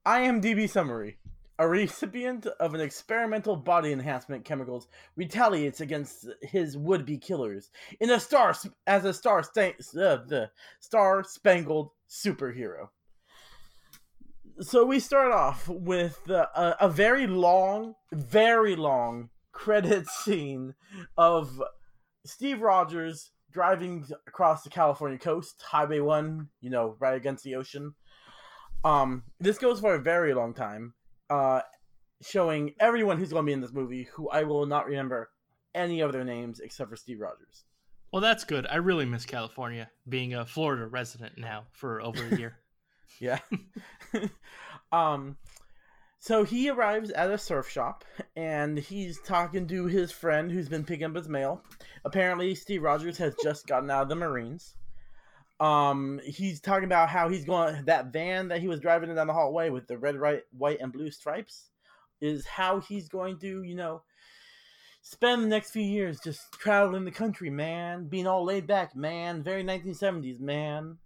IMDb 0.07 0.69
summary. 0.69 1.19
A 1.61 1.69
recipient 1.69 2.47
of 2.47 2.75
an 2.75 2.81
experimental 2.81 3.57
body 3.57 3.93
enhancement 3.93 4.45
chemicals 4.45 4.87
retaliates 5.17 5.81
against 5.81 6.29
his 6.41 6.77
would-be 6.77 7.19
killers 7.19 7.71
in 7.99 8.11
a 8.11 8.21
star 8.21 8.55
as 8.87 9.05
a 9.05 9.13
star 9.13 9.43
sta- 9.43 9.75
uh, 9.97 10.19
the 10.25 10.51
star 10.79 11.25
spangled 11.25 11.91
superhero. 12.09 12.89
So 14.61 14.85
we 14.85 14.99
start 14.99 15.31
off 15.31 15.69
with 15.69 16.29
uh, 16.29 16.47
a, 16.55 16.77
a 16.81 16.89
very 16.89 17.29
long, 17.29 17.95
very 18.13 18.75
long 18.75 19.31
credit 19.53 20.09
scene 20.25 20.75
of 21.17 21.63
Steve 22.25 22.61
Rogers 22.61 23.31
driving 23.53 24.05
across 24.27 24.63
the 24.63 24.71
California 24.71 25.19
coast, 25.19 25.63
Highway 25.63 26.01
1, 26.01 26.49
you 26.61 26.71
know, 26.71 26.97
right 26.99 27.17
against 27.17 27.45
the 27.45 27.55
ocean. 27.55 27.95
Um, 28.85 29.23
this 29.39 29.59
goes 29.59 29.79
for 29.79 29.95
a 29.95 30.01
very 30.01 30.35
long 30.35 30.55
time, 30.55 30.95
uh, 31.31 31.61
showing 32.21 32.75
everyone 32.81 33.19
who's 33.19 33.31
going 33.31 33.45
to 33.45 33.47
be 33.47 33.53
in 33.53 33.61
this 33.61 33.73
movie, 33.73 34.09
who 34.13 34.29
I 34.29 34.43
will 34.43 34.67
not 34.67 34.87
remember 34.87 35.31
any 35.73 36.01
of 36.01 36.13
their 36.13 36.25
names 36.25 36.59
except 36.59 36.91
for 36.91 36.97
Steve 36.97 37.21
Rogers. 37.21 37.65
Well, 38.13 38.23
that's 38.23 38.45
good. 38.45 38.67
I 38.69 38.77
really 38.77 39.05
miss 39.05 39.25
California, 39.25 39.89
being 40.09 40.35
a 40.35 40.45
Florida 40.45 40.87
resident 40.87 41.39
now 41.39 41.67
for 41.73 42.01
over 42.01 42.27
a 42.27 42.37
year. 42.37 42.59
Yeah. 43.21 43.39
um, 44.93 45.37
so 46.21 46.45
he 46.45 46.69
arrives 46.69 47.11
at 47.11 47.31
a 47.31 47.39
surf 47.39 47.69
shop 47.69 48.05
and 48.37 48.79
he's 48.79 49.21
talking 49.21 49.67
to 49.69 49.87
his 49.87 50.11
friend 50.11 50.51
who's 50.51 50.69
been 50.69 50.85
picking 50.85 51.07
up 51.07 51.17
his 51.17 51.29
mail. 51.29 51.63
Apparently, 52.05 52.55
Steve 52.55 52.83
Rogers 52.83 53.19
has 53.19 53.35
just 53.43 53.67
gotten 53.67 53.91
out 53.91 54.03
of 54.03 54.09
the 54.09 54.17
Marines. 54.17 54.75
Um, 55.61 56.21
he's 56.25 56.61
talking 56.61 56.85
about 56.85 57.09
how 57.09 57.29
he's 57.29 57.45
going 57.45 57.85
that 57.87 58.13
van 58.13 58.49
that 58.49 58.61
he 58.61 58.69
was 58.69 58.81
driving 58.81 59.13
down 59.15 59.27
the 59.27 59.33
hallway 59.33 59.71
with 59.71 59.89
the 59.89 59.99
red, 59.99 60.17
right, 60.17 60.43
white, 60.57 60.79
and 60.81 60.93
blue 60.93 61.11
stripes 61.11 61.71
is 62.21 62.47
how 62.47 62.81
he's 62.81 63.09
going 63.09 63.39
to, 63.39 63.63
you 63.63 63.75
know, 63.75 64.03
spend 65.03 65.43
the 65.43 65.49
next 65.49 65.71
few 65.71 65.83
years 65.83 66.21
just 66.23 66.53
traveling 66.53 67.05
the 67.05 67.11
country, 67.11 67.51
man, 67.51 68.07
being 68.07 68.27
all 68.27 68.45
laid 68.45 68.67
back, 68.67 68.95
man, 68.95 69.43
very 69.43 69.65
1970s, 69.65 70.41
man. 70.41 70.99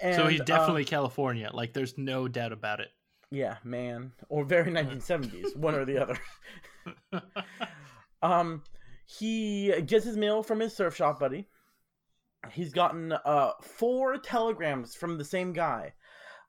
So 0.00 0.26
he's 0.26 0.40
And, 0.40 0.46
definitely 0.46 0.84
California. 0.84 1.50
Like, 1.52 1.72
there's 1.72 1.96
no 1.96 2.28
doubt 2.28 2.52
about 2.52 2.80
it. 2.80 2.88
Yeah, 3.30 3.56
man. 3.64 4.12
Or 4.28 4.44
very 4.44 4.70
1970s, 4.70 5.56
one 5.56 5.74
or 5.74 5.84
the 5.84 5.98
other. 5.98 6.18
Um, 8.22 8.62
he 9.04 9.72
gets 9.82 10.04
his 10.04 10.16
mail 10.16 10.42
from 10.42 10.60
his 10.60 10.74
surf 10.74 10.96
shop 10.96 11.20
buddy. 11.20 11.46
He's 12.52 12.72
gotten 12.72 13.12
uh 13.12 13.52
four 13.60 14.18
telegrams 14.18 14.94
from 14.94 15.18
the 15.18 15.24
same 15.24 15.52
guy. 15.52 15.94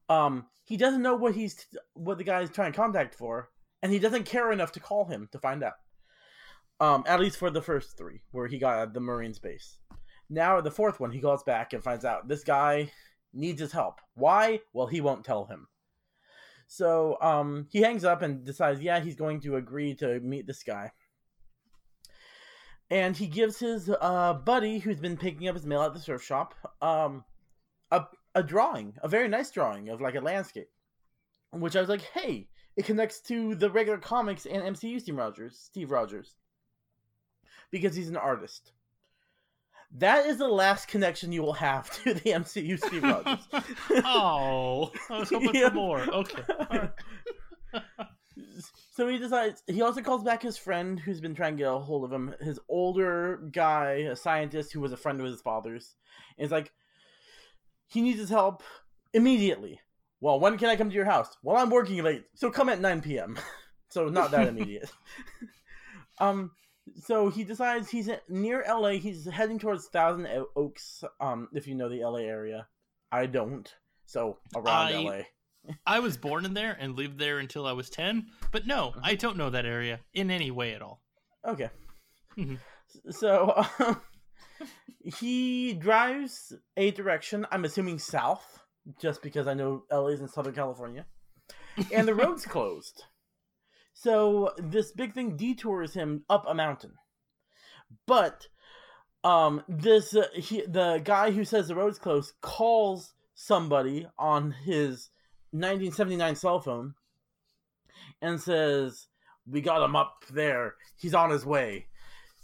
Um, 0.10 0.46
he 0.64 0.78
doesn't 0.78 1.02
know 1.02 1.16
what 1.16 1.36
he's 1.36 1.66
what 1.94 2.18
the 2.18 2.24
guy's 2.24 2.50
trying 2.50 2.72
to 2.72 2.78
contact 2.78 3.16
for, 3.16 3.50
and 3.82 3.92
he 3.92 4.00
doesn't 4.00 4.26
care 4.26 4.52
enough 4.52 4.72
to 4.74 4.80
call 4.80 5.06
him 5.06 5.28
to 5.32 5.40
find 5.40 5.64
out. 5.64 5.74
Um, 6.80 7.04
at 7.08 7.20
least 7.20 7.38
for 7.38 7.50
the 7.50 7.62
first 7.62 7.98
three, 7.98 8.22
where 8.32 8.48
he 8.48 8.60
got 8.60 8.94
the 8.94 9.00
Marines 9.00 9.40
base. 9.40 9.80
Now 10.30 10.62
the 10.62 10.72
fourth 10.72 11.00
one, 11.00 11.12
he 11.12 11.20
calls 11.20 11.44
back 11.44 11.74
and 11.74 11.84
finds 11.84 12.06
out 12.06 12.28
this 12.28 12.44
guy 12.44 12.92
needs 13.34 13.62
his 13.62 13.72
help. 13.72 14.00
Why? 14.16 14.62
Well, 14.74 14.88
he 14.88 15.02
won't 15.02 15.26
tell 15.26 15.46
him. 15.46 15.68
So 16.68 17.18
um, 17.22 17.68
he 17.72 17.82
hangs 17.82 18.04
up 18.04 18.22
and 18.22 18.46
decides, 18.46 18.82
yeah, 18.82 19.00
he's 19.00 19.16
going 19.16 19.40
to 19.42 19.56
agree 19.56 19.96
to 19.96 20.20
meet 20.20 20.48
this 20.48 20.64
guy. 20.64 20.92
And 22.90 23.16
he 23.16 23.28
gives 23.28 23.60
his 23.60 23.90
uh, 23.90 24.34
buddy, 24.34 24.80
who's 24.80 25.00
been 25.00 25.18
picking 25.18 25.48
up 25.48 25.56
his 25.56 25.66
mail 25.66 25.82
at 25.82 25.94
the 25.94 26.00
surf 26.00 26.24
shop, 26.24 26.56
um, 26.82 27.24
a 27.92 28.06
a 28.36 28.44
drawing, 28.44 28.94
a 29.02 29.08
very 29.08 29.28
nice 29.28 29.50
drawing 29.50 29.90
of 29.90 30.00
like 30.00 30.16
a 30.16 30.22
landscape. 30.22 30.70
Which 31.52 31.76
I 31.76 31.80
was 31.80 31.90
like, 31.90 32.02
hey, 32.02 32.48
it 32.76 32.86
connects 32.86 33.20
to 33.22 33.56
the 33.56 33.72
regular 33.72 33.98
comics 33.98 34.46
and 34.46 34.76
MCU 34.76 35.02
Steve 35.02 35.18
Rogers, 35.18 35.58
Steve 35.58 35.90
Rogers, 35.90 36.36
because 37.72 37.96
he's 37.96 38.10
an 38.10 38.18
artist. 38.18 38.72
That 39.96 40.26
is 40.26 40.38
the 40.38 40.48
last 40.48 40.88
connection 40.88 41.32
you 41.32 41.42
will 41.42 41.54
have 41.54 41.90
to 42.04 42.14
the 42.14 42.32
MCU 42.32 42.78
Steve 42.86 43.04
Rogers. 43.04 43.48
oh, 44.06 44.92
I 45.10 45.20
was 45.20 45.30
hoping 45.30 45.52
Yeah. 45.56 45.70
for 45.70 45.76
more. 45.76 46.02
Okay. 46.02 46.44
Right. 46.72 46.92
so 48.92 49.08
he 49.08 49.18
decides 49.18 49.64
he 49.68 49.82
also 49.82 50.02
calls 50.02 50.24
back 50.24 50.42
his 50.42 50.58
friend 50.58 51.00
who's 51.00 51.20
been 51.22 51.36
trying 51.36 51.56
to 51.58 51.64
get 51.64 51.72
a 51.72 51.78
hold 51.78 52.04
of 52.04 52.12
him 52.12 52.34
his 52.42 52.60
older 52.70 53.38
guy 53.52 54.08
a 54.12 54.16
scientist 54.16 54.72
who 54.74 54.80
was 54.80 54.92
a 54.92 54.98
friend 54.98 55.20
of 55.20 55.26
his 55.26 55.42
father's 55.42 55.96
and 56.38 56.44
it's 56.46 56.52
like 56.52 56.72
he 57.88 58.02
needs 58.02 58.20
his 58.20 58.30
help 58.30 58.64
immediately 59.14 59.80
well 60.22 60.40
when 60.40 60.58
can 60.58 60.70
i 60.70 60.76
come 60.76 60.90
to 60.90 60.96
your 60.96 61.06
house 61.06 61.36
well 61.44 61.58
i'm 61.58 61.70
working 61.70 62.02
late 62.04 62.24
so 62.36 62.50
come 62.50 62.70
at 62.70 62.80
9 62.80 63.02
p.m 63.02 63.38
so 63.90 64.08
not 64.08 64.32
that 64.32 64.48
immediate 64.48 64.90
um 66.20 66.52
so 66.96 67.30
he 67.30 67.44
decides 67.44 67.90
he's 67.90 68.10
near 68.30 68.64
la 68.68 68.90
he's 68.90 69.26
heading 69.26 69.60
towards 69.60 69.88
Thousand 69.88 70.28
oaks 70.56 71.04
um 71.20 71.48
if 71.54 71.68
you 71.68 71.76
know 71.76 71.90
the 71.90 72.04
la 72.04 72.16
area 72.18 72.68
i 73.12 73.26
don't 73.26 73.74
so 74.06 74.38
around 74.56 74.94
I- 74.94 75.02
la 75.02 75.22
I 75.86 76.00
was 76.00 76.16
born 76.16 76.46
in 76.46 76.54
there 76.54 76.78
and 76.80 76.96
lived 76.96 77.20
there 77.20 77.40
until 77.40 77.66
I 77.66 77.74
was 77.74 77.90
10, 77.90 78.28
but 78.54 78.66
no, 78.66 78.92
Mm-hmm. 78.92 79.00
I 79.04 79.16
don't 79.16 79.36
know 79.36 79.50
that 79.50 79.66
area 79.66 80.00
in 80.14 80.32
any 80.32 80.50
way 80.50 80.74
at 80.74 80.82
all. 80.82 81.02
Okay. 81.46 81.70
Mhm. 82.38 82.58
So 83.10 83.54
um, 83.80 84.00
he 85.04 85.74
drives 85.74 86.54
a 86.78 86.92
direction. 86.92 87.46
I'm 87.52 87.66
assuming 87.66 88.00
south, 88.00 88.60
just 89.02 89.22
because 89.22 89.46
I 89.46 89.56
know 89.56 89.84
LA 89.92 90.08
is 90.08 90.22
in 90.22 90.30
Southern 90.30 90.54
California, 90.56 91.06
and 91.94 92.08
the 92.08 92.16
road's 92.16 92.46
closed. 92.56 93.04
So 94.00 94.52
this 94.60 94.92
big 94.92 95.16
thing 95.16 95.38
detours 95.38 95.96
him 95.96 96.24
up 96.30 96.46
a 96.48 96.54
mountain, 96.54 96.94
but 98.06 98.48
um, 99.24 99.64
this 99.68 100.16
uh, 100.16 100.28
he, 100.36 100.62
the 100.68 101.02
guy 101.04 101.32
who 101.32 101.44
says 101.44 101.68
the 101.68 101.74
road's 101.74 101.98
closed 101.98 102.34
calls 102.40 103.16
somebody 103.34 104.06
on 104.20 104.52
his 104.52 105.10
1979 105.50 106.36
cell 106.36 106.60
phone 106.60 106.94
and 108.22 108.40
says, 108.40 109.08
"We 109.48 109.62
got 109.62 109.84
him 109.84 109.96
up 109.96 110.26
there. 110.32 110.76
He's 110.96 111.16
on 111.16 111.32
his 111.32 111.44
way." 111.44 111.88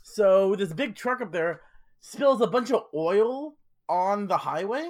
So 0.02 0.56
this 0.56 0.74
big 0.74 0.96
truck 0.96 1.22
up 1.22 1.32
there 1.32 1.62
spills 2.02 2.42
a 2.42 2.48
bunch 2.48 2.72
of 2.72 2.86
oil 2.96 3.58
on 3.88 4.26
the 4.26 4.38
highway, 4.38 4.90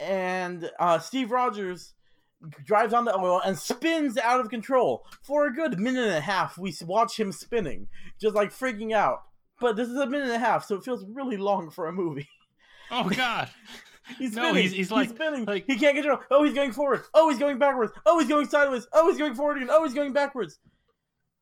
and 0.00 0.68
uh, 0.80 0.98
Steve 0.98 1.30
Rogers 1.30 1.94
drives 2.64 2.92
on 2.92 3.04
the 3.04 3.16
oil 3.16 3.40
and 3.44 3.58
spins 3.58 4.18
out 4.18 4.40
of 4.40 4.48
control 4.50 5.04
for 5.22 5.46
a 5.46 5.52
good 5.54 5.78
minute 5.78 6.04
and 6.06 6.16
a 6.16 6.20
half. 6.20 6.58
We 6.58 6.74
watch 6.84 7.18
him 7.18 7.32
spinning, 7.32 7.88
just 8.20 8.34
like 8.34 8.50
freaking 8.52 8.92
out. 8.92 9.22
But 9.60 9.76
this 9.76 9.88
is 9.88 9.96
a 9.96 10.06
minute 10.06 10.26
and 10.26 10.36
a 10.36 10.38
half, 10.38 10.64
so 10.64 10.74
it 10.76 10.84
feels 10.84 11.04
really 11.08 11.36
long 11.36 11.70
for 11.70 11.86
a 11.86 11.92
movie. 11.92 12.28
Oh 12.94 13.08
god. 13.08 13.48
He's 14.18 14.34
No, 14.36 14.42
spinning. 14.42 14.62
he's- 14.64 14.72
he's 14.74 14.90
like- 14.90 15.08
spinning. 15.08 15.46
like- 15.46 15.64
he 15.66 15.78
can't 15.78 15.94
control. 15.94 16.18
Oh, 16.30 16.44
he's 16.44 16.52
going 16.52 16.72
forward. 16.72 17.04
Oh, 17.14 17.30
he's 17.30 17.38
going 17.38 17.58
backwards. 17.58 17.92
Oh, 18.04 18.18
he's 18.18 18.28
going 18.28 18.46
sideways. 18.46 18.86
Oh, 18.92 19.08
he's 19.08 19.16
going 19.16 19.34
forward 19.34 19.56
again. 19.58 19.68
Oh, 19.70 19.82
he's 19.84 19.94
going 19.94 20.12
backwards. 20.12 20.58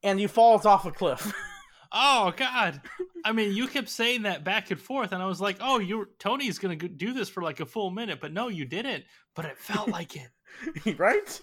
And 0.05 0.21
he 0.21 0.29
falls 0.29 0.65
off 0.67 0.85
a 0.87 0.93
cliff. 0.93 1.33
Oh 1.93 2.33
god. 2.37 2.81
I 3.25 3.33
mean, 3.33 3.53
you 3.53 3.67
kept 3.67 3.89
saying 3.89 4.23
that 4.23 4.45
back 4.45 4.71
and 4.71 4.81
forth 4.81 5.11
and 5.11 5.21
I 5.21 5.27
was 5.27 5.41
like, 5.41 5.57
"Oh, 5.61 5.81
you 5.81 6.07
Tony's 6.21 6.61
going 6.61 6.79
to 6.79 6.89
do 6.89 7.13
this 7.13 7.29
for 7.29 7.43
like 7.43 7.59
a 7.59 7.67
full 7.67 7.91
minute." 7.91 8.21
But 8.21 8.33
no, 8.33 8.47
you 8.47 8.65
didn't. 8.65 9.03
But 9.35 9.47
it 9.47 9.59
felt 9.59 9.89
like 9.89 10.15
it. 10.15 10.29
right? 10.97 11.41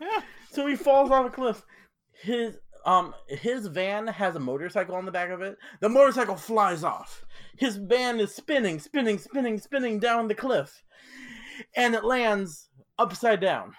Yeah. 0.00 0.20
So 0.52 0.66
he 0.66 0.74
falls 0.74 1.12
off 1.12 1.26
a 1.26 1.30
cliff. 1.30 1.64
His 2.10 2.58
um 2.84 3.14
his 3.28 3.68
van 3.68 4.08
has 4.08 4.34
a 4.34 4.40
motorcycle 4.40 4.96
on 4.96 5.04
the 5.04 5.12
back 5.12 5.30
of 5.30 5.42
it. 5.42 5.56
The 5.78 5.88
motorcycle 5.88 6.34
flies 6.34 6.82
off. 6.82 7.24
His 7.56 7.76
van 7.76 8.18
is 8.18 8.34
spinning, 8.34 8.80
spinning, 8.80 9.18
spinning, 9.18 9.60
spinning 9.60 10.00
down 10.00 10.26
the 10.26 10.34
cliff. 10.34 10.82
And 11.76 11.94
it 11.94 12.02
lands 12.02 12.68
upside 12.98 13.40
down. 13.40 13.74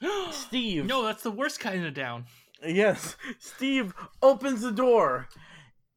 Steve. 0.30 0.86
No, 0.86 1.04
that's 1.04 1.22
the 1.22 1.30
worst 1.30 1.60
kind 1.60 1.84
of 1.84 1.92
down. 1.92 2.24
Yes. 2.64 3.16
Steve 3.38 3.92
opens 4.22 4.62
the 4.62 4.72
door 4.72 5.28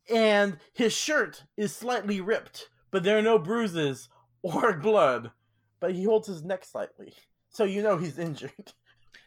and 0.09 0.57
his 0.73 0.93
shirt 0.93 1.43
is 1.55 1.75
slightly 1.75 2.19
ripped, 2.21 2.69
but 2.91 3.03
there 3.03 3.17
are 3.17 3.21
no 3.21 3.39
bruises 3.39 4.09
or 4.41 4.73
blood. 4.77 5.31
But 5.79 5.93
he 5.93 6.03
holds 6.03 6.27
his 6.27 6.43
neck 6.43 6.65
slightly. 6.65 7.13
So 7.53 7.63
you 7.63 7.81
know 7.81 7.97
he's 7.97 8.19
injured. 8.19 8.51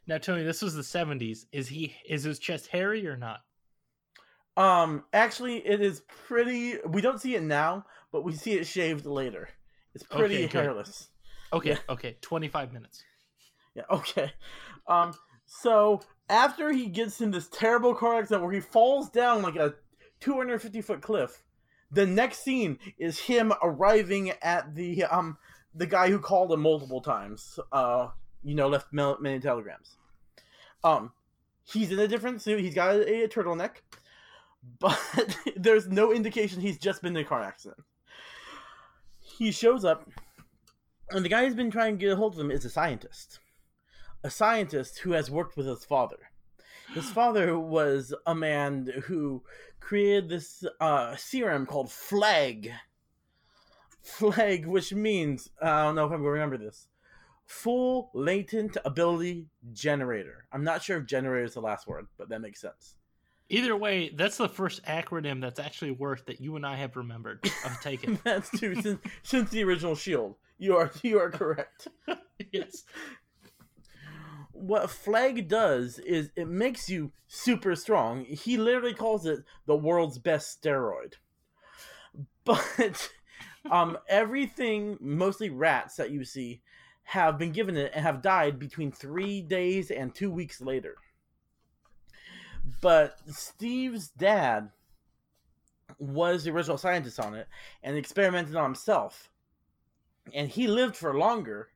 Now, 0.09 0.19
Tony, 0.19 0.45
this 0.45 0.63
was 0.63 0.77
the 0.77 0.83
70s. 0.83 1.47
Is 1.51 1.67
he 1.67 1.97
is 2.09 2.23
his 2.23 2.39
chest 2.39 2.69
hairy 2.69 3.09
or 3.09 3.17
not? 3.17 3.41
Um, 4.57 5.03
actually, 5.13 5.57
it 5.67 5.81
is 5.81 6.03
pretty. 6.29 6.77
We 6.87 7.01
don't 7.01 7.21
see 7.21 7.35
it 7.35 7.43
now, 7.43 7.87
but 8.13 8.23
we 8.23 8.31
see 8.33 8.53
it 8.53 8.69
shaved 8.69 9.05
later. 9.05 9.49
It's 9.97 10.05
pretty 10.05 10.37
Okay, 10.37 10.47
good. 10.47 10.63
hairless. 10.63 11.09
Okay, 11.53 11.71
Yeah. 11.71 11.79
okay. 11.89 12.17
25 12.21 12.73
minutes. 12.73 13.03
Yeah. 13.75 13.83
Okay. 13.91 14.31
Um. 14.87 15.13
So 15.47 16.03
after 16.29 16.71
he 16.71 16.87
gets 16.87 17.21
in 17.21 17.33
this 17.33 17.49
terrible 17.49 17.93
car 17.93 18.21
accident 18.21 18.45
where 18.45 18.53
he 18.53 18.61
falls 18.61 19.11
down 19.11 19.43
like 19.43 19.57
a 19.57 19.75
250 20.21 20.83
foot 20.83 21.03
cliff, 21.03 21.43
the 21.91 22.07
next 22.07 22.45
scene 22.45 22.79
is 22.97 23.19
him 23.19 23.53
arriving 23.61 24.31
at 24.41 24.73
the 24.77 25.03
um 25.03 25.37
the 25.77 25.87
guy 25.87 26.09
who 26.09 26.19
called 26.19 26.53
him 26.53 26.61
multiple 26.61 27.01
times. 27.01 27.59
Uh, 27.73 28.09
you 28.43 28.55
know, 28.55 28.69
left 28.69 28.93
many 28.93 29.41
telegrams. 29.41 29.97
Um, 30.85 31.13
he's 31.65 31.91
in 31.91 31.99
a 31.99 32.07
different 32.07 32.41
suit. 32.41 32.61
He's 32.61 32.75
got 32.75 32.95
a, 32.95 33.25
a 33.25 33.29
turtleneck, 33.29 33.83
but 34.79 34.99
there's 35.57 35.89
no 35.89 36.13
indication 36.13 36.61
he's 36.61 36.79
just 36.79 37.03
been 37.03 37.17
in 37.17 37.25
a 37.25 37.29
car 37.29 37.43
accident. 37.43 37.83
He 39.21 39.51
shows 39.51 39.85
up, 39.85 40.09
and 41.11 41.25
the 41.25 41.29
guy 41.29 41.45
who's 41.45 41.57
been 41.57 41.73
trying 41.73 41.99
to 41.99 42.05
get 42.05 42.13
a 42.13 42.17
hold 42.17 42.35
of 42.35 42.41
him 42.41 42.53
is 42.53 42.65
a 42.65 42.71
scientist. 42.71 43.41
A 44.23 44.31
scientist 44.31 45.01
who 45.01 45.13
has 45.13 45.31
worked 45.31 45.57
with 45.57 45.67
his 45.67 45.85
father. 45.85 46.31
His 46.95 47.11
father 47.11 47.59
was 47.59 48.15
a 48.27 48.35
man 48.35 48.89
who 49.07 49.43
created 49.81 50.29
this 50.29 50.65
uh, 50.81 51.17
serum 51.17 51.67
called 51.67 51.91
Flag. 51.91 52.73
Flag, 54.19 54.67
which 54.67 54.93
means, 54.93 55.51
I 55.61 55.83
don't 55.83 55.97
know 55.97 56.05
if 56.05 56.13
I'm 56.13 56.19
going 56.19 56.25
to 56.25 56.31
remember 56.31 56.59
this, 56.59 56.89
Full 57.45 58.11
Latent 58.15 58.77
Ability 58.85 59.47
Generator. 59.73 60.47
I'm 60.53 60.65
not 60.65 60.83
sure 60.83 60.99
if 60.99 61.07
generator 61.07 61.45
is 61.45 61.55
the 61.55 61.61
last 61.61 61.87
word, 61.87 62.07
but 62.17 62.29
that 62.29 62.41
makes 62.41 62.61
sense. 62.61 62.97
Either 63.49 63.77
way, 63.77 64.11
that's 64.11 64.37
the 64.37 64.49
first 64.49 64.83
acronym 64.85 65.41
that's 65.41 65.61
actually 65.61 65.93
worked 65.93 66.27
that 66.27 66.41
you 66.41 66.57
and 66.57 66.67
I 66.67 66.77
have 66.77 66.97
remembered. 66.97 67.49
I'll 67.65 67.79
take 67.81 68.05
it. 68.05 68.23
That's 68.25 68.51
true 68.51 68.75
since, 68.81 69.01
since 69.23 69.51
the 69.51 69.63
original 69.63 69.95
Shield. 69.95 70.37
You 70.59 70.77
are 70.77 70.91
you 71.03 71.19
are 71.21 71.31
correct. 71.31 71.89
yes. 72.53 72.85
what 74.53 74.91
flag 74.91 75.49
does 75.49 75.99
is 75.99 76.31
it 76.35 76.49
makes 76.49 76.89
you 76.89 77.13
super 77.27 77.75
strong 77.77 78.25
he 78.25 78.57
literally 78.57 78.95
calls 78.95 79.27
it 79.27 79.41
the 79.67 79.77
world's 79.77 80.19
best 80.19 80.63
steroid 80.63 81.15
but 82.45 83.11
um 83.71 83.99
everything 84.09 84.97
mostly 85.01 85.51
rats 85.51 85.97
that 85.97 86.11
you 86.11 86.25
see 86.25 86.61
have 87.05 87.39
been 87.39 87.53
given 87.53 87.77
it 87.77 87.93
and 87.95 88.05
have 88.05 88.23
died 88.23 88.59
between 88.59 88.91
three 88.91 89.41
days 89.41 89.91
and 89.91 90.15
two 90.15 90.31
weeks 90.31 90.61
later. 90.61 90.97
But 92.81 93.19
steve's 93.29 94.09
dad 94.09 94.71
was 95.99 96.45
the 96.45 96.51
original 96.51 96.79
scientist 96.79 97.21
on 97.21 97.35
it 97.35 97.47
and 97.83 97.97
experimented 97.97 98.57
on 98.57 98.65
himself. 98.65 99.31
And 100.35 100.49
he 100.49 100.67
lived 100.67 100.97
for 100.97 101.17
longer. 101.17 101.69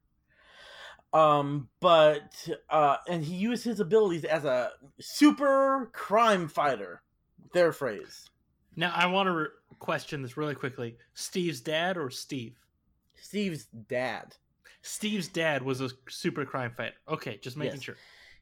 Um 1.13 1.69
but 1.81 2.49
uh 2.69 2.97
and 3.09 3.25
he 3.25 3.35
used 3.35 3.65
his 3.65 3.81
abilities 3.81 4.25
as 4.25 4.45
a 4.45 4.73
super 5.01 5.91
crime 5.93 6.49
fighter. 6.49 7.03
Their 7.53 7.73
phrase. 7.73 8.31
Now, 8.77 8.93
I 8.95 9.07
want 9.07 9.27
to 9.27 9.33
re- 9.33 9.47
question 9.81 10.23
this 10.23 10.37
really 10.37 10.55
quickly. 10.55 10.97
Steve's 11.15 11.61
dad 11.61 11.97
or 11.99 12.11
Steve? 12.11 12.57
steve's 13.23 13.65
dad 13.89 14.35
Steve's 14.83 15.29
dad 15.29 15.63
was 15.63 15.81
a 15.83 15.91
super 16.09 16.47
crime 16.47 16.73
fighter. 16.75 16.95
Okay, 17.07 17.39
just 17.43 17.57
making 17.57 17.75
Yes. 17.75 17.83
sure. 17.83 17.97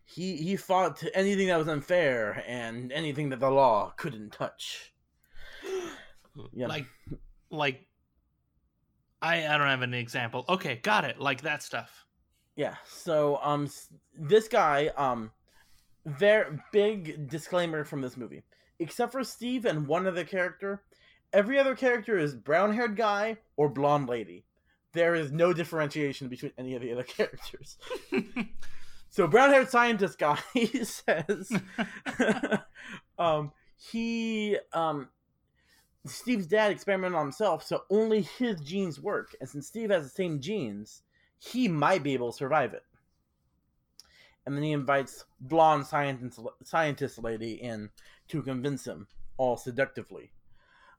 he 0.04 0.36
he 0.36 0.56
fought 0.56 1.02
anything 1.14 1.48
that 1.48 1.56
was 1.58 1.66
unfair 1.68 2.44
and 2.46 2.92
anything 2.92 3.28
that 3.30 3.40
the 3.40 3.50
law 3.50 3.92
couldn't 3.96 4.30
touch 4.32 4.92
Yeah. 6.52 6.68
Like, 6.68 6.86
like, 7.50 7.86
I 9.20 9.44
I 9.48 9.58
don't 9.58 9.66
have 9.66 9.82
an 9.82 9.94
example. 9.94 10.44
Okay, 10.48 10.76
got 10.76 11.04
it. 11.04 11.18
Like 11.18 11.40
that 11.42 11.62
stuff. 11.62 12.04
yeah 12.56 12.76
so 12.86 13.38
um 13.42 13.68
this 14.14 14.46
guy 14.48 14.88
um 14.96 15.30
very 16.06 16.58
big 16.72 17.28
disclaimer 17.28 17.84
from 17.84 18.00
this 18.00 18.16
movie 18.16 18.42
except 18.78 19.12
for 19.12 19.22
steve 19.24 19.64
and 19.66 19.86
one 19.86 20.06
other 20.06 20.24
character 20.24 20.82
every 21.32 21.58
other 21.58 21.74
character 21.74 22.18
is 22.18 22.34
brown 22.34 22.74
haired 22.74 22.96
guy 22.96 23.36
or 23.56 23.68
blonde 23.68 24.08
lady 24.08 24.44
there 24.92 25.14
is 25.14 25.30
no 25.30 25.52
differentiation 25.52 26.28
between 26.28 26.52
any 26.58 26.74
of 26.74 26.82
the 26.82 26.92
other 26.92 27.02
characters 27.04 27.78
So 29.10 29.26
brown 29.26 29.50
haired 29.50 29.70
scientist 29.70 30.18
guy 30.18 30.38
says 30.82 31.50
um 33.18 33.52
he 33.76 34.58
um 34.72 35.08
Steve's 36.06 36.46
dad 36.46 36.70
experimented 36.70 37.16
on 37.16 37.26
himself, 37.26 37.64
so 37.64 37.82
only 37.90 38.22
his 38.22 38.60
genes 38.60 39.00
work. 39.00 39.36
And 39.40 39.48
since 39.48 39.66
Steve 39.66 39.90
has 39.90 40.04
the 40.04 40.08
same 40.08 40.40
genes, 40.40 41.02
he 41.38 41.68
might 41.68 42.02
be 42.02 42.14
able 42.14 42.32
to 42.32 42.36
survive 42.36 42.72
it. 42.74 42.82
And 44.46 44.56
then 44.56 44.64
he 44.64 44.72
invites 44.72 45.24
blonde 45.40 45.86
scientist 45.86 46.40
scientist 46.64 47.22
lady 47.22 47.54
in 47.54 47.90
to 48.28 48.42
convince 48.42 48.86
him, 48.86 49.06
all 49.36 49.56
seductively. 49.56 50.32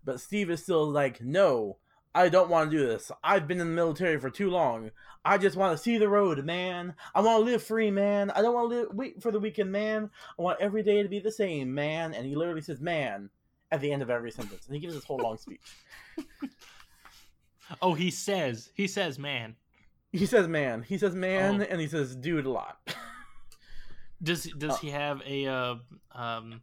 But 0.10 0.20
Steve 0.20 0.50
is 0.50 0.64
still 0.64 0.90
like, 0.90 1.22
no, 1.22 1.78
I 2.16 2.30
don't 2.30 2.50
want 2.50 2.72
to 2.72 2.78
do 2.78 2.88
this. 2.88 3.12
I've 3.24 3.48
been 3.48 3.62
in 3.62 3.68
the 3.68 3.76
military 3.76 4.20
for 4.20 4.32
too 4.32 4.50
long. 4.50 4.90
I 5.24 5.38
just 5.38 5.56
want 5.56 5.78
to 5.78 5.84
see 5.84 6.00
the 6.00 6.10
road, 6.10 6.44
man. 6.44 6.96
I 7.14 7.22
want 7.22 7.46
to 7.46 7.52
live 7.52 7.62
free, 7.62 7.92
man. 7.92 8.32
I 8.32 8.42
don't 8.42 8.56
want 8.56 8.72
to 8.72 8.76
live, 8.76 8.88
wait 8.92 9.22
for 9.22 9.32
the 9.32 9.40
weekend, 9.40 9.72
man. 9.72 10.10
I 10.40 10.42
want 10.42 10.60
every 10.60 10.82
day 10.82 11.04
to 11.04 11.10
be 11.10 11.20
the 11.20 11.32
same, 11.32 11.76
man. 11.76 12.16
And 12.16 12.26
he 12.26 12.36
literally 12.36 12.64
says, 12.64 12.82
man, 12.82 13.30
at 13.72 13.82
the 13.82 13.92
end 13.92 14.02
of 14.02 14.10
every 14.10 14.32
sentence. 14.32 14.66
And 14.66 14.74
he 14.74 14.82
gives 14.82 14.96
this 14.96 15.04
whole 15.04 15.20
long 15.20 15.38
speech. 15.38 15.62
oh, 17.84 17.94
he 17.94 18.10
says 18.10 18.72
he 18.74 18.88
says, 18.88 19.20
man. 19.20 19.58
He 20.12 20.26
says 20.26 20.48
man. 20.48 20.82
He 20.82 20.98
says 20.98 21.14
man, 21.14 21.62
oh. 21.62 21.66
and 21.70 21.80
he 21.80 21.86
says 21.86 22.16
dude 22.16 22.48
a 22.48 22.50
lot. 22.50 22.80
does 24.24 24.46
does 24.58 24.72
uh, 24.72 24.78
he 24.78 24.90
have 24.90 25.22
a 25.24 25.46
uh, 25.46 25.76
um? 26.16 26.62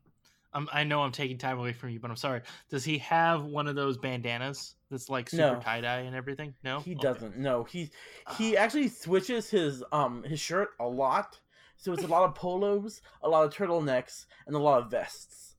I'm, 0.57 0.69
i 0.73 0.85
know 0.85 1.03
I'm 1.03 1.13
taking 1.13 1.37
time 1.37 1.59
away 1.59 1.75
from 1.75 1.91
you, 1.91 2.01
but 2.01 2.11
I'm 2.11 2.17
sorry. 2.17 2.41
Does 2.71 2.83
he 2.83 2.97
have 2.99 3.45
one 3.45 3.67
of 3.67 3.75
those 3.75 3.99
bandanas 3.99 4.75
that's 4.91 5.11
like 5.11 5.29
super 5.29 5.57
no. 5.57 5.61
tie 5.61 5.83
dye 5.83 6.01
and 6.01 6.17
everything? 6.17 6.55
No, 6.65 6.81
he 6.81 6.93
okay. 6.93 7.03
doesn't. 7.03 7.37
No, 7.37 7.65
he 7.65 7.91
he 8.39 8.57
actually 8.57 8.89
switches 8.89 9.51
his 9.51 9.85
um 9.93 10.23
his 10.23 10.41
shirt 10.41 10.71
a 10.81 10.87
lot. 10.87 11.39
So 11.77 11.93
it's 11.93 12.05
a 12.05 12.09
lot 12.09 12.25
of 12.25 12.35
polos, 12.35 13.03
a 13.23 13.29
lot 13.29 13.45
of 13.45 13.55
turtlenecks, 13.55 14.25
and 14.47 14.57
a 14.57 14.59
lot 14.59 14.83
of 14.83 14.91
vests. 14.91 15.57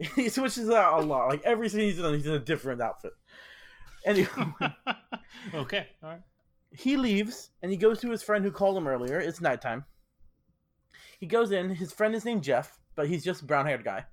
He 0.16 0.30
switches 0.30 0.70
out 0.70 1.02
a 1.02 1.06
lot. 1.06 1.28
Like 1.28 1.42
every 1.44 1.68
season, 1.68 2.14
he's 2.14 2.26
in 2.26 2.32
a 2.32 2.38
different 2.38 2.80
outfit. 2.80 3.12
Anyway, 4.04 4.28
okay, 5.54 5.88
all 6.02 6.08
right. 6.08 6.22
He 6.72 6.96
leaves 6.96 7.50
and 7.60 7.70
he 7.70 7.76
goes 7.76 8.00
to 8.00 8.10
his 8.10 8.22
friend 8.22 8.42
who 8.42 8.50
called 8.50 8.78
him 8.78 8.88
earlier. 8.88 9.20
It's 9.20 9.42
nighttime. 9.42 9.84
He 11.18 11.26
goes 11.26 11.52
in. 11.52 11.68
His 11.68 11.92
friend 11.92 12.14
is 12.14 12.24
named 12.24 12.42
Jeff, 12.42 12.80
but 12.96 13.08
he's 13.08 13.22
just 13.22 13.42
a 13.42 13.44
brown 13.44 13.66
haired 13.66 13.84
guy. 13.84 14.06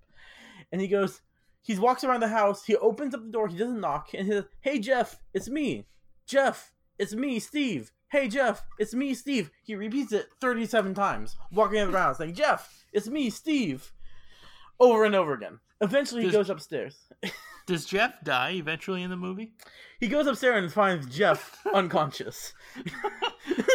And 0.71 0.81
he 0.81 0.87
goes, 0.87 1.21
he 1.67 1.77
walks 1.77 2.03
around 2.03 2.21
the 2.21 2.29
house. 2.29 2.63
He 2.63 2.75
opens 2.77 3.13
up 3.13 3.23
the 3.25 3.31
door. 3.31 3.47
He 3.49 3.57
doesn't 3.57 3.81
knock. 3.81 4.13
And 4.13 4.25
he 4.25 4.31
says, 4.31 4.45
Hey, 4.61 4.79
Jeff, 4.79 5.19
it's 5.33 5.49
me. 5.49 5.85
Jeff, 6.25 6.71
it's 6.97 7.13
me, 7.13 7.39
Steve. 7.39 7.91
Hey, 8.09 8.29
Jeff, 8.29 8.63
it's 8.79 8.93
me, 8.93 9.13
Steve. 9.13 9.51
He 9.63 9.75
repeats 9.75 10.13
it 10.13 10.27
37 10.39 10.93
times, 10.93 11.35
walking 11.51 11.79
around 11.79 11.91
the 11.91 11.99
house, 11.99 12.19
saying, 12.19 12.35
Jeff, 12.35 12.85
it's 12.93 13.09
me, 13.09 13.29
Steve. 13.29 13.91
Over 14.79 15.03
and 15.03 15.13
over 15.13 15.33
again. 15.33 15.59
Eventually, 15.81 16.23
does, 16.23 16.31
he 16.31 16.37
goes 16.37 16.49
upstairs. 16.49 16.95
does 17.67 17.83
Jeff 17.83 18.13
die 18.23 18.51
eventually 18.51 19.03
in 19.03 19.09
the 19.09 19.17
movie? 19.17 19.51
He 19.99 20.07
goes 20.07 20.25
upstairs 20.25 20.63
and 20.63 20.71
finds 20.71 21.13
Jeff 21.13 21.59
unconscious. 21.73 22.53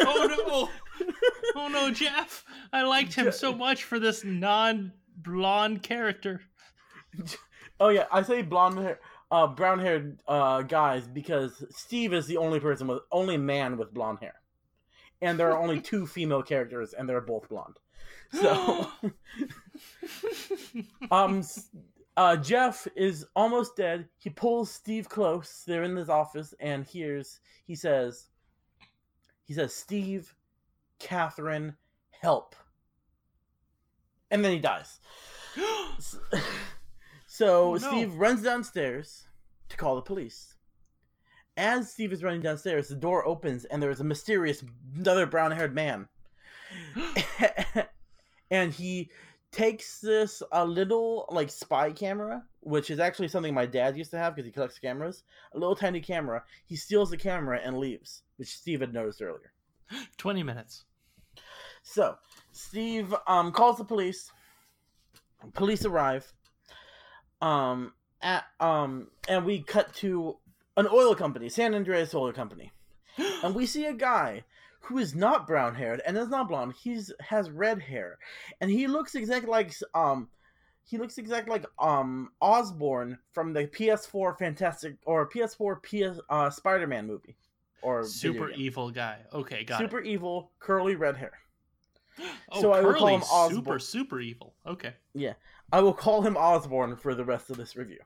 oh 0.02 0.68
no! 1.00 1.06
Oh 1.54 1.68
no, 1.68 1.90
Jeff! 1.90 2.44
I 2.72 2.82
liked 2.82 3.14
him 3.14 3.30
so 3.32 3.52
much 3.54 3.84
for 3.84 3.98
this 3.98 4.24
non-blonde 4.24 5.82
character. 5.82 6.40
Oh 7.80 7.88
yeah, 7.88 8.04
I 8.12 8.22
say 8.22 8.42
blonde 8.42 8.78
hair, 8.78 9.00
uh, 9.30 9.48
brown 9.48 9.80
haired 9.80 10.20
uh, 10.28 10.62
guys 10.62 11.08
because 11.08 11.64
Steve 11.70 12.12
is 12.12 12.26
the 12.26 12.36
only 12.36 12.60
person 12.60 12.86
with 12.86 13.00
only 13.10 13.36
man 13.36 13.76
with 13.76 13.92
blonde 13.92 14.18
hair, 14.20 14.34
and 15.20 15.36
there 15.36 15.50
are 15.50 15.58
only 15.58 15.80
two 15.80 16.06
female 16.06 16.42
characters, 16.42 16.92
and 16.92 17.08
they're 17.08 17.20
both 17.20 17.48
blonde. 17.48 17.78
So, 18.40 18.88
um, 21.10 21.42
uh, 22.16 22.36
Jeff 22.36 22.86
is 22.94 23.26
almost 23.34 23.76
dead. 23.76 24.08
He 24.18 24.30
pulls 24.30 24.70
Steve 24.70 25.08
close. 25.08 25.64
They're 25.66 25.82
in 25.82 25.96
his 25.96 26.08
office, 26.08 26.54
and 26.60 26.84
hears 26.84 27.40
he 27.66 27.74
says, 27.74 28.28
he 29.44 29.54
says, 29.54 29.74
Steve, 29.74 30.36
Catherine, 31.00 31.74
help, 32.10 32.54
and 34.30 34.44
then 34.44 34.52
he 34.52 34.60
dies. 34.60 35.00
so 37.32 37.70
oh, 37.70 37.72
no. 37.76 37.78
Steve 37.78 38.14
runs 38.16 38.42
downstairs 38.42 39.26
to 39.70 39.76
call 39.78 39.96
the 39.96 40.02
police. 40.02 40.54
As 41.56 41.90
Steve 41.90 42.12
is 42.12 42.22
running 42.22 42.42
downstairs, 42.42 42.88
the 42.88 42.94
door 42.94 43.26
opens, 43.26 43.64
and 43.64 43.82
there's 43.82 44.00
a 44.00 44.04
mysterious, 44.04 44.62
another 44.94 45.24
brown-haired 45.24 45.74
man, 45.74 46.08
and 48.50 48.70
he 48.70 49.10
takes 49.50 50.02
this 50.02 50.42
a 50.52 50.62
little 50.62 51.24
like 51.30 51.48
spy 51.48 51.90
camera, 51.90 52.44
which 52.60 52.90
is 52.90 53.00
actually 53.00 53.28
something 53.28 53.54
my 53.54 53.64
dad 53.64 53.96
used 53.96 54.10
to 54.10 54.18
have 54.18 54.36
because 54.36 54.46
he 54.46 54.52
collects 54.52 54.78
cameras. 54.78 55.22
A 55.54 55.58
little 55.58 55.74
tiny 55.74 56.02
camera. 56.02 56.44
He 56.66 56.76
steals 56.76 57.08
the 57.08 57.16
camera 57.16 57.60
and 57.64 57.78
leaves, 57.78 58.24
which 58.36 58.58
Steve 58.58 58.80
had 58.80 58.92
noticed 58.92 59.22
earlier. 59.22 59.54
Twenty 60.18 60.42
minutes. 60.42 60.84
So 61.82 62.16
Steve 62.52 63.14
um, 63.26 63.52
calls 63.52 63.78
the 63.78 63.84
police. 63.84 64.30
Police 65.54 65.86
arrive. 65.86 66.30
Um, 67.42 67.92
at 68.22 68.44
um, 68.60 69.08
and 69.28 69.44
we 69.44 69.62
cut 69.62 69.92
to 69.96 70.38
an 70.76 70.86
oil 70.90 71.14
company, 71.14 71.48
San 71.48 71.74
Andreas 71.74 72.14
Oil 72.14 72.32
Company, 72.32 72.72
and 73.42 73.54
we 73.54 73.66
see 73.66 73.86
a 73.86 73.92
guy 73.92 74.44
who 74.80 74.98
is 74.98 75.14
not 75.14 75.46
brown 75.46 75.74
haired 75.74 76.00
and 76.06 76.16
is 76.16 76.28
not 76.28 76.48
blonde. 76.48 76.74
He's 76.80 77.12
has 77.20 77.50
red 77.50 77.80
hair, 77.80 78.18
and 78.60 78.70
he 78.70 78.86
looks 78.86 79.14
exactly 79.14 79.50
like 79.50 79.74
um 79.94 80.28
he 80.84 80.98
looks 80.98 81.18
exactly 81.18 81.52
like 81.52 81.66
um 81.78 82.30
Osborn 82.40 83.18
from 83.32 83.52
the 83.52 83.66
PS4 83.66 84.38
Fantastic 84.38 84.96
or 85.04 85.28
PS4 85.28 85.82
PS 85.82 86.20
uh, 86.30 86.48
Spider-Man 86.48 87.06
movie 87.06 87.36
or 87.82 88.04
super 88.04 88.50
evil 88.50 88.90
guy. 88.90 89.18
Okay, 89.32 89.64
got 89.64 89.78
super 89.78 90.00
it. 90.00 90.06
evil, 90.06 90.52
curly 90.58 90.94
red 90.94 91.16
hair. 91.16 91.32
oh, 92.52 92.60
so 92.60 92.72
I 92.72 92.80
will 92.80 92.94
call 92.94 93.08
him 93.08 93.22
Osborn. 93.22 93.64
Super 93.64 93.78
super 93.78 94.20
evil. 94.20 94.54
Okay. 94.66 94.94
Yeah, 95.14 95.34
I 95.72 95.80
will 95.80 95.94
call 95.94 96.22
him 96.22 96.36
Osborn 96.36 96.96
for 96.96 97.14
the 97.14 97.24
rest 97.24 97.50
of 97.50 97.56
this 97.56 97.74
review. 97.74 98.00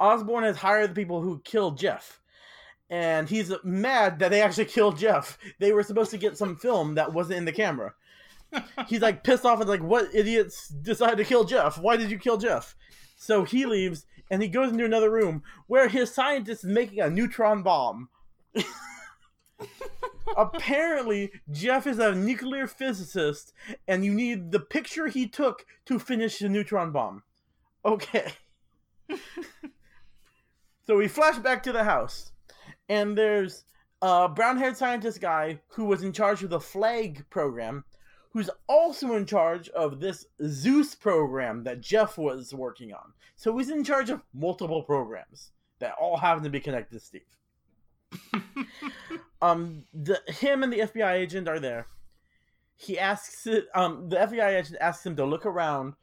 Osborn 0.00 0.44
has 0.44 0.56
hired 0.58 0.90
the 0.90 0.94
people 0.94 1.22
who 1.22 1.40
killed 1.40 1.78
Jeff 1.78 2.20
and 2.92 3.26
he's 3.26 3.50
mad 3.64 4.18
that 4.18 4.30
they 4.30 4.42
actually 4.42 4.66
killed 4.66 4.98
Jeff. 4.98 5.38
They 5.58 5.72
were 5.72 5.82
supposed 5.82 6.10
to 6.10 6.18
get 6.18 6.36
some 6.36 6.56
film 6.56 6.96
that 6.96 7.14
wasn't 7.14 7.38
in 7.38 7.46
the 7.46 7.52
camera. 7.52 7.94
He's 8.86 9.00
like 9.00 9.24
pissed 9.24 9.46
off 9.46 9.60
and 9.60 9.68
like, 9.68 9.82
what 9.82 10.14
idiots 10.14 10.68
decided 10.68 11.16
to 11.16 11.24
kill 11.24 11.44
Jeff? 11.44 11.78
Why 11.78 11.96
did 11.96 12.10
you 12.10 12.18
kill 12.18 12.36
Jeff? 12.36 12.76
So 13.16 13.44
he 13.44 13.64
leaves 13.64 14.04
and 14.30 14.42
he 14.42 14.48
goes 14.48 14.70
into 14.70 14.84
another 14.84 15.10
room 15.10 15.42
where 15.68 15.88
his 15.88 16.12
scientist 16.12 16.64
is 16.64 16.70
making 16.70 17.00
a 17.00 17.08
neutron 17.08 17.62
bomb. 17.62 18.10
Apparently, 20.36 21.30
Jeff 21.50 21.86
is 21.86 21.98
a 21.98 22.14
nuclear 22.14 22.66
physicist, 22.66 23.52
and 23.86 24.04
you 24.04 24.14
need 24.14 24.52
the 24.52 24.60
picture 24.60 25.08
he 25.08 25.28
took 25.28 25.66
to 25.86 25.98
finish 25.98 26.38
the 26.38 26.48
neutron 26.48 26.92
bomb. 26.92 27.22
Okay. 27.84 28.32
so 30.86 30.96
we 30.96 31.08
flash 31.08 31.38
back 31.38 31.62
to 31.62 31.72
the 31.72 31.84
house 31.84 32.32
and 32.88 33.16
there's 33.16 33.64
a 34.00 34.28
brown-haired 34.28 34.76
scientist 34.76 35.20
guy 35.20 35.60
who 35.68 35.84
was 35.84 36.02
in 36.02 36.12
charge 36.12 36.42
of 36.42 36.50
the 36.50 36.60
flag 36.60 37.24
program 37.30 37.84
who's 38.32 38.50
also 38.68 39.14
in 39.14 39.26
charge 39.26 39.68
of 39.70 40.00
this 40.00 40.26
zeus 40.46 40.94
program 40.94 41.64
that 41.64 41.80
jeff 41.80 42.18
was 42.18 42.54
working 42.54 42.92
on 42.92 43.12
so 43.36 43.56
he's 43.56 43.70
in 43.70 43.84
charge 43.84 44.10
of 44.10 44.22
multiple 44.34 44.82
programs 44.82 45.52
that 45.78 45.94
all 46.00 46.16
happen 46.16 46.42
to 46.42 46.50
be 46.50 46.60
connected 46.60 46.98
to 46.98 47.04
steve 47.04 47.22
um 49.42 49.84
the 49.92 50.20
him 50.28 50.62
and 50.62 50.72
the 50.72 50.78
fbi 50.78 51.12
agent 51.12 51.48
are 51.48 51.60
there 51.60 51.86
he 52.76 52.98
asks 52.98 53.46
it 53.46 53.66
um 53.74 54.08
the 54.08 54.16
fbi 54.16 54.58
agent 54.58 54.76
asks 54.80 55.04
him 55.04 55.16
to 55.16 55.24
look 55.24 55.44
around 55.44 55.94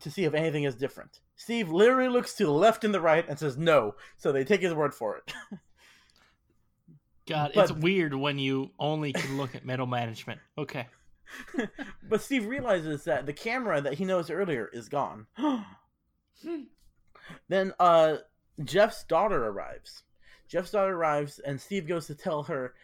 to 0.00 0.10
see 0.10 0.24
if 0.24 0.34
anything 0.34 0.64
is 0.64 0.74
different 0.74 1.20
steve 1.36 1.70
literally 1.70 2.08
looks 2.08 2.34
to 2.34 2.44
the 2.44 2.50
left 2.50 2.82
and 2.82 2.92
the 2.92 3.00
right 3.00 3.28
and 3.28 3.38
says 3.38 3.56
no 3.56 3.94
so 4.16 4.32
they 4.32 4.42
take 4.42 4.62
his 4.62 4.74
word 4.74 4.92
for 4.92 5.16
it 5.16 5.32
God, 7.26 7.52
but, 7.54 7.70
it's 7.70 7.80
weird 7.80 8.14
when 8.14 8.38
you 8.38 8.70
only 8.78 9.12
can 9.12 9.36
look 9.36 9.54
at 9.54 9.64
middle 9.64 9.86
management. 9.86 10.40
Okay. 10.56 10.86
but 12.08 12.22
Steve 12.22 12.46
realizes 12.46 13.04
that 13.04 13.26
the 13.26 13.32
camera 13.32 13.80
that 13.80 13.94
he 13.94 14.04
knows 14.04 14.30
earlier 14.30 14.70
is 14.72 14.88
gone. 14.88 15.26
then 17.48 17.72
uh 17.80 18.16
Jeff's 18.62 19.02
daughter 19.04 19.44
arrives. 19.44 20.04
Jeff's 20.48 20.70
daughter 20.70 20.94
arrives 20.94 21.40
and 21.40 21.60
Steve 21.60 21.88
goes 21.88 22.06
to 22.06 22.14
tell 22.14 22.44
her 22.44 22.74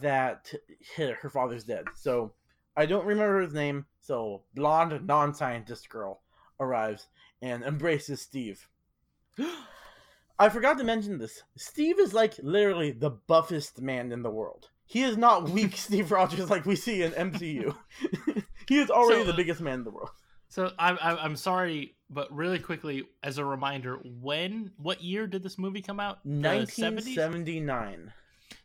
that 0.00 0.52
her 0.96 1.30
father's 1.30 1.64
dead. 1.64 1.84
So 1.94 2.32
I 2.76 2.86
don't 2.86 3.06
remember 3.06 3.40
his 3.40 3.52
name, 3.52 3.86
so 4.00 4.42
blonde 4.54 5.06
non-scientist 5.06 5.88
girl 5.88 6.22
arrives 6.58 7.08
and 7.42 7.62
embraces 7.62 8.20
Steve. 8.20 8.68
I 10.38 10.48
forgot 10.48 10.78
to 10.78 10.84
mention 10.84 11.18
this. 11.18 11.42
Steve 11.56 12.00
is 12.00 12.14
like 12.14 12.34
literally 12.42 12.92
the 12.92 13.10
buffest 13.10 13.80
man 13.80 14.10
in 14.12 14.22
the 14.22 14.30
world. 14.30 14.70
He 14.86 15.02
is 15.02 15.16
not 15.16 15.50
weak 15.50 15.76
Steve 15.76 16.10
Rogers 16.10 16.48
like 16.48 16.64
we 16.64 16.76
see 16.76 17.02
in 17.02 17.12
MCU. 17.12 17.76
he 18.68 18.78
is 18.78 18.90
already 18.90 19.20
so, 19.20 19.26
the 19.26 19.32
uh, 19.34 19.36
biggest 19.36 19.60
man 19.60 19.74
in 19.74 19.84
the 19.84 19.90
world. 19.90 20.10
So 20.48 20.72
I'm 20.78 20.98
I'm 21.00 21.36
sorry, 21.36 21.94
but 22.08 22.32
really 22.34 22.58
quickly 22.58 23.04
as 23.22 23.38
a 23.38 23.44
reminder, 23.44 24.00
when 24.02 24.72
what 24.78 25.00
year 25.00 25.28
did 25.28 25.42
this 25.44 25.58
movie 25.58 25.82
come 25.82 26.00
out? 26.00 26.18
1979. 26.24 28.12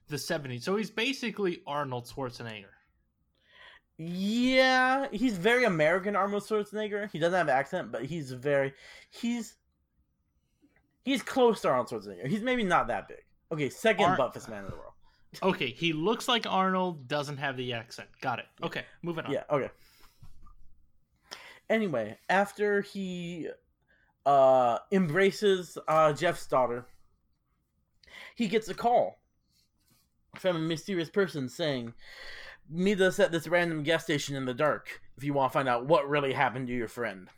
The 0.07 0.17
70s. 0.17 0.63
So 0.63 0.75
he's 0.75 0.91
basically 0.91 1.61
Arnold 1.65 2.05
Schwarzenegger. 2.05 2.65
Yeah, 3.97 5.07
he's 5.11 5.37
very 5.37 5.63
American 5.63 6.15
Arnold 6.15 6.43
Schwarzenegger. 6.43 7.09
He 7.11 7.19
doesn't 7.19 7.37
have 7.37 7.47
an 7.47 7.55
accent, 7.55 7.91
but 7.91 8.05
he's 8.05 8.31
very 8.31 8.73
he's 9.09 9.55
He's 11.05 11.21
close 11.21 11.61
to 11.61 11.69
Arnold 11.69 11.87
Schwarzenegger. 11.87 12.27
He's 12.27 12.41
maybe 12.41 12.63
not 12.63 12.87
that 12.87 13.07
big. 13.07 13.23
Okay, 13.51 13.69
second 13.69 14.05
Ar- 14.05 14.17
buffest 14.17 14.49
man 14.49 14.65
in 14.65 14.71
the 14.71 14.75
world. 14.75 14.93
okay, 15.43 15.69
he 15.69 15.93
looks 15.93 16.27
like 16.27 16.47
Arnold, 16.47 17.07
doesn't 17.07 17.37
have 17.37 17.55
the 17.55 17.73
accent. 17.73 18.09
Got 18.21 18.39
it. 18.39 18.45
Okay, 18.63 18.83
moving 19.03 19.25
on. 19.25 19.31
Yeah, 19.31 19.43
okay. 19.51 19.69
Anyway, 21.69 22.17
after 22.27 22.81
he 22.81 23.49
uh 24.25 24.79
embraces 24.91 25.77
uh 25.87 26.11
Jeff's 26.11 26.47
daughter, 26.47 26.87
he 28.35 28.47
gets 28.47 28.67
a 28.67 28.73
call 28.73 29.19
from 30.35 30.55
a 30.55 30.59
mysterious 30.59 31.09
person 31.09 31.49
saying, 31.49 31.93
"Meet 32.69 33.01
us 33.01 33.19
at 33.19 33.31
this 33.31 33.47
random 33.47 33.83
gas 33.83 34.03
station 34.03 34.35
in 34.35 34.45
the 34.45 34.53
dark 34.53 35.01
if 35.17 35.23
you 35.23 35.33
want 35.33 35.51
to 35.51 35.53
find 35.53 35.67
out 35.67 35.85
what 35.85 36.09
really 36.09 36.33
happened 36.33 36.67
to 36.67 36.73
your 36.73 36.87
friend." 36.87 37.29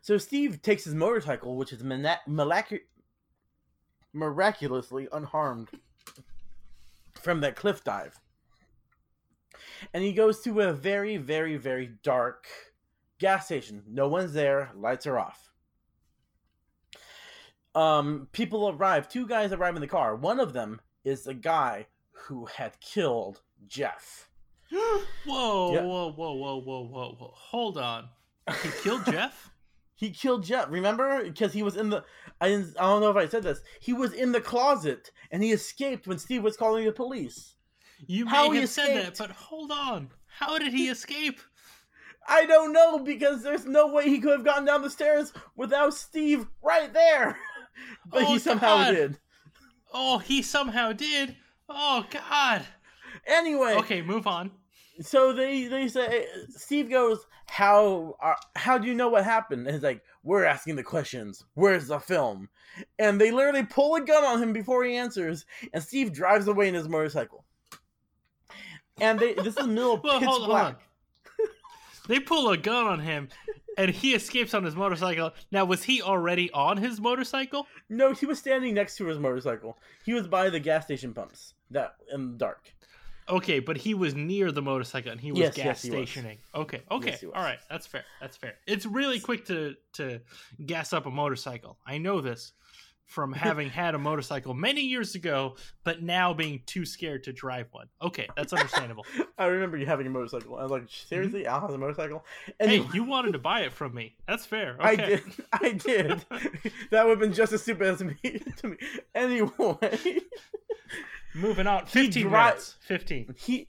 So 0.00 0.18
Steve 0.18 0.62
takes 0.62 0.84
his 0.84 0.94
motorcycle, 0.94 1.56
which 1.56 1.72
is 1.72 1.82
miraculously 4.12 5.08
unharmed 5.12 5.70
from 7.14 7.40
that 7.40 7.56
cliff 7.56 7.82
dive, 7.82 8.20
and 9.92 10.04
he 10.04 10.12
goes 10.12 10.40
to 10.42 10.60
a 10.60 10.72
very, 10.72 11.16
very, 11.16 11.56
very 11.56 11.86
dark 12.02 12.46
gas 13.18 13.46
station. 13.46 13.82
No 13.88 14.06
one's 14.06 14.32
there. 14.32 14.70
Lights 14.74 15.06
are 15.06 15.18
off. 15.18 15.50
Um, 17.74 18.28
people 18.32 18.68
arrive. 18.70 19.08
Two 19.08 19.26
guys 19.26 19.52
arrive 19.52 19.74
in 19.74 19.82
the 19.82 19.88
car. 19.88 20.14
One 20.14 20.40
of 20.40 20.52
them 20.52 20.80
is 21.06 21.22
the 21.22 21.34
guy 21.34 21.86
who 22.10 22.44
had 22.46 22.78
killed 22.80 23.40
Jeff. 23.68 24.28
whoa, 24.70 25.00
whoa, 25.26 26.12
whoa, 26.12 26.12
whoa, 26.12 26.34
whoa, 26.34 26.84
whoa, 26.84 27.16
whoa. 27.18 27.32
Hold 27.34 27.78
on. 27.78 28.08
He 28.62 28.68
killed 28.82 29.06
Jeff? 29.10 29.50
He 29.94 30.10
killed 30.10 30.44
Jeff. 30.44 30.66
Remember? 30.68 31.22
Because 31.24 31.52
he 31.52 31.62
was 31.62 31.76
in 31.76 31.88
the. 31.90 32.04
I 32.40 32.48
didn't. 32.48 32.76
I 32.78 32.82
don't 32.82 33.00
know 33.00 33.10
if 33.10 33.16
I 33.16 33.28
said 33.28 33.44
this. 33.44 33.60
He 33.80 33.92
was 33.92 34.12
in 34.12 34.32
the 34.32 34.40
closet 34.40 35.10
and 35.30 35.42
he 35.42 35.52
escaped 35.52 36.06
when 36.06 36.18
Steve 36.18 36.42
was 36.42 36.56
calling 36.56 36.84
the 36.84 36.92
police. 36.92 37.54
You 38.06 38.26
How 38.26 38.48
may 38.48 38.56
he 38.56 38.60
have 38.62 38.70
said 38.70 38.96
that, 38.96 39.16
but 39.16 39.30
hold 39.30 39.70
on. 39.70 40.10
How 40.26 40.58
did 40.58 40.72
he 40.72 40.88
escape? 40.90 41.40
I 42.28 42.44
don't 42.44 42.72
know 42.72 42.98
because 42.98 43.42
there's 43.44 43.64
no 43.64 43.86
way 43.86 44.08
he 44.08 44.18
could 44.18 44.32
have 44.32 44.44
gotten 44.44 44.64
down 44.64 44.82
the 44.82 44.90
stairs 44.90 45.32
without 45.54 45.94
Steve 45.94 46.46
right 46.60 46.92
there. 46.92 47.38
but 48.06 48.24
Oh, 48.24 48.26
he 48.26 48.38
somehow 48.40 48.76
God. 48.78 48.90
did. 48.90 49.18
Oh, 49.92 50.18
he 50.18 50.42
somehow 50.42 50.92
did. 50.92 51.36
Oh 51.68 52.04
God. 52.10 52.62
Anyway, 53.26 53.74
Okay, 53.78 54.02
move 54.02 54.26
on. 54.26 54.50
so 55.00 55.32
they 55.32 55.66
they 55.66 55.88
say 55.88 56.26
Steve 56.50 56.88
goes, 56.90 57.26
"How 57.46 58.16
are, 58.20 58.36
how 58.54 58.78
do 58.78 58.86
you 58.86 58.94
know 58.94 59.08
what 59.08 59.24
happened?" 59.24 59.66
And 59.66 59.74
he's 59.74 59.82
like, 59.82 60.02
"We're 60.22 60.44
asking 60.44 60.76
the 60.76 60.82
questions. 60.82 61.44
Where's 61.54 61.88
the 61.88 61.98
film?" 61.98 62.48
And 62.98 63.20
they 63.20 63.30
literally 63.30 63.64
pull 63.64 63.94
a 63.96 64.00
gun 64.00 64.22
on 64.24 64.42
him 64.42 64.52
before 64.52 64.84
he 64.84 64.96
answers, 64.96 65.44
and 65.72 65.82
Steve 65.82 66.12
drives 66.12 66.46
away 66.46 66.68
in 66.68 66.74
his 66.74 66.88
motorcycle. 66.88 67.44
And 69.00 69.18
they 69.18 69.34
this 69.34 69.48
is 69.48 69.54
the 69.56 69.66
middle 69.66 70.00
Well, 70.04 70.20
pitch 70.20 70.28
black. 70.46 70.80
They 72.08 72.20
pull 72.20 72.50
a 72.50 72.56
gun 72.56 72.86
on 72.86 73.00
him, 73.00 73.28
and 73.76 73.90
he 73.90 74.14
escapes 74.14 74.54
on 74.54 74.64
his 74.64 74.74
motorcycle. 74.74 75.32
Now, 75.50 75.64
was 75.64 75.84
he 75.84 76.02
already 76.02 76.50
on 76.52 76.78
his 76.78 77.00
motorcycle? 77.00 77.66
No, 77.88 78.12
he 78.12 78.26
was 78.26 78.38
standing 78.38 78.74
next 78.74 78.96
to 78.96 79.06
his 79.06 79.18
motorcycle. 79.18 79.78
He 80.04 80.12
was 80.12 80.26
by 80.26 80.50
the 80.50 80.60
gas 80.60 80.84
station 80.84 81.12
pumps 81.14 81.54
that 81.70 81.96
in 82.12 82.32
the 82.32 82.38
dark. 82.38 82.72
Okay, 83.28 83.58
but 83.58 83.76
he 83.76 83.92
was 83.92 84.14
near 84.14 84.52
the 84.52 84.62
motorcycle 84.62 85.10
and 85.10 85.20
he 85.20 85.32
was 85.32 85.40
Yes, 85.40 85.56
gas 85.56 85.64
yes, 85.64 85.82
he 85.82 85.90
was. 85.90 86.08
stationing. 86.08 86.38
Okay, 86.54 86.82
okay, 86.92 87.10
Yes, 87.10 87.24
all 87.24 87.42
right, 87.42 87.58
that's 87.68 87.86
fair. 87.86 88.04
That's 88.20 88.36
fair. 88.36 88.54
It's 88.66 88.86
really 88.86 89.18
quick 89.18 89.46
to 89.46 89.74
to 89.94 90.20
gas 90.64 90.92
up 90.92 91.06
a 91.06 91.10
motorcycle. 91.10 91.76
I 91.84 91.98
know 91.98 92.20
this 92.20 92.52
from 93.06 93.32
having 93.32 93.70
had 93.70 93.94
a 93.94 93.98
motorcycle 93.98 94.52
many 94.52 94.80
years 94.82 95.14
ago, 95.14 95.54
but 95.84 96.02
now 96.02 96.34
being 96.34 96.60
too 96.66 96.84
scared 96.84 97.22
to 97.24 97.32
drive 97.32 97.68
one. 97.70 97.86
Okay, 98.02 98.28
that's 98.36 98.52
understandable. 98.52 99.06
I 99.38 99.46
remember 99.46 99.76
you 99.76 99.86
having 99.86 100.06
a 100.06 100.10
motorcycle. 100.10 100.56
I 100.56 100.62
was 100.62 100.72
like, 100.72 100.82
seriously, 100.88 101.46
Al 101.46 101.60
has 101.60 101.72
a 101.74 101.78
motorcycle. 101.78 102.24
Mm-hmm. 102.60 102.68
hey, 102.68 102.84
you 102.92 103.04
wanted 103.04 103.32
to 103.32 103.38
buy 103.38 103.60
it 103.60 103.72
from 103.72 103.94
me. 103.94 104.16
That's 104.26 104.44
fair. 104.44 104.76
Okay. 104.80 104.84
I 104.88 104.96
did. 104.96 105.22
I 105.52 105.70
did. 105.72 106.24
that 106.90 107.04
would 107.06 107.10
have 107.12 107.20
been 107.20 107.32
just 107.32 107.52
as 107.52 107.62
stupid 107.62 107.86
as 107.86 108.02
me 108.02 108.16
to 108.56 108.68
me. 108.68 108.76
Anyway, 109.14 110.20
Moving 111.34 111.66
on. 111.66 111.84
He 111.86 112.06
15 112.06 112.22
dri- 112.24 112.30
minutes. 112.32 112.76
15. 112.80 113.34
he 113.38 113.68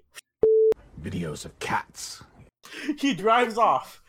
Videos 0.99 1.45
of 1.45 1.57
cats. 1.59 2.23
he 2.97 3.13
drives 3.13 3.57
off. 3.57 4.01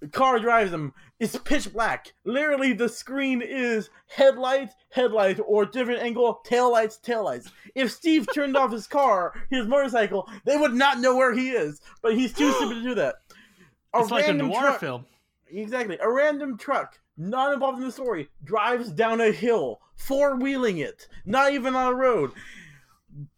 The 0.00 0.08
car 0.08 0.38
drives 0.38 0.72
him. 0.72 0.92
It's 1.18 1.36
pitch 1.36 1.72
black. 1.72 2.12
Literally, 2.24 2.72
the 2.72 2.88
screen 2.88 3.42
is 3.42 3.90
headlights, 4.06 4.74
headlights, 4.90 5.40
or 5.46 5.66
different 5.66 6.02
angle, 6.02 6.40
taillights, 6.46 7.00
taillights. 7.00 7.50
If 7.74 7.90
Steve 7.90 8.28
turned 8.34 8.56
off 8.56 8.70
his 8.72 8.86
car, 8.86 9.34
his 9.50 9.66
motorcycle, 9.66 10.28
they 10.44 10.56
would 10.56 10.74
not 10.74 11.00
know 11.00 11.16
where 11.16 11.34
he 11.34 11.50
is. 11.50 11.80
But 12.02 12.14
he's 12.14 12.32
too 12.32 12.52
stupid 12.52 12.74
to 12.74 12.82
do 12.82 12.94
that. 12.96 13.16
A 13.94 14.00
It's 14.00 14.10
like 14.10 14.28
a 14.28 14.32
noir 14.32 14.60
truck- 14.60 14.80
film. 14.80 15.06
Exactly. 15.50 15.96
A 16.00 16.10
random 16.10 16.58
truck, 16.58 17.00
not 17.16 17.54
involved 17.54 17.78
in 17.78 17.84
the 17.86 17.90
story, 17.92 18.28
drives 18.44 18.90
down 18.92 19.20
a 19.22 19.32
hill, 19.32 19.80
four 19.96 20.36
wheeling 20.36 20.76
it, 20.78 21.08
not 21.24 21.52
even 21.54 21.74
on 21.74 21.92
a 21.92 21.96
road. 21.96 22.32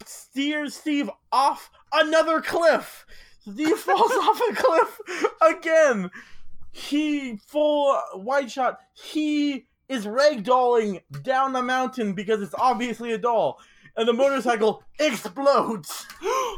Steers 0.05 0.75
Steve 0.75 1.09
off 1.33 1.71
another 1.93 2.41
cliff. 2.41 3.07
Steve 3.51 3.79
falls 3.79 4.11
off 4.11 4.41
a 4.51 4.55
cliff 4.55 5.01
again. 5.41 6.11
He 6.73 7.37
full 7.47 8.01
wide 8.15 8.51
shot. 8.51 8.79
He 8.95 9.67
is 9.89 10.07
ragdolling 10.07 11.03
down 11.23 11.53
the 11.53 11.63
mountain 11.63 12.13
because 12.15 12.41
it's 12.43 12.55
obviously 12.57 13.13
a 13.13 13.19
doll, 13.19 13.59
and 13.97 14.07
the 14.07 14.13
motorcycle 14.13 14.83
explodes. 14.99 16.07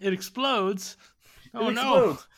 It 0.00 0.12
explodes. 0.12 0.96
Oh 1.54 1.68
It 1.68 1.72
no. 1.72 1.80
explodes. 2.10 2.28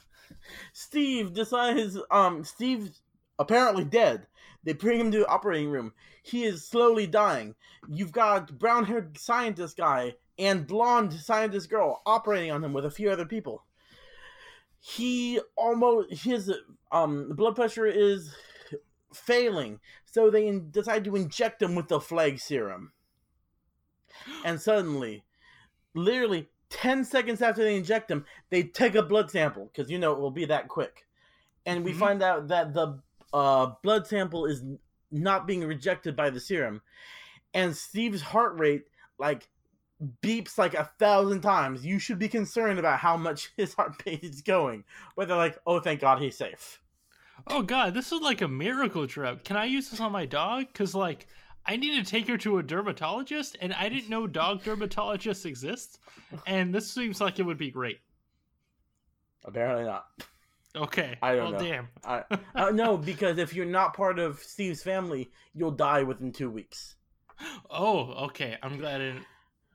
Steve 0.72 1.34
decides 1.34 1.98
um 2.10 2.42
Steve's 2.42 3.02
apparently 3.38 3.84
dead. 3.84 4.26
They 4.64 4.72
bring 4.72 5.00
him 5.00 5.10
to 5.12 5.18
the 5.18 5.26
operating 5.28 5.70
room. 5.70 5.92
He 6.22 6.44
is 6.44 6.66
slowly 6.66 7.06
dying. 7.06 7.54
You've 7.88 8.12
got 8.12 8.58
brown 8.58 8.84
haired 8.84 9.18
scientist 9.18 9.76
guy 9.76 10.14
and 10.38 10.66
blonde 10.66 11.12
scientist 11.12 11.68
girl 11.68 12.02
operating 12.06 12.50
on 12.50 12.64
him 12.64 12.72
with 12.72 12.86
a 12.86 12.90
few 12.90 13.10
other 13.10 13.26
people. 13.26 13.64
He 14.80 15.40
almost 15.56 16.12
his 16.24 16.52
um 16.90 17.34
blood 17.36 17.54
pressure 17.56 17.86
is 17.86 18.34
failing, 19.14 19.80
so 20.04 20.30
they 20.30 20.50
decide 20.58 21.04
to 21.04 21.16
inject 21.16 21.62
him 21.62 21.74
with 21.74 21.88
the 21.88 22.00
flag 22.00 22.38
serum. 22.40 22.92
And 24.42 24.60
suddenly, 24.60 25.24
literally 25.94 26.50
10 26.70 27.04
seconds 27.04 27.42
after 27.42 27.62
they 27.64 27.76
inject 27.76 28.10
him, 28.10 28.26
they 28.50 28.62
take 28.64 28.94
a 28.94 29.02
blood 29.02 29.30
sample 29.30 29.66
because 29.66 29.90
you 29.90 29.98
know 29.98 30.12
it 30.12 30.20
will 30.20 30.30
be 30.30 30.46
that 30.46 30.68
quick. 30.68 31.06
And 31.66 31.84
we 31.84 31.92
Mhm. 31.92 31.96
find 31.98 32.22
out 32.22 32.48
that 32.48 32.74
the 32.74 33.02
uh, 33.32 33.74
blood 33.82 34.06
sample 34.06 34.46
is 34.46 34.64
not 35.10 35.46
being 35.46 35.64
rejected 35.64 36.16
by 36.16 36.30
the 36.30 36.40
serum. 36.40 36.82
And 37.54 37.76
Steve's 37.76 38.22
heart 38.22 38.58
rate, 38.58 38.84
like, 39.18 39.50
beeps 40.22 40.58
like 40.58 40.74
a 40.74 40.90
thousand 40.98 41.40
times. 41.42 41.84
You 41.84 41.98
should 41.98 42.18
be 42.18 42.28
concerned 42.28 42.78
about 42.78 42.98
how 42.98 43.16
much 43.16 43.50
his 43.56 43.74
heart 43.74 44.02
rate 44.06 44.24
is 44.24 44.42
going. 44.42 44.84
But 45.16 45.28
they're 45.28 45.36
like, 45.36 45.58
oh, 45.66 45.80
thank 45.80 46.00
God 46.00 46.20
he's 46.20 46.36
safe. 46.36 46.80
Oh 47.46 47.62
god, 47.62 47.94
this 47.94 48.12
is 48.12 48.20
like 48.20 48.42
a 48.42 48.48
miracle 48.48 49.06
drug. 49.06 49.44
Can 49.44 49.56
I 49.56 49.64
use 49.64 49.88
this 49.88 50.00
on 50.00 50.12
my 50.12 50.26
dog? 50.26 50.66
Because 50.66 50.94
like 50.94 51.26
I 51.66 51.76
need 51.76 52.02
to 52.02 52.10
take 52.10 52.28
her 52.28 52.36
to 52.38 52.58
a 52.58 52.62
dermatologist, 52.62 53.56
and 53.60 53.72
I 53.72 53.88
didn't 53.88 54.10
know 54.10 54.26
dog 54.26 54.62
dermatologists 54.64 55.46
exist. 55.46 55.98
And 56.46 56.74
this 56.74 56.90
seems 56.90 57.20
like 57.20 57.38
it 57.38 57.44
would 57.44 57.58
be 57.58 57.70
great. 57.70 58.00
Apparently 59.44 59.84
not. 59.84 60.06
Okay. 60.76 61.18
I 61.22 61.34
don't 61.34 61.52
well, 61.52 61.62
know. 61.62 61.68
damn. 61.68 61.88
I, 62.04 62.24
uh, 62.54 62.70
no, 62.70 62.96
because 62.96 63.38
if 63.38 63.54
you're 63.54 63.66
not 63.66 63.94
part 63.94 64.18
of 64.18 64.38
Steve's 64.40 64.82
family, 64.82 65.30
you'll 65.54 65.70
die 65.72 66.02
within 66.02 66.32
two 66.32 66.50
weeks. 66.50 66.96
Oh, 67.70 68.26
okay. 68.26 68.58
I'm 68.62 68.76
glad 68.76 69.00
I 69.00 69.04
didn't 69.06 69.24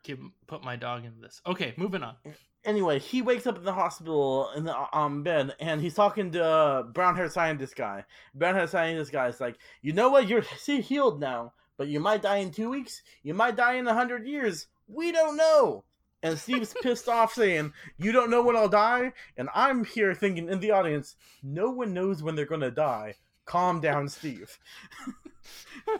give 0.05 0.19
put 0.47 0.63
my 0.63 0.75
dog 0.75 1.03
into 1.03 1.19
this. 1.19 1.41
Okay, 1.45 1.73
moving 1.77 2.03
on. 2.03 2.15
anyway, 2.63 2.99
he 2.99 3.21
wakes 3.21 3.47
up 3.47 3.57
in 3.57 3.63
the 3.63 3.73
hospital 3.73 4.49
in 4.55 4.63
the 4.63 4.97
um 4.97 5.23
bed, 5.23 5.55
and 5.59 5.81
he's 5.81 5.95
talking 5.95 6.31
to 6.31 6.43
uh, 6.43 6.83
brown 6.83 7.15
haired 7.15 7.31
scientist 7.31 7.75
guy. 7.75 8.05
Brown 8.33 8.55
haired 8.55 8.69
scientist 8.69 9.11
guy 9.11 9.27
is 9.27 9.41
like, 9.41 9.57
you 9.81 9.93
know 9.93 10.09
what? 10.09 10.27
You're 10.27 10.43
see, 10.57 10.81
healed 10.81 11.19
now, 11.19 11.53
but 11.77 11.87
you 11.87 11.99
might 11.99 12.21
die 12.21 12.37
in 12.37 12.51
two 12.51 12.69
weeks. 12.69 13.01
You 13.23 13.33
might 13.33 13.55
die 13.55 13.75
in 13.75 13.87
a 13.87 13.93
hundred 13.93 14.27
years. 14.27 14.67
We 14.87 15.11
don't 15.11 15.35
know. 15.35 15.83
And 16.21 16.37
Steve's 16.39 16.73
pissed 16.81 17.09
off, 17.09 17.33
saying, 17.33 17.73
"You 17.97 18.11
don't 18.11 18.29
know 18.29 18.43
when 18.43 18.55
I'll 18.55 18.69
die." 18.69 19.13
And 19.37 19.49
I'm 19.53 19.83
here 19.83 20.13
thinking 20.13 20.49
in 20.49 20.59
the 20.59 20.71
audience, 20.71 21.15
no 21.43 21.71
one 21.71 21.93
knows 21.93 22.23
when 22.23 22.35
they're 22.35 22.45
gonna 22.45 22.71
die. 22.71 23.15
Calm 23.45 23.79
down, 23.79 24.09
Steve. 24.09 24.57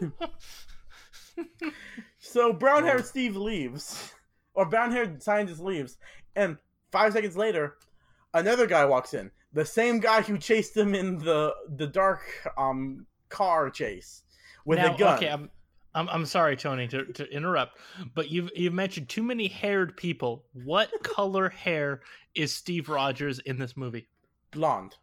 so 2.18 2.52
brown 2.52 2.84
haired 2.84 3.06
Steve 3.06 3.36
leaves, 3.36 4.12
or 4.54 4.66
brown 4.66 4.90
haired 4.92 5.22
scientist 5.22 5.60
leaves, 5.60 5.98
and 6.34 6.56
five 6.92 7.12
seconds 7.12 7.36
later, 7.36 7.76
another 8.34 8.66
guy 8.66 8.84
walks 8.84 9.14
in. 9.14 9.30
The 9.52 9.64
same 9.64 10.00
guy 10.00 10.22
who 10.22 10.38
chased 10.38 10.76
him 10.76 10.94
in 10.94 11.18
the 11.18 11.54
the 11.76 11.86
dark 11.86 12.20
um 12.58 13.06
car 13.28 13.70
chase 13.70 14.22
with 14.64 14.78
now, 14.78 14.94
a 14.94 14.98
gun. 14.98 15.16
okay, 15.16 15.28
I'm, 15.28 15.50
I'm 15.94 16.08
I'm 16.08 16.26
sorry, 16.26 16.56
Tony, 16.56 16.86
to, 16.88 17.04
to 17.12 17.24
interrupt, 17.30 17.78
but 18.14 18.30
you've 18.30 18.50
you've 18.54 18.74
mentioned 18.74 19.08
too 19.08 19.22
many 19.22 19.48
haired 19.48 19.96
people. 19.96 20.44
What 20.64 20.90
color 21.02 21.48
hair 21.48 22.00
is 22.34 22.52
Steve 22.52 22.88
Rogers 22.88 23.38
in 23.40 23.58
this 23.58 23.76
movie? 23.76 24.08
Blonde. 24.50 24.94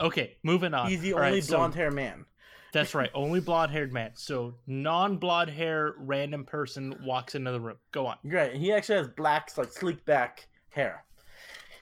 Okay, 0.00 0.36
moving 0.42 0.74
on. 0.74 0.88
He's 0.90 1.00
the 1.00 1.12
All 1.14 1.20
right, 1.20 1.28
only 1.28 1.40
so- 1.40 1.56
blonde 1.56 1.74
hair 1.74 1.90
man. 1.90 2.26
That's 2.74 2.94
right. 2.94 3.10
Only 3.14 3.40
blonde 3.40 3.70
haired 3.72 3.92
man. 3.92 4.10
So 4.14 4.54
non 4.66 5.16
blonde 5.16 5.48
hair 5.50 5.94
random 5.96 6.44
person 6.44 6.94
walks 7.04 7.34
into 7.34 7.50
the 7.52 7.60
room. 7.60 7.76
Go 7.92 8.06
on. 8.06 8.16
Great. 8.28 8.56
He 8.56 8.72
actually 8.72 8.98
has 8.98 9.08
black, 9.08 9.50
like 9.56 9.72
sleek 9.72 10.04
back 10.04 10.46
hair. 10.70 11.04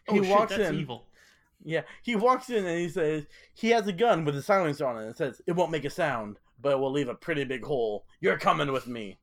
Oh, 0.09 0.15
He 0.15 0.21
shit, 0.23 0.31
walks 0.31 0.55
that's 0.57 0.69
in. 0.71 0.79
evil. 0.79 1.07
Yeah, 1.65 1.83
he 2.03 2.15
walks 2.17 2.51
in 2.51 2.67
and 2.67 2.79
he 2.79 2.89
says 2.89 3.25
he 3.55 3.71
has 3.71 3.87
a 3.87 3.93
gun 3.93 4.25
with 4.25 4.37
a 4.37 4.43
silencer 4.43 4.85
on 4.87 5.03
it. 5.03 5.07
and 5.07 5.17
says 5.17 5.41
it 5.47 5.53
won't 5.53 5.71
make 5.71 5.85
a 5.85 5.91
sound, 5.91 6.39
but 6.61 6.73
it 6.73 6.79
will 6.79 6.91
leave 6.93 7.09
a 7.09 7.15
pretty 7.15 7.45
big 7.45 7.65
hole. 7.65 8.05
You're 8.21 8.39
coming 8.39 8.71
with 8.73 8.87
me. 8.87 9.19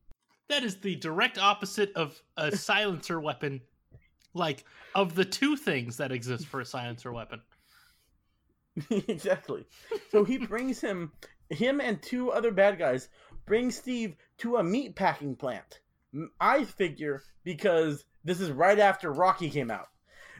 That 0.48 0.64
is 0.64 0.76
the 0.76 0.96
direct 0.96 1.38
opposite 1.38 1.92
of 1.94 2.20
a 2.36 2.50
silencer 2.56 3.20
weapon. 3.20 3.60
Like, 4.34 4.64
of 4.94 5.14
the 5.14 5.24
two 5.24 5.56
things 5.56 5.96
that 5.98 6.12
exist 6.12 6.46
for 6.46 6.60
a 6.60 6.64
silencer 6.64 7.12
weapon. 7.12 7.40
exactly. 8.90 9.66
So 10.10 10.24
he 10.24 10.38
brings 10.38 10.80
him, 10.80 11.12
him 11.50 11.80
and 11.80 12.00
two 12.00 12.30
other 12.30 12.50
bad 12.50 12.78
guys 12.78 13.08
bring 13.46 13.70
Steve 13.70 14.16
to 14.38 14.56
a 14.56 14.64
meat 14.64 14.94
packing 14.94 15.36
plant. 15.36 15.80
I 16.40 16.64
figure 16.64 17.22
because 17.44 18.04
this 18.24 18.40
is 18.40 18.50
right 18.50 18.78
after 18.78 19.12
Rocky 19.12 19.50
came 19.50 19.70
out. 19.70 19.88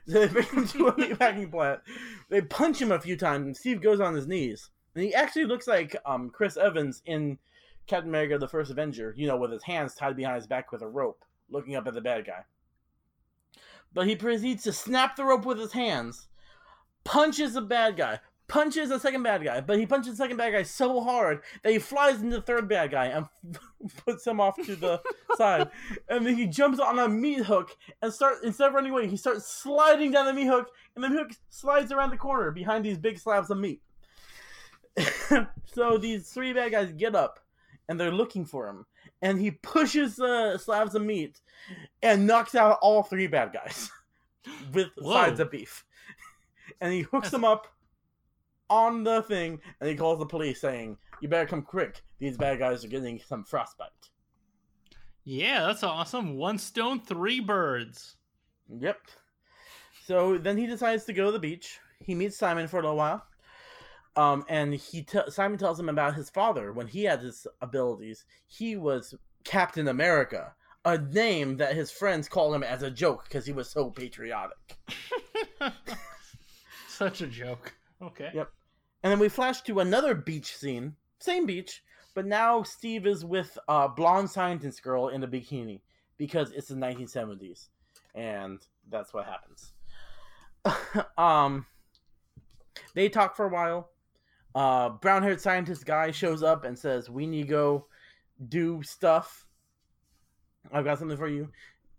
So 0.07 0.21
they 0.27 0.29
bring 0.29 0.47
him 0.47 0.67
to 0.69 0.89
a 0.89 0.97
meat 0.99 1.19
packing 1.19 1.51
plant. 1.51 1.81
They 2.29 2.41
punch 2.41 2.81
him 2.81 2.93
a 2.93 3.01
few 3.01 3.17
times, 3.17 3.47
and 3.47 3.57
Steve 3.57 3.83
goes 3.83 4.01
on 4.01 4.15
his 4.15 4.27
knees. 4.27 4.71
And 4.95 5.05
he 5.05 5.15
actually 5.15 5.45
looks 5.45 5.69
like 5.69 5.95
um, 6.05 6.31
Chris 6.31 6.57
Evans 6.57 7.03
in 7.07 7.39
Captain 7.87 8.09
America: 8.09 8.39
The 8.39 8.49
First 8.49 8.71
Avenger. 8.71 9.15
You 9.17 9.27
know, 9.27 9.37
with 9.37 9.53
his 9.53 9.63
hands 9.63 9.95
tied 9.95 10.17
behind 10.17 10.37
his 10.37 10.47
back 10.47 10.73
with 10.73 10.83
a 10.83 10.89
rope, 10.89 11.25
looking 11.49 11.77
up 11.77 11.87
at 11.87 11.95
the 11.95 12.01
bad 12.01 12.27
guy. 12.27 12.45
But 13.93 14.07
he 14.07 14.17
proceeds 14.17 14.63
to 14.65 14.73
snap 14.73 15.17
the 15.17 15.25
rope 15.25 15.45
with 15.45 15.59
his 15.59 15.73
hands, 15.73 16.29
punches 17.05 17.55
the 17.55 17.61
bad 17.61 17.97
guy, 17.97 18.21
punches 18.51 18.89
the 18.89 18.99
second 18.99 19.23
bad 19.23 19.45
guy, 19.45 19.61
but 19.61 19.79
he 19.79 19.87
punches 19.87 20.13
the 20.13 20.25
second 20.25 20.37
bad 20.37 20.51
guy 20.53 20.65
so 20.65 21.01
hard 21.01 21.41
that 21.63 21.73
he 21.73 21.79
flies 21.79 22.21
into 22.21 22.37
the 22.37 22.43
third 22.43 22.69
bad 22.69 22.91
guy 22.91 23.07
and 23.07 23.27
puts 24.05 24.27
him 24.27 24.41
off 24.41 24.57
to 24.67 24.75
the 24.75 25.01
side. 25.37 25.71
And 26.09 26.27
then 26.27 26.35
he 26.35 26.47
jumps 26.47 26.81
on 26.81 26.99
a 26.99 27.09
meat 27.09 27.45
hook 27.45 27.71
and 28.03 28.13
start 28.13 28.39
instead 28.43 28.69
of 28.69 28.75
running 28.75 28.91
away, 28.91 29.07
he 29.07 29.17
starts 29.17 29.47
sliding 29.47 30.11
down 30.11 30.27
the 30.27 30.33
meat 30.35 30.49
hook, 30.49 30.69
and 30.95 31.05
the 31.05 31.09
meat 31.09 31.19
hook 31.19 31.31
slides 31.49 31.93
around 31.93 32.11
the 32.11 32.17
corner 32.17 32.51
behind 32.51 32.85
these 32.85 32.99
big 32.99 33.19
slabs 33.19 33.51
of 33.51 33.59
meat. 33.59 33.81
so 35.73 35.97
these 35.97 36.29
three 36.29 36.53
bad 36.53 36.73
guys 36.73 36.93
get 36.93 37.15
up 37.15 37.39
and 37.89 37.99
they're 37.99 38.11
looking 38.11 38.45
for 38.45 38.67
him, 38.69 38.85
and 39.23 39.41
he 39.41 39.53
pushes 39.53 40.17
the 40.17 40.59
slabs 40.59 40.95
of 40.97 41.03
meat 41.03 41.41
and 42.03 42.27
knocks 42.27 42.57
out 42.57 42.79
all 42.83 43.03
three 43.05 43.29
bad 43.29 43.53
guys 43.53 43.91
with 44.73 44.89
Whoa. 44.99 45.13
sides 45.13 45.39
of 45.41 45.51
beef. 45.53 45.85
And 46.81 46.93
he 46.93 47.01
hooks 47.03 47.31
That's- 47.31 47.31
them 47.31 47.45
up 47.45 47.69
on 48.71 49.05
the 49.05 49.23
thing, 49.23 49.61
and 49.81 49.91
he 49.91 49.97
calls 49.97 50.19
the 50.19 50.27
police 50.27 50.61
saying, 50.61 50.97
"You 51.21 51.29
better 51.29 51.47
come 51.47 51.63
quick. 51.63 52.03
These 52.19 52.39
bad 52.39 52.59
guys 52.59 52.85
are 52.85 52.89
getting 52.89 53.21
some 53.21 53.45
frostbite." 53.45 53.91
Yeah, 55.25 55.67
that's 55.67 55.83
awesome. 55.83 56.37
One 56.37 56.59
stone, 56.59 57.01
three 57.01 57.41
birds. 57.41 58.17
Yep. 58.69 58.99
So 60.07 60.39
then 60.39 60.57
he 60.57 60.67
decides 60.67 61.05
to 61.05 61.13
go 61.13 61.27
to 61.27 61.33
the 61.33 61.39
beach. 61.39 61.79
He 62.01 62.15
meets 62.15 62.37
Simon 62.37 62.67
for 62.67 62.79
a 62.79 62.83
little 62.83 62.97
while. 62.97 63.25
Um, 64.17 64.45
and 64.49 64.75
he 64.75 65.07
Simon 65.29 65.59
tells 65.59 65.79
him 65.79 65.89
about 65.89 66.15
his 66.15 66.31
father 66.31 66.73
when 66.73 66.87
he 66.89 67.05
had 67.05 67.21
his 67.21 67.47
abilities. 67.61 68.25
He 68.49 68.77
was 68.77 69.15
Captain 69.45 69.89
America, 69.89 70.53
a 70.85 70.99
name 70.99 71.59
that 71.59 71.77
his 71.77 71.91
friends 71.91 72.29
called 72.29 72.55
him 72.55 72.63
as 72.63 72.83
a 72.83 72.91
joke 72.91 73.25
because 73.25 73.47
he 73.47 73.53
was 73.53 73.71
so 73.71 73.91
patriotic. 73.91 74.79
Such 76.89 77.21
a 77.21 77.27
joke. 77.27 77.75
Okay. 78.03 78.31
Yep. 78.35 78.51
And 79.03 79.11
then 79.11 79.19
we 79.19 79.29
flash 79.29 79.63
to 79.63 79.81
another 79.81 80.15
beach 80.15 80.57
scene, 80.57 80.97
same 81.19 81.47
beach, 81.47 81.83
but 82.15 82.27
now 82.27 82.63
Steve 82.63 83.07
is 83.07 83.25
with 83.25 83.57
a 83.69 83.89
blonde 83.89 84.31
scientist 84.31 84.83
girl 84.83 85.09
in 85.09 85.23
a 85.23 85.29
bikini 85.29 85.81
because 86.19 86.51
it's 86.53 86.69
the 86.69 86.75
1970s, 86.75 87.69
and 88.15 88.61
that's 88.91 89.15
what 89.15 89.27
happens. 89.27 89.73
um, 91.19 91.65
they 92.95 93.09
talk 93.09 93.37
for 93.37 93.47
a 93.47 93.49
while. 93.49 93.91
Uh, 94.55 94.91
brown-haired 94.91 95.41
scientist 95.41 95.87
guy 95.87 96.11
shows 96.11 96.43
up 96.43 96.65
and 96.65 96.79
says, 96.79 97.09
"We 97.09 97.27
need 97.27 97.43
to 97.43 97.49
go 97.49 97.87
do 98.49 98.83
stuff. 98.83 99.47
I've 100.73 100.85
got 100.85 100.99
something 100.99 101.17
for 101.17 101.29
you." 101.29 101.51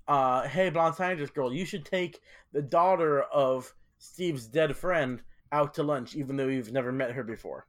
Uh, 0.07 0.47
hey, 0.47 0.69
blonde 0.69 0.95
scientist 0.95 1.33
girl, 1.33 1.53
you 1.53 1.65
should 1.65 1.85
take 1.85 2.19
the 2.51 2.61
daughter 2.61 3.21
of 3.23 3.73
Steve's 3.97 4.47
dead 4.47 4.75
friend 4.75 5.23
out 5.51 5.73
to 5.75 5.83
lunch, 5.83 6.15
even 6.15 6.35
though 6.35 6.47
you've 6.47 6.71
never 6.71 6.91
met 6.91 7.11
her 7.11 7.23
before. 7.23 7.67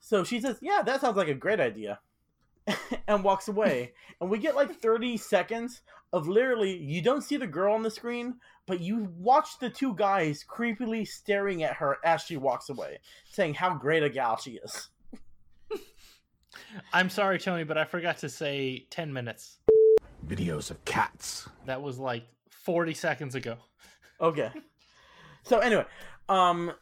So 0.00 0.24
she 0.24 0.40
says, 0.40 0.58
Yeah, 0.60 0.82
that 0.84 1.00
sounds 1.00 1.16
like 1.16 1.28
a 1.28 1.34
great 1.34 1.60
idea. 1.60 2.00
and 3.08 3.24
walks 3.24 3.48
away. 3.48 3.92
and 4.20 4.30
we 4.30 4.38
get 4.38 4.56
like 4.56 4.80
30 4.80 5.16
seconds 5.16 5.82
of 6.12 6.28
literally, 6.28 6.76
you 6.76 7.02
don't 7.02 7.22
see 7.22 7.36
the 7.36 7.46
girl 7.46 7.74
on 7.74 7.82
the 7.82 7.90
screen, 7.90 8.34
but 8.66 8.80
you 8.80 9.08
watch 9.16 9.58
the 9.60 9.70
two 9.70 9.94
guys 9.94 10.44
creepily 10.48 11.06
staring 11.06 11.62
at 11.62 11.76
her 11.76 11.98
as 12.04 12.22
she 12.22 12.36
walks 12.36 12.68
away, 12.68 12.98
saying 13.30 13.54
how 13.54 13.74
great 13.74 14.02
a 14.02 14.10
gal 14.10 14.36
she 14.36 14.58
is. 14.62 14.88
I'm 16.92 17.10
sorry, 17.10 17.38
Tony, 17.38 17.64
but 17.64 17.78
I 17.78 17.84
forgot 17.84 18.18
to 18.18 18.28
say 18.28 18.86
10 18.90 19.12
minutes. 19.12 19.58
Videos 20.26 20.70
of 20.70 20.84
cats. 20.84 21.48
That 21.66 21.80
was 21.80 21.98
like 21.98 22.24
40 22.50 22.94
seconds 22.94 23.34
ago. 23.34 23.56
Okay. 24.20 24.50
So 25.44 25.58
anyway, 25.58 25.86
um, 26.30 26.72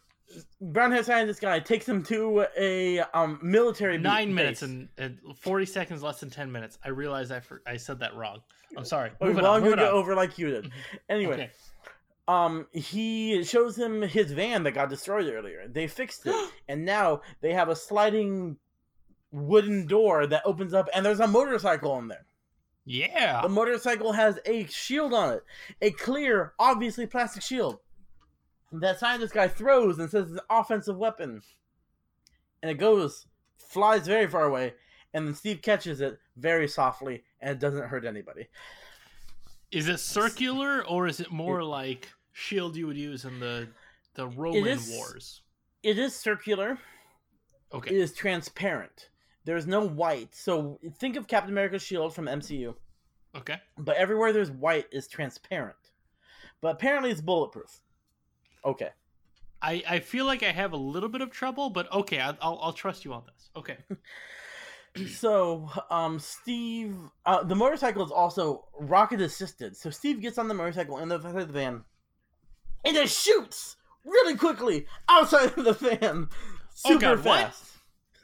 brown 0.61 0.93
hair 0.93 1.03
scientist 1.03 1.41
guy 1.41 1.59
takes 1.59 1.89
him 1.89 2.03
to 2.05 2.47
a 2.57 3.01
um 3.15 3.39
military 3.43 3.97
Nine 3.99 4.33
minutes 4.35 4.63
and, 4.63 4.89
and 4.99 5.19
40 5.37 5.65
seconds 5.67 6.03
less 6.03 6.21
than 6.21 6.31
10 6.31 6.53
minutes. 6.53 6.79
I 6.85 6.91
realized 6.91 7.33
I, 7.33 7.41
for, 7.41 7.63
I 7.67 7.77
said 7.79 7.99
that 8.01 8.15
wrong. 8.15 8.41
I'm 8.77 8.85
sorry. 8.85 9.11
Moving 9.21 9.37
well, 9.43 9.53
on. 9.53 9.57
I'm 9.57 9.61
gonna 9.63 9.77
Moving 9.77 9.89
on. 9.89 9.95
over 9.95 10.15
like 10.15 10.39
you 10.39 10.51
did. 10.51 10.71
Anyway, 11.09 11.33
Okay. 11.35 11.51
um, 12.29 12.67
he 12.73 13.43
shows 13.43 13.77
him 13.77 14.03
his 14.03 14.31
van 14.33 14.63
that 14.65 14.73
got 14.73 14.91
destroyed 14.91 15.27
earlier. 15.33 15.67
They 15.67 15.87
fixed 15.87 16.27
it, 16.27 16.51
and 16.69 16.85
now 16.85 17.23
they 17.41 17.55
have 17.55 17.71
a 17.71 17.77
sliding 17.77 18.59
wooden 19.33 19.87
door 19.87 20.27
that 20.27 20.43
opens 20.45 20.75
up, 20.75 20.89
and 20.95 21.05
there's 21.05 21.21
a 21.21 21.27
motorcycle 21.27 21.99
in 21.99 22.09
there. 22.09 22.27
Yeah. 22.85 23.43
The 23.43 23.49
motorcycle 23.49 24.13
has 24.13 24.39
a 24.47 24.67
shield 24.67 25.13
on 25.15 25.35
it, 25.35 25.45
a 25.83 25.91
clear, 25.91 26.53
obviously 26.59 27.07
plastic 27.07 27.43
shield. 27.43 27.79
That 28.73 28.99
scientist 28.99 29.33
guy 29.35 29.49
throws 29.49 29.99
and 29.99 30.11
says 30.11 30.25
it's 30.25 30.33
an 30.35 30.41
offensive 30.51 30.97
weapon, 30.99 31.41
and 32.63 32.71
it 32.71 32.75
goes, 32.75 33.27
flies 33.57 34.07
very 34.07 34.27
far 34.27 34.45
away, 34.45 34.75
and 35.15 35.27
then 35.27 35.35
Steve 35.35 35.63
catches 35.63 36.01
it 36.01 36.19
very 36.37 36.69
softly, 36.69 37.25
and 37.41 37.53
it 37.53 37.59
doesn't 37.61 37.89
hurt 37.89 38.05
anybody. 38.05 38.49
Is 39.71 39.89
it 39.89 40.01
circular 40.01 40.85
or 40.87 41.07
is 41.07 41.21
it 41.21 41.31
more 41.31 41.63
like 41.63 42.09
shield 42.33 42.77
you 42.77 42.87
would 42.87 42.97
use 42.97 43.25
in 43.25 43.39
the 43.41 43.69
the 44.15 44.27
Roman 44.27 44.67
is- 44.67 44.91
wars? 44.91 45.43
It 45.83 45.99
is 45.99 46.15
circular. 46.15 46.79
Okay. 47.73 47.95
It 47.95 47.99
is 48.01 48.13
transparent. 48.15 49.11
There's 49.45 49.67
no 49.67 49.87
white. 49.87 50.35
So 50.35 50.81
think 50.99 51.17
of 51.17 51.27
Captain 51.29 51.53
America's 51.53 51.83
shield 51.83 52.15
from 52.15 52.27
MCU, 52.27 52.75
Okay. 53.35 53.61
but 53.77 53.97
everywhere 53.97 54.33
there's 54.33 54.51
white 54.51 54.87
is 54.91 55.07
transparent. 55.07 55.77
But 56.61 56.75
apparently 56.75 57.11
it's 57.11 57.21
bulletproof. 57.21 57.81
Okay. 58.65 58.91
I, 59.61 59.83
I 59.89 59.99
feel 60.01 60.25
like 60.25 60.43
I 60.45 60.53
have 60.53 60.73
a 60.73 60.77
little 60.77 61.09
bit 61.09 61.21
of 61.21 61.31
trouble, 61.31 61.69
but 61.71 61.91
okay, 61.93 62.21
I, 62.21 62.29
I'll 62.41 62.59
I'll 62.63 62.73
trust 62.73 63.05
you 63.05 63.13
on 63.13 63.23
this. 63.27 63.51
Okay. 63.57 63.77
So, 65.07 65.71
um, 65.91 66.19
Steve, 66.19 66.97
uh, 67.25 67.45
the 67.45 67.55
motorcycle 67.55 68.05
is 68.05 68.11
also 68.11 68.65
rocket 68.81 69.21
assisted. 69.21 69.77
So 69.77 69.91
Steve 69.91 70.21
gets 70.21 70.39
on 70.39 70.49
the 70.49 70.55
motorcycle 70.55 70.99
in 70.99 71.09
the 71.09 71.19
back 71.21 71.37
of 71.37 71.47
the 71.47 71.53
van, 71.53 71.85
and 72.85 72.97
it 72.97 73.09
shoots 73.09 73.77
really 74.05 74.35
quickly 74.37 74.87
outside 75.09 75.57
of 75.57 75.65
the 75.65 75.75
van, 75.75 76.29
Oh, 76.33 76.35
super 76.75 76.99
God, 77.01 77.25
what? 77.25 77.41
fast. 77.41 77.65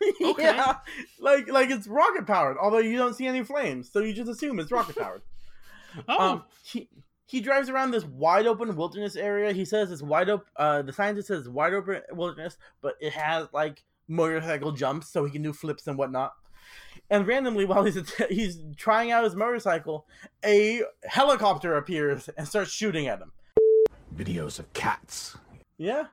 Okay. 0.22 0.42
yeah, 0.42 0.76
like 1.20 1.48
like 1.48 1.70
it's 1.70 1.86
rocket 1.86 2.26
powered. 2.26 2.56
Although 2.60 2.78
you 2.78 2.96
don't 2.98 3.14
see 3.14 3.26
any 3.26 3.44
flames, 3.44 3.90
so 3.92 4.00
you 4.00 4.12
just 4.12 4.28
assume 4.30 4.58
it's 4.58 4.72
rocket 4.72 4.96
powered. 4.96 5.22
Oh, 6.08 6.28
Um, 6.32 6.42
he 6.64 6.88
he 7.26 7.40
drives 7.40 7.68
around 7.68 7.90
this 7.90 8.04
wide 8.04 8.46
open 8.46 8.74
wilderness 8.76 9.16
area. 9.16 9.52
He 9.52 9.64
says 9.64 9.90
it's 9.90 10.02
wide 10.02 10.28
open. 10.28 10.46
Uh, 10.56 10.82
the 10.82 10.92
scientist 10.92 11.28
says 11.28 11.48
wide 11.48 11.74
open 11.74 12.02
wilderness, 12.12 12.56
but 12.80 12.94
it 13.00 13.12
has 13.12 13.48
like 13.52 13.82
motorcycle 14.08 14.72
jumps, 14.72 15.08
so 15.08 15.24
he 15.24 15.30
can 15.30 15.42
do 15.42 15.52
flips 15.52 15.86
and 15.86 15.96
whatnot. 15.96 16.34
And 17.10 17.26
randomly, 17.26 17.64
while 17.64 17.84
he's 17.84 17.96
att- 17.96 18.26
he's 18.30 18.58
trying 18.76 19.10
out 19.10 19.24
his 19.24 19.34
motorcycle, 19.34 20.06
a 20.44 20.82
helicopter 21.04 21.76
appears 21.76 22.28
and 22.36 22.46
starts 22.46 22.70
shooting 22.70 23.06
at 23.06 23.20
him. 23.20 23.32
Videos 24.14 24.58
of 24.58 24.72
cats. 24.72 25.36
Yeah. 25.76 26.04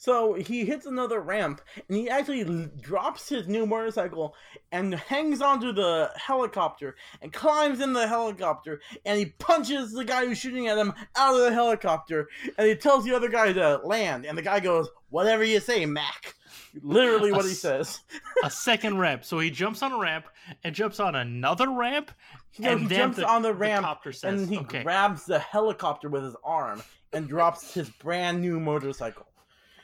So 0.00 0.32
he 0.32 0.64
hits 0.64 0.86
another 0.86 1.20
ramp 1.20 1.60
and 1.86 1.94
he 1.94 2.08
actually 2.08 2.70
drops 2.80 3.28
his 3.28 3.46
new 3.46 3.66
motorcycle 3.66 4.34
and 4.72 4.94
hangs 4.94 5.42
onto 5.42 5.74
the 5.74 6.10
helicopter 6.16 6.96
and 7.20 7.30
climbs 7.30 7.82
in 7.82 7.92
the 7.92 8.08
helicopter 8.08 8.80
and 9.04 9.18
he 9.18 9.26
punches 9.26 9.92
the 9.92 10.06
guy 10.06 10.24
who's 10.24 10.38
shooting 10.38 10.68
at 10.68 10.78
him 10.78 10.94
out 11.16 11.34
of 11.34 11.40
the 11.42 11.52
helicopter 11.52 12.28
and 12.56 12.66
he 12.66 12.74
tells 12.74 13.04
the 13.04 13.14
other 13.14 13.28
guy 13.28 13.52
to 13.52 13.78
land 13.84 14.24
and 14.24 14.38
the 14.38 14.42
guy 14.42 14.58
goes, 14.58 14.88
Whatever 15.10 15.44
you 15.44 15.60
say, 15.60 15.84
Mac. 15.84 16.34
Literally 16.82 17.30
what 17.32 17.44
A 17.44 17.48
he 17.48 17.54
says. 17.54 18.00
a 18.42 18.50
second 18.50 18.98
ramp. 18.98 19.26
So 19.26 19.38
he 19.38 19.50
jumps 19.50 19.82
on 19.82 19.92
a 19.92 19.98
ramp 19.98 20.28
and 20.64 20.74
jumps 20.74 20.98
on 20.98 21.14
another 21.14 21.68
ramp. 21.70 22.10
No, 22.58 22.70
and 22.70 22.80
he 22.80 22.86
then 22.86 22.98
jumps 23.00 23.16
the- 23.18 23.28
on 23.28 23.42
the 23.42 23.48
the 23.48 23.54
ramp 23.54 23.84
copter 23.84 24.12
says, 24.12 24.40
and 24.40 24.50
he 24.50 24.60
okay. 24.60 24.82
grabs 24.82 25.26
the 25.26 25.38
helicopter 25.38 26.08
with 26.08 26.24
his 26.24 26.36
arm 26.42 26.82
and 27.12 27.28
drops 27.28 27.74
his 27.74 27.90
brand 27.90 28.40
new 28.40 28.58
motorcycle. 28.58 29.26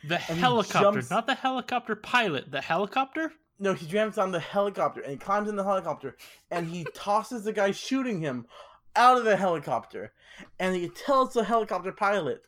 The 0.09 0.19
he 0.19 0.35
helicopter, 0.35 0.81
jumps- 0.81 1.11
not 1.11 1.27
the 1.27 1.35
helicopter 1.35 1.97
pilot. 1.97 2.51
The 2.51 2.61
helicopter. 2.61 3.33
No, 3.59 3.73
he 3.73 3.87
jumps 3.87 4.19
on 4.19 4.33
the 4.33 4.41
helicopter 4.41 5.01
and 5.01 5.13
he 5.13 5.17
climbs 5.17 5.49
in 5.49 5.57
the 5.57 5.65
helicopter 5.65 6.17
and 6.51 6.69
he 6.69 6.85
tosses 6.95 7.45
the 7.45 7.53
guy 7.53 7.71
shooting 7.71 8.21
him 8.21 8.47
out 8.95 9.17
of 9.19 9.25
the 9.25 9.37
helicopter. 9.37 10.13
And 10.59 10.77
he 10.77 10.89
tells 10.91 11.33
the 11.33 11.45
helicopter 11.45 11.93
pilot 11.93 12.43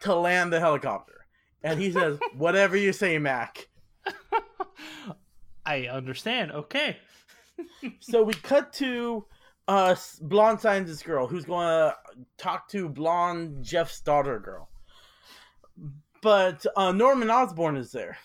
to 0.00 0.14
land 0.14 0.52
the 0.52 0.60
helicopter. 0.60 1.26
And 1.62 1.80
he 1.80 1.92
says, 1.92 2.18
Whatever 2.36 2.76
you 2.76 2.92
say, 2.92 3.18
Mac. 3.18 3.68
I 5.66 5.86
understand. 5.86 6.52
Okay. 6.52 6.96
So 8.00 8.22
we 8.22 8.34
cut 8.34 8.72
to 8.74 9.24
uh 9.66 9.94
blonde 10.22 10.60
scientist 10.60 11.04
girl 11.04 11.26
who's 11.26 11.44
going 11.44 11.66
to 11.66 11.94
talk 12.38 12.68
to 12.70 12.88
blonde 12.88 13.62
Jeff's 13.64 14.00
daughter 14.00 14.38
girl. 14.38 14.68
But 16.22 16.64
uh 16.76 16.92
Norman 16.92 17.30
Osborn 17.30 17.76
is 17.76 17.92
there 17.92 18.18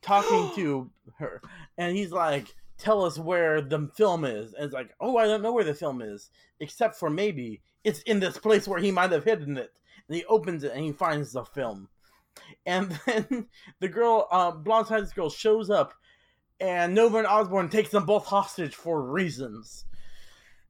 talking 0.00 0.50
to 0.56 0.90
her 1.18 1.40
and 1.78 1.96
he's 1.96 2.12
like 2.12 2.54
tell 2.78 3.04
us 3.04 3.18
where 3.18 3.60
the 3.60 3.88
film 3.94 4.24
is 4.24 4.54
and 4.54 4.64
it's 4.64 4.74
like 4.74 4.90
oh 5.00 5.16
I 5.16 5.26
don't 5.26 5.42
know 5.42 5.52
where 5.52 5.64
the 5.64 5.74
film 5.74 6.02
is 6.02 6.30
except 6.60 6.96
for 6.96 7.10
maybe 7.10 7.60
it's 7.84 8.02
in 8.02 8.20
this 8.20 8.38
place 8.38 8.66
where 8.66 8.80
he 8.80 8.90
might 8.90 9.12
have 9.12 9.24
hidden 9.24 9.56
it 9.56 9.72
and 10.08 10.16
he 10.16 10.24
opens 10.24 10.64
it 10.64 10.72
and 10.72 10.84
he 10.84 10.92
finds 10.92 11.32
the 11.32 11.44
film 11.44 11.88
and 12.66 12.98
then 13.06 13.46
the 13.80 13.88
girl 13.88 14.26
uh 14.30 14.50
blonde 14.50 14.86
scientist 14.86 15.14
girl 15.14 15.30
shows 15.30 15.70
up 15.70 15.94
and 16.60 16.94
Norman 16.94 17.26
Osborn 17.26 17.68
takes 17.68 17.90
them 17.90 18.06
both 18.06 18.24
hostage 18.24 18.76
for 18.76 19.02
reasons. 19.02 19.84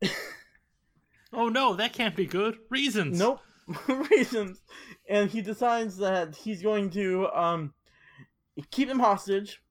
Oh 1.33 1.49
no, 1.49 1.75
that 1.75 1.93
can't 1.93 2.15
be 2.15 2.27
good. 2.27 2.59
Reasons. 2.69 3.19
Nope, 3.19 3.41
reasons. 4.11 4.61
And 5.13 5.31
he 5.31 5.43
decides 5.43 5.99
that 5.99 6.35
he's 6.35 6.63
going 6.63 6.89
to 6.91 7.29
um 7.35 7.75
keep 8.71 8.89
him 8.89 8.99
hostage. 8.99 9.63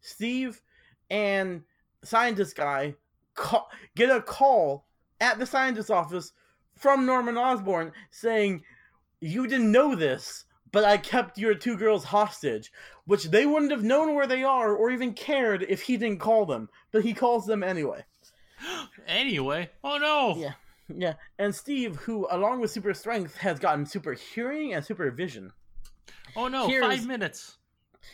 Steve 0.00 0.60
and 1.08 1.62
scientist 2.02 2.56
guy 2.56 2.96
call, 3.34 3.70
get 3.94 4.10
a 4.10 4.20
call 4.20 4.86
at 5.20 5.38
the 5.38 5.46
scientist's 5.46 5.90
office 5.90 6.32
from 6.76 7.06
Norman 7.06 7.38
Osborn 7.38 7.92
saying, 8.10 8.64
"You 9.20 9.46
didn't 9.46 9.70
know 9.70 9.94
this, 9.94 10.44
but 10.72 10.84
I 10.84 10.96
kept 10.96 11.38
your 11.38 11.54
two 11.54 11.76
girls 11.76 12.02
hostage." 12.02 12.72
Which 13.04 13.26
they 13.26 13.46
wouldn't 13.46 13.70
have 13.70 13.84
known 13.84 14.16
where 14.16 14.26
they 14.26 14.42
are 14.42 14.74
or 14.74 14.90
even 14.90 15.14
cared 15.14 15.62
if 15.68 15.82
he 15.82 15.96
didn't 15.96 16.18
call 16.18 16.44
them, 16.44 16.68
but 16.90 17.04
he 17.04 17.14
calls 17.14 17.46
them 17.46 17.62
anyway. 17.62 18.04
Anyway. 19.06 19.70
Oh 19.84 19.96
no. 19.96 20.36
Yeah. 20.36 20.54
Yeah, 20.88 21.14
and 21.38 21.54
Steve, 21.54 21.96
who 21.96 22.26
along 22.30 22.60
with 22.60 22.70
super 22.70 22.94
strength 22.94 23.36
has 23.38 23.58
gotten 23.58 23.84
super 23.86 24.14
hearing 24.14 24.74
and 24.74 24.84
super 24.84 25.10
vision. 25.10 25.52
Oh 26.36 26.48
no. 26.48 26.66
Here's- 26.68 26.86
Five 26.98 27.06
minutes. 27.06 27.54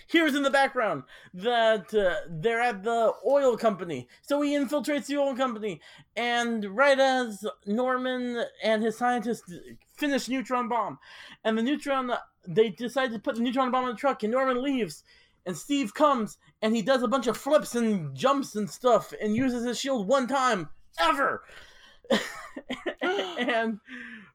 Here's 0.08 0.34
in 0.34 0.42
the 0.42 0.50
background 0.50 1.04
that 1.34 1.94
uh, 1.94 2.26
they're 2.28 2.60
at 2.60 2.82
the 2.82 3.12
oil 3.24 3.56
company, 3.56 4.08
so 4.22 4.40
he 4.40 4.56
infiltrates 4.56 5.06
the 5.06 5.18
oil 5.18 5.36
company, 5.36 5.80
and 6.16 6.64
right 6.64 6.98
as 6.98 7.46
Norman 7.66 8.42
and 8.62 8.82
his 8.82 8.96
scientists 8.98 9.52
finish 9.94 10.26
neutron 10.28 10.68
bomb, 10.68 10.98
and 11.44 11.56
the 11.56 11.62
neutron 11.62 12.10
they 12.48 12.70
decide 12.70 13.12
to 13.12 13.20
put 13.20 13.36
the 13.36 13.40
neutron 13.42 13.70
bomb 13.70 13.84
in 13.84 13.90
the 13.90 13.96
truck, 13.96 14.24
and 14.24 14.32
Norman 14.32 14.60
leaves, 14.62 15.04
and 15.46 15.56
Steve 15.56 15.94
comes 15.94 16.38
and 16.60 16.74
he 16.74 16.82
does 16.82 17.02
a 17.04 17.08
bunch 17.08 17.26
of 17.28 17.36
flips 17.36 17.74
and 17.76 18.16
jumps 18.16 18.56
and 18.56 18.68
stuff, 18.68 19.12
and 19.22 19.36
uses 19.36 19.64
his 19.64 19.78
shield 19.78 20.08
one 20.08 20.26
time 20.26 20.70
ever. 20.98 21.44
and 23.38 23.78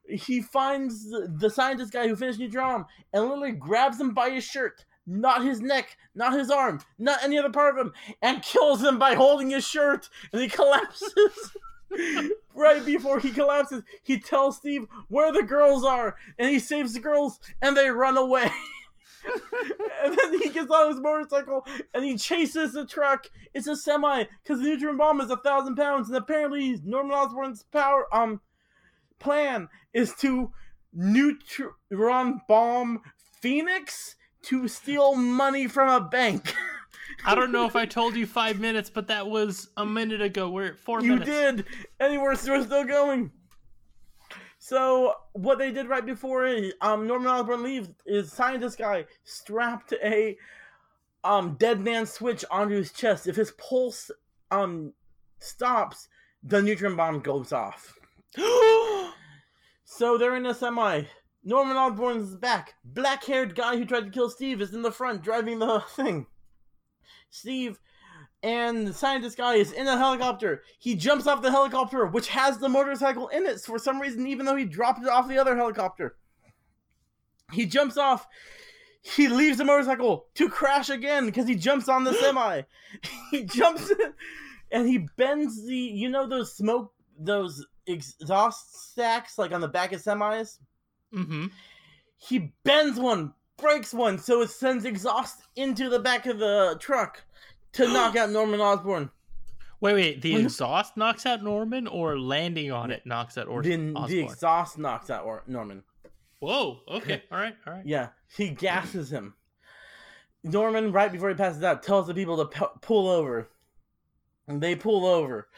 he 0.08 0.42
finds 0.42 1.10
the, 1.10 1.50
scientist 1.50 1.92
guy 1.92 2.08
who 2.08 2.16
finished 2.16 2.38
Neutron 2.38 2.84
and 3.12 3.24
literally 3.24 3.52
grabs 3.52 4.00
him 4.00 4.12
by 4.12 4.30
his 4.30 4.44
shirt, 4.44 4.84
not 5.06 5.44
his 5.44 5.60
neck, 5.60 5.96
not 6.14 6.32
his 6.32 6.50
arm, 6.50 6.80
not 6.98 7.22
any 7.22 7.38
other 7.38 7.50
part 7.50 7.78
of 7.78 7.86
him, 7.86 7.92
and 8.22 8.42
kills 8.42 8.82
him 8.82 8.98
by 8.98 9.14
holding 9.14 9.50
his 9.50 9.66
shirt, 9.66 10.08
and 10.32 10.42
he 10.42 10.48
collapses. 10.50 11.56
right 12.54 12.84
before 12.84 13.18
he 13.18 13.30
collapses, 13.30 13.82
he 14.02 14.18
tells 14.18 14.56
Steve 14.56 14.86
where 15.08 15.32
the 15.32 15.42
girls 15.42 15.84
are, 15.84 16.16
and 16.38 16.48
he 16.48 16.58
saves 16.58 16.94
the 16.94 17.00
girls, 17.00 17.40
and 17.60 17.76
they 17.76 17.90
run 17.90 18.16
away. 18.16 18.50
and 20.04 20.16
then 20.16 20.40
he 20.40 20.50
gets 20.50 20.70
on 20.70 20.90
his 20.90 21.00
motorcycle 21.00 21.66
and 21.94 22.04
he 22.04 22.16
chases 22.16 22.72
the 22.72 22.86
truck. 22.86 23.26
It's 23.54 23.66
a 23.66 23.76
semi 23.76 24.24
because 24.42 24.60
the 24.60 24.68
neutron 24.68 24.96
bomb 24.96 25.20
is 25.20 25.30
a 25.30 25.36
thousand 25.36 25.76
pounds, 25.76 26.08
and 26.08 26.16
apparently 26.16 26.78
Norman 26.84 27.12
Osborn's 27.12 27.64
power 27.64 28.06
um 28.14 28.40
plan 29.18 29.68
is 29.92 30.14
to 30.16 30.52
neutron 30.92 32.40
bomb 32.48 33.00
Phoenix 33.40 34.16
to 34.42 34.68
steal 34.68 35.14
money 35.14 35.66
from 35.66 35.88
a 35.88 36.00
bank. 36.00 36.54
I 37.24 37.34
don't 37.34 37.52
know 37.52 37.66
if 37.66 37.76
I 37.76 37.86
told 37.86 38.16
you 38.16 38.26
five 38.26 38.60
minutes, 38.60 38.88
but 38.88 39.08
that 39.08 39.26
was 39.26 39.68
a 39.76 39.84
minute 39.84 40.22
ago. 40.22 40.50
We're 40.50 40.68
at 40.68 40.78
four 40.78 41.02
you 41.02 41.10
minutes. 41.10 41.28
You 41.28 41.34
did, 41.34 41.64
and 41.98 42.22
we're 42.22 42.34
still 42.36 42.64
going. 42.84 43.30
So 44.62 45.14
what 45.32 45.58
they 45.58 45.72
did 45.72 45.88
right 45.88 46.04
before 46.04 46.46
um 46.82 47.06
Norman 47.06 47.28
Osborn 47.28 47.62
leaves 47.62 47.88
is 48.04 48.30
scientist 48.30 48.78
guy 48.78 49.06
strapped 49.24 49.94
a 50.04 50.36
um 51.24 51.56
dead 51.58 51.80
man 51.80 52.06
switch 52.06 52.44
onto 52.50 52.76
his 52.76 52.92
chest. 52.92 53.26
If 53.26 53.36
his 53.36 53.52
pulse 53.52 54.10
um 54.50 54.92
stops, 55.38 56.08
the 56.42 56.60
neutron 56.62 56.94
bomb 56.94 57.20
goes 57.20 57.52
off. 57.52 57.98
So 59.92 60.16
they're 60.16 60.36
in 60.36 60.46
a 60.46 60.54
semi. 60.54 61.02
Norman 61.42 61.76
Osborn's 61.76 62.36
back. 62.36 62.74
Black 62.84 63.24
haired 63.24 63.56
guy 63.56 63.76
who 63.76 63.84
tried 63.84 64.04
to 64.04 64.10
kill 64.10 64.30
Steve 64.30 64.62
is 64.62 64.72
in 64.72 64.82
the 64.82 64.92
front 64.92 65.20
driving 65.20 65.58
the 65.58 65.80
thing. 65.96 66.26
Steve 67.28 67.80
and 68.42 68.86
the 68.86 68.92
scientist 68.92 69.36
guy 69.36 69.54
is 69.56 69.72
in 69.72 69.86
a 69.86 69.98
helicopter. 69.98 70.62
He 70.78 70.94
jumps 70.94 71.26
off 71.26 71.42
the 71.42 71.50
helicopter, 71.50 72.06
which 72.06 72.28
has 72.28 72.58
the 72.58 72.68
motorcycle 72.68 73.28
in 73.28 73.44
it 73.46 73.60
for 73.60 73.78
some 73.78 74.00
reason, 74.00 74.26
even 74.26 74.46
though 74.46 74.56
he 74.56 74.64
dropped 74.64 75.02
it 75.02 75.08
off 75.08 75.28
the 75.28 75.38
other 75.38 75.56
helicopter. 75.56 76.16
He 77.52 77.66
jumps 77.66 77.96
off. 77.96 78.26
He 79.02 79.28
leaves 79.28 79.58
the 79.58 79.64
motorcycle 79.64 80.26
to 80.34 80.48
crash 80.48 80.88
again 80.88 81.26
because 81.26 81.48
he 81.48 81.54
jumps 81.54 81.88
on 81.88 82.04
the 82.04 82.14
semi. 82.20 82.62
he 83.30 83.44
jumps 83.44 83.90
in 83.90 84.14
and 84.72 84.88
he 84.88 85.06
bends 85.16 85.66
the, 85.66 85.76
you 85.76 86.08
know, 86.08 86.26
those 86.26 86.54
smoke, 86.54 86.92
those 87.18 87.66
exhaust 87.86 88.90
stacks 88.90 89.36
like 89.38 89.52
on 89.52 89.60
the 89.60 89.68
back 89.68 89.92
of 89.92 90.02
semis? 90.02 90.58
Mm-hmm. 91.14 91.46
he 92.18 92.52
bends 92.62 93.00
one, 93.00 93.34
breaks 93.56 93.92
one, 93.92 94.16
so 94.16 94.42
it 94.42 94.50
sends 94.50 94.84
exhaust 94.84 95.40
into 95.56 95.88
the 95.88 95.98
back 95.98 96.26
of 96.26 96.38
the 96.38 96.76
truck 96.78 97.24
to 97.74 97.86
knock 97.92 98.16
out 98.16 98.30
Norman 98.30 98.60
Osborn. 98.60 99.10
Wait, 99.80 99.94
wait. 99.94 100.22
The 100.22 100.36
exhaust 100.36 100.96
knocks 100.96 101.24
out 101.24 101.42
Norman, 101.42 101.86
or 101.86 102.18
landing 102.18 102.70
on 102.70 102.90
it 102.90 103.06
knocks 103.06 103.38
out 103.38 103.48
or- 103.48 103.62
The, 103.62 103.74
Osborn? 103.94 104.08
the 104.10 104.20
exhaust 104.20 104.78
knocks 104.78 105.08
out 105.10 105.24
or- 105.24 105.42
Norman. 105.46 105.82
Whoa. 106.40 106.80
Okay. 106.88 107.22
All 107.32 107.38
right. 107.38 107.54
All 107.66 107.72
right. 107.72 107.86
Yeah, 107.86 108.08
he 108.36 108.50
gasses 108.50 109.10
him. 109.10 109.34
Norman, 110.42 110.90
right 110.92 111.12
before 111.12 111.28
he 111.28 111.34
passes 111.34 111.62
out, 111.62 111.82
tells 111.82 112.06
the 112.06 112.14
people 112.14 112.36
to 112.38 112.44
pu- 112.46 112.78
pull 112.80 113.08
over. 113.08 113.48
And 114.48 114.60
they 114.60 114.74
pull 114.74 115.06
over. 115.06 115.48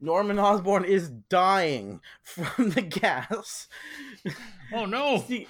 Norman 0.00 0.38
Osborn 0.38 0.84
is 0.84 1.08
dying 1.08 2.00
from 2.24 2.70
the 2.70 2.82
gas. 2.82 3.68
Oh 4.72 4.84
no. 4.86 5.18
Steve, 5.24 5.48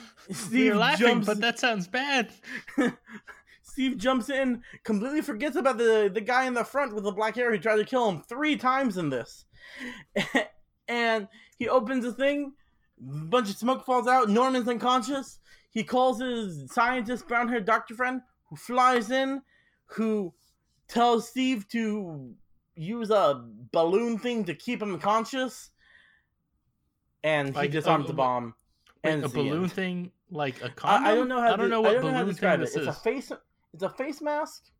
You're 0.53 0.77
laughing, 0.77 1.07
jumps. 1.07 1.27
but 1.27 1.41
that 1.41 1.59
sounds 1.59 1.89
bad. 1.89 2.31
Steve 3.75 3.99
jumps 3.99 4.31
in, 4.31 4.63
completely 4.85 5.21
forgets 5.21 5.57
about 5.57 5.79
the, 5.79 6.09
the 6.13 6.21
guy 6.21 6.45
in 6.45 6.55
the 6.55 6.63
front 6.63 6.95
with 6.95 7.03
the 7.03 7.11
black 7.11 7.35
hair 7.35 7.51
who 7.51 7.59
tried 7.59 7.75
to 7.75 7.85
kill 7.85 8.09
him 8.09 8.23
three 8.23 8.55
times 8.55 8.97
in 8.99 9.11
this. 9.11 9.47
and 10.89 11.27
he 11.59 11.69
opens 11.69 12.05
the 12.05 12.13
thing, 12.13 12.53
a 13.01 13.25
bunch 13.25 13.51
of 13.51 13.57
smoke 13.57 13.85
falls 13.85 14.07
out, 14.07 14.31
Norman's 14.31 14.69
unconscious. 14.69 15.41
He 15.71 15.83
calls 15.83 16.21
his 16.21 16.71
scientist, 16.73 17.27
brown 17.27 17.49
haired 17.49 17.65
doctor 17.65 17.97
friend, 17.97 18.21
who 18.49 18.55
flies 18.55 19.11
in, 19.11 19.43
who 19.87 20.33
tells 20.87 21.29
Steve 21.29 21.67
to 21.71 22.33
use 22.77 23.11
a 23.11 23.45
balloon 23.73 24.19
thing 24.19 24.45
to 24.45 24.55
keep 24.55 24.81
him 24.81 25.01
conscious. 25.01 25.71
And 27.25 27.49
he 27.49 27.55
Like, 27.55 27.71
disarms 27.73 28.05
uh, 28.05 28.09
the 28.09 28.15
bomb. 28.15 28.55
Wait, 29.03 29.15
and 29.15 29.25
a 29.25 29.29
balloon 29.29 29.69
thing, 29.69 30.13
like 30.31 30.63
a 30.63 30.69
condom. 30.69 31.09
I, 31.09 31.11
I 31.11 31.15
don't 31.17 31.27
know 31.27 31.41
how. 31.41 31.55
I 31.55 31.57
don't 31.57 31.71
know 31.71 31.81
what 31.81 32.01
balloon 32.01 32.13
know 32.15 32.33
thing 32.33 32.51
it. 32.53 32.61
this 32.61 32.77
It's 32.77 32.87
a 32.87 32.91
is. 32.91 32.99
face. 32.99 33.33
It's 33.75 33.83
a 33.83 33.91
face 33.91 34.23
mask 34.23 34.71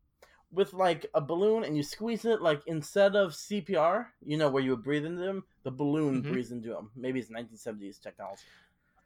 with 0.51 0.73
like 0.73 1.05
a 1.13 1.21
balloon, 1.21 1.63
and 1.65 1.75
you 1.75 1.83
squeeze 1.83 2.25
it 2.25 2.41
like 2.41 2.61
instead 2.65 3.15
of 3.15 3.33
CPR, 3.33 4.07
you 4.23 4.37
know, 4.37 4.49
where 4.49 4.63
you 4.63 4.71
would 4.71 4.83
breathe 4.83 5.05
into 5.05 5.21
them, 5.21 5.43
the 5.63 5.71
balloon 5.71 6.23
Mhm. 6.23 6.29
breathes 6.29 6.51
into 6.51 6.69
them. 6.69 6.91
Maybe 6.95 7.19
it's 7.19 7.29
1970s 7.29 7.99
technology. 7.99 8.43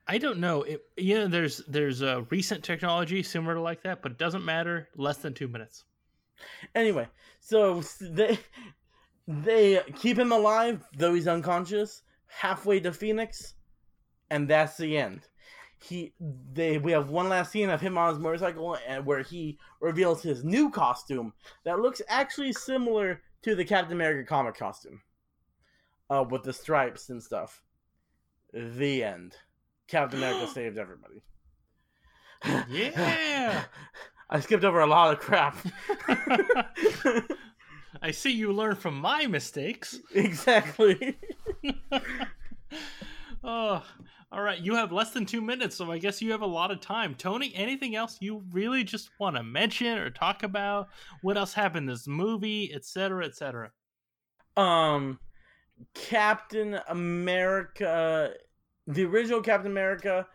I 0.08 0.18
don't 0.18 0.40
know. 0.40 0.64
It, 0.64 0.82
you 0.96 1.16
know, 1.16 1.28
there's 1.28 1.58
there's 1.68 2.02
a 2.02 2.26
recent 2.30 2.64
technology 2.64 3.24
similar 3.24 3.56
to 3.56 3.62
like 3.62 3.84
that, 3.84 4.02
but 4.02 4.12
it 4.14 4.18
doesn't 4.18 4.46
matter. 4.46 4.90
Less 4.96 5.18
than 5.18 5.34
two 5.34 5.48
minutes. 5.48 5.86
Anyway, 6.76 7.08
so 7.40 7.82
they 8.02 8.40
they 9.28 9.82
keep 9.96 10.18
him 10.18 10.32
alive 10.32 10.84
though 10.98 11.14
he's 11.14 11.28
unconscious 11.28 12.04
halfway 12.28 12.80
to 12.80 12.94
Phoenix, 12.94 13.56
and 14.30 14.48
that's 14.48 14.78
the 14.78 14.98
end. 14.98 15.28
He 15.82 16.14
they 16.52 16.78
we 16.78 16.92
have 16.92 17.10
one 17.10 17.30
last 17.30 17.52
scene 17.52 17.70
of 17.70 17.80
him 17.80 17.98
on 17.98 18.10
his 18.10 18.20
motorcycle 18.20 18.78
and 18.86 19.06
where 19.06 19.22
he 19.22 19.58
reveals 19.80 20.22
his 20.22 20.44
new 20.44 20.70
costume 20.70 21.34
that 21.64 21.80
looks 21.80 22.02
actually 22.10 22.54
similar 22.54 23.22
to 23.44 23.56
the 23.56 23.64
Captain 23.64 23.94
America 23.94 24.28
comic 24.28 24.56
costume, 24.56 25.02
uh, 26.10 26.26
with 26.30 26.44
the 26.44 26.54
stripes 26.54 27.10
and 27.10 27.24
stuff. 27.24 27.64
The 28.54 29.04
end. 29.04 29.36
Captain 29.88 30.20
America 30.20 30.48
saved 30.54 30.78
everybody. 30.78 31.22
Yeah. 32.70 33.64
I 34.30 34.40
skipped 34.40 34.64
over 34.64 34.82
a 34.82 34.88
lot 34.88 35.14
of 35.14 35.20
crap. 35.20 35.58
I 38.02 38.12
see 38.12 38.32
you 38.32 38.54
learn 38.54 38.76
from 38.76 39.00
my 39.00 39.26
mistakes. 39.26 40.00
exactly. 40.14 41.18
oh, 43.44 43.84
all 44.32 44.42
right. 44.42 44.60
You 44.60 44.76
have 44.76 44.92
less 44.92 45.12
than 45.12 45.26
two 45.26 45.42
minutes, 45.42 45.76
so 45.76 45.92
I 45.92 45.98
guess 45.98 46.22
you 46.22 46.32
have 46.32 46.44
a 46.44 46.48
lot 46.48 46.70
of 46.70 46.82
time. 46.82 47.16
Tony, 47.16 47.52
anything 47.56 47.96
else 47.96 48.18
you 48.20 48.44
really 48.52 48.84
just 48.84 49.10
want 49.20 49.36
to 49.36 49.44
mention 49.44 49.98
or 49.98 50.12
talk 50.12 50.44
about? 50.44 50.90
What 51.22 51.36
else 51.36 51.54
happened 51.54 51.90
this 51.90 52.08
movie, 52.08 52.72
etc., 52.74 53.26
etc.? 53.26 53.72
Um, 54.56 55.20
Captain 55.96 56.80
America, 56.88 58.34
the 58.86 59.06
original 59.06 59.42
Captain 59.42 59.72
America, 59.72 60.28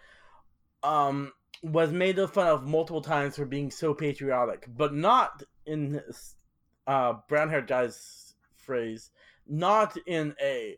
um, 0.83 1.33
was 1.63 1.93
made 1.93 2.19
fun 2.31 2.49
of 2.49 2.67
multiple 2.67 3.01
times 3.01 3.37
for 3.37 3.47
being 3.47 3.71
so 3.71 3.95
patriotic, 3.95 4.67
but 4.77 4.93
not 4.93 5.45
in 5.67 6.01
uh, 6.89 7.15
brown 7.29 7.49
haired 7.49 7.69
guy's 7.69 8.35
phrase, 8.57 9.11
not 9.47 9.97
in 10.07 10.35
a 10.43 10.77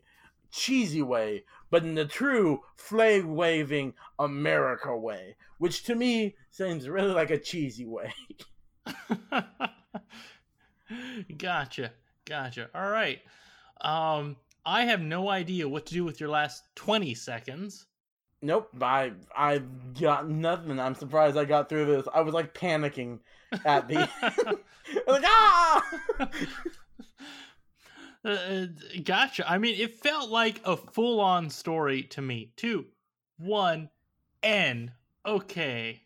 cheesy 0.51 1.01
way, 1.01 1.43
but 1.69 1.83
in 1.83 1.95
the 1.95 2.05
true 2.05 2.61
flag 2.75 3.25
waving 3.25 3.93
America 4.19 4.95
way, 4.95 5.35
which 5.57 5.83
to 5.83 5.95
me 5.95 6.35
seems 6.49 6.89
really 6.89 7.13
like 7.13 7.31
a 7.31 7.39
cheesy 7.39 7.85
way. 7.85 8.13
gotcha. 11.37 11.91
Gotcha. 12.25 12.69
All 12.73 12.89
right. 12.89 13.19
Um, 13.81 14.37
I 14.65 14.85
have 14.85 15.01
no 15.01 15.29
idea 15.29 15.67
what 15.67 15.85
to 15.87 15.93
do 15.93 16.03
with 16.03 16.19
your 16.19 16.29
last 16.29 16.63
20 16.75 17.13
seconds. 17.15 17.85
Nope, 18.41 18.69
I 18.81 19.13
I 19.35 19.63
got 19.99 20.29
nothing. 20.29 20.79
I'm 20.79 20.93
surprised 20.93 21.37
I 21.37 21.45
got 21.45 21.69
through 21.69 21.85
this. 21.85 22.07
I 22.13 22.21
was 22.21 22.35
like 22.35 22.53
panicking 22.53 23.19
at 23.65 23.87
the 23.87 23.95
like 25.07 25.23
ah. 25.25 26.29
Uh, 28.27 28.31
uh, 28.31 28.65
gotcha. 29.05 29.49
I 29.49 29.57
mean, 29.57 29.79
it 29.79 29.99
felt 30.01 30.29
like 30.29 30.59
a 30.65 30.75
full-on 30.75 31.49
story 31.49 32.03
to 32.03 32.21
me. 32.21 32.51
Two, 32.57 32.85
one, 33.37 33.89
N. 34.43 34.91
Okay, 35.25 36.01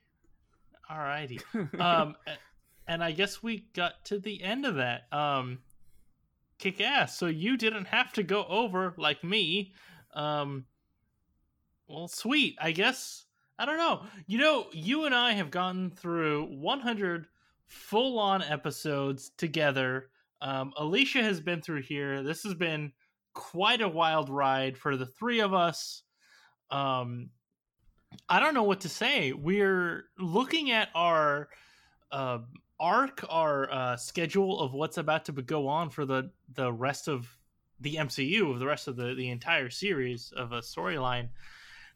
alrighty. 0.90 1.42
um, 1.80 2.16
and 2.88 3.04
I 3.04 3.12
guess 3.12 3.42
we 3.42 3.66
got 3.74 4.06
to 4.06 4.20
the 4.20 4.44
end 4.44 4.68
of 4.68 4.76
that. 4.76 5.12
Um, 5.12 5.60
kick 6.60 6.80
ass. 6.80 7.18
So 7.18 7.26
you 7.26 7.58
didn't 7.58 7.86
have 7.86 8.14
to 8.14 8.24
go 8.24 8.46
over 8.46 8.94
like 8.98 9.24
me. 9.24 9.74
Um, 10.14 10.66
well, 11.88 12.08
sweet. 12.08 12.56
I 12.62 12.72
guess 12.72 13.26
I 13.58 13.66
don't 13.66 13.78
know. 13.78 14.04
You 14.28 14.38
know, 14.38 14.68
you 14.72 15.06
and 15.06 15.16
I 15.16 15.34
have 15.34 15.50
gone 15.50 15.92
through 15.96 16.46
100 16.46 17.26
full-on 17.68 18.44
episodes 18.44 19.32
together 19.38 20.10
um, 20.42 20.74
Alicia 20.78 21.24
has 21.24 21.40
been 21.40 21.62
through 21.62 21.84
here. 21.84 22.24
This 22.24 22.44
has 22.44 22.54
been 22.54 22.92
quite 23.34 23.82
a 23.82 23.88
wild 23.88 24.30
ride 24.30 24.78
for 24.78 24.98
the 24.98 25.06
three 25.06 25.40
of 25.40 25.54
us. 25.54 26.04
Um, 26.70 27.30
I 28.28 28.40
don't 28.40 28.54
know 28.54 28.64
what 28.64 28.82
to 28.82 28.90
say. 28.90 29.32
We're 29.32 30.06
looking 30.18 30.72
at 30.72 30.90
our 30.96 31.50
uh, 32.12 32.40
arc, 32.80 33.24
our 33.30 33.72
uh, 33.72 33.98
schedule 33.98 34.60
of 34.60 34.74
what's 34.74 34.98
about 34.98 35.26
to 35.26 35.32
go 35.32 35.68
on 35.68 35.90
for 35.90 36.06
the 36.06 36.32
the 36.54 36.74
rest 36.74 37.08
of 37.08 37.38
the 37.80 37.96
MCU, 37.96 38.52
of 38.52 38.60
the 38.60 38.66
rest 38.66 38.88
of 38.88 38.96
the 38.96 39.14
the 39.14 39.30
entire 39.30 39.70
series 39.70 40.34
of 40.36 40.52
a 40.52 40.60
storyline. 40.60 41.30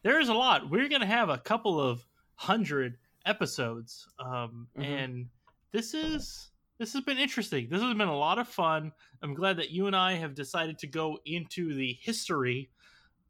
There 0.03 0.19
is 0.19 0.29
a 0.29 0.33
lot. 0.33 0.69
We're 0.69 0.87
gonna 0.87 1.05
have 1.05 1.29
a 1.29 1.37
couple 1.37 1.81
of 1.81 2.05
hundred 2.35 2.97
episodes, 3.25 4.07
um, 4.19 4.67
mm-hmm. 4.77 4.81
and 4.81 5.25
this 5.71 5.93
is 5.93 6.51
this 6.77 6.93
has 6.93 7.03
been 7.03 7.17
interesting. 7.17 7.67
This 7.69 7.81
has 7.81 7.93
been 7.93 8.07
a 8.07 8.17
lot 8.17 8.39
of 8.39 8.47
fun. 8.47 8.91
I'm 9.21 9.33
glad 9.33 9.57
that 9.57 9.71
you 9.71 9.87
and 9.87 9.95
I 9.95 10.13
have 10.13 10.35
decided 10.35 10.79
to 10.79 10.87
go 10.87 11.19
into 11.25 11.73
the 11.73 11.97
history 12.01 12.69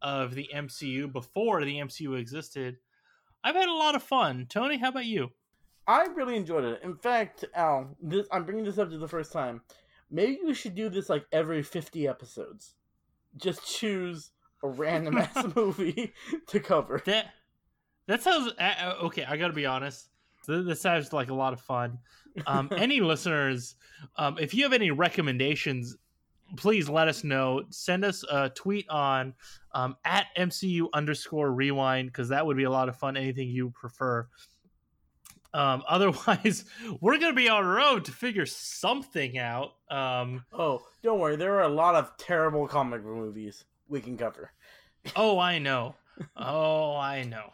of 0.01 0.35
the 0.35 0.49
MCU 0.53 1.11
before 1.11 1.63
the 1.63 1.77
MCU 1.77 2.17
existed. 2.17 2.77
I've 3.43 3.55
had 3.55 3.69
a 3.69 3.73
lot 3.73 3.95
of 3.95 4.03
fun. 4.03 4.47
Tony, 4.49 4.77
how 4.77 4.89
about 4.89 5.05
you? 5.05 5.29
I 5.87 6.05
really 6.15 6.35
enjoyed 6.35 6.63
it. 6.63 6.81
In 6.83 6.95
fact, 6.95 7.45
Al, 7.53 7.95
this, 8.01 8.27
I'm 8.31 8.43
bringing 8.43 8.65
this 8.65 8.79
up 8.79 8.89
to 8.89 8.97
the 8.97 9.07
first 9.07 9.31
time. 9.31 9.61
Maybe 10.09 10.39
we 10.43 10.53
should 10.53 10.75
do 10.75 10.89
this 10.89 11.09
like 11.09 11.25
every 11.31 11.61
50 11.61 12.07
episodes. 12.07 12.73
Just 13.37 13.67
choose 13.67 14.31
a 14.63 14.67
random 14.67 15.17
ass 15.19 15.45
movie 15.55 16.13
to 16.47 16.59
cover. 16.59 17.01
That 17.05 17.27
that 18.07 18.23
sounds 18.23 18.51
uh, 18.59 18.93
okay. 19.03 19.25
I 19.25 19.37
got 19.37 19.47
to 19.47 19.53
be 19.53 19.65
honest. 19.65 20.09
This 20.45 20.81
sounds 20.81 21.13
like 21.13 21.29
a 21.29 21.33
lot 21.33 21.53
of 21.53 21.61
fun. 21.61 21.99
Um, 22.47 22.69
any 22.77 22.99
listeners, 22.99 23.75
um, 24.17 24.37
if 24.39 24.53
you 24.53 24.63
have 24.63 24.73
any 24.73 24.91
recommendations, 24.91 25.95
please 26.57 26.89
let 26.89 27.07
us 27.07 27.23
know. 27.23 27.63
Send 27.69 28.05
us 28.05 28.23
a 28.29 28.49
tweet 28.49 28.89
on 28.89 29.33
um, 29.73 29.95
at 30.05 30.27
MCU 30.37 30.87
underscore 30.93 31.51
rewind 31.51 32.09
because 32.09 32.29
that 32.29 32.45
would 32.45 32.57
be 32.57 32.63
a 32.63 32.71
lot 32.71 32.89
of 32.89 32.97
fun. 32.97 33.17
Anything 33.17 33.49
you 33.49 33.71
prefer. 33.71 34.27
Um, 35.53 35.83
otherwise, 35.89 36.65
we're 37.01 37.17
going 37.17 37.31
to 37.31 37.35
be 37.35 37.49
on 37.49 37.63
our 37.63 37.79
own 37.79 38.03
to 38.03 38.11
figure 38.11 38.45
something 38.45 39.37
out. 39.37 39.73
Um, 39.89 40.45
oh, 40.53 40.85
don't 41.03 41.19
worry. 41.19 41.35
There 41.35 41.55
are 41.55 41.63
a 41.63 41.69
lot 41.69 41.95
of 41.95 42.15
terrible 42.17 42.67
comic 42.67 43.03
movies 43.03 43.63
we 43.87 44.01
can 44.01 44.17
cover. 44.17 44.51
oh, 45.15 45.39
I 45.39 45.59
know. 45.59 45.95
Oh, 46.37 46.95
I 46.95 47.23
know. 47.23 47.51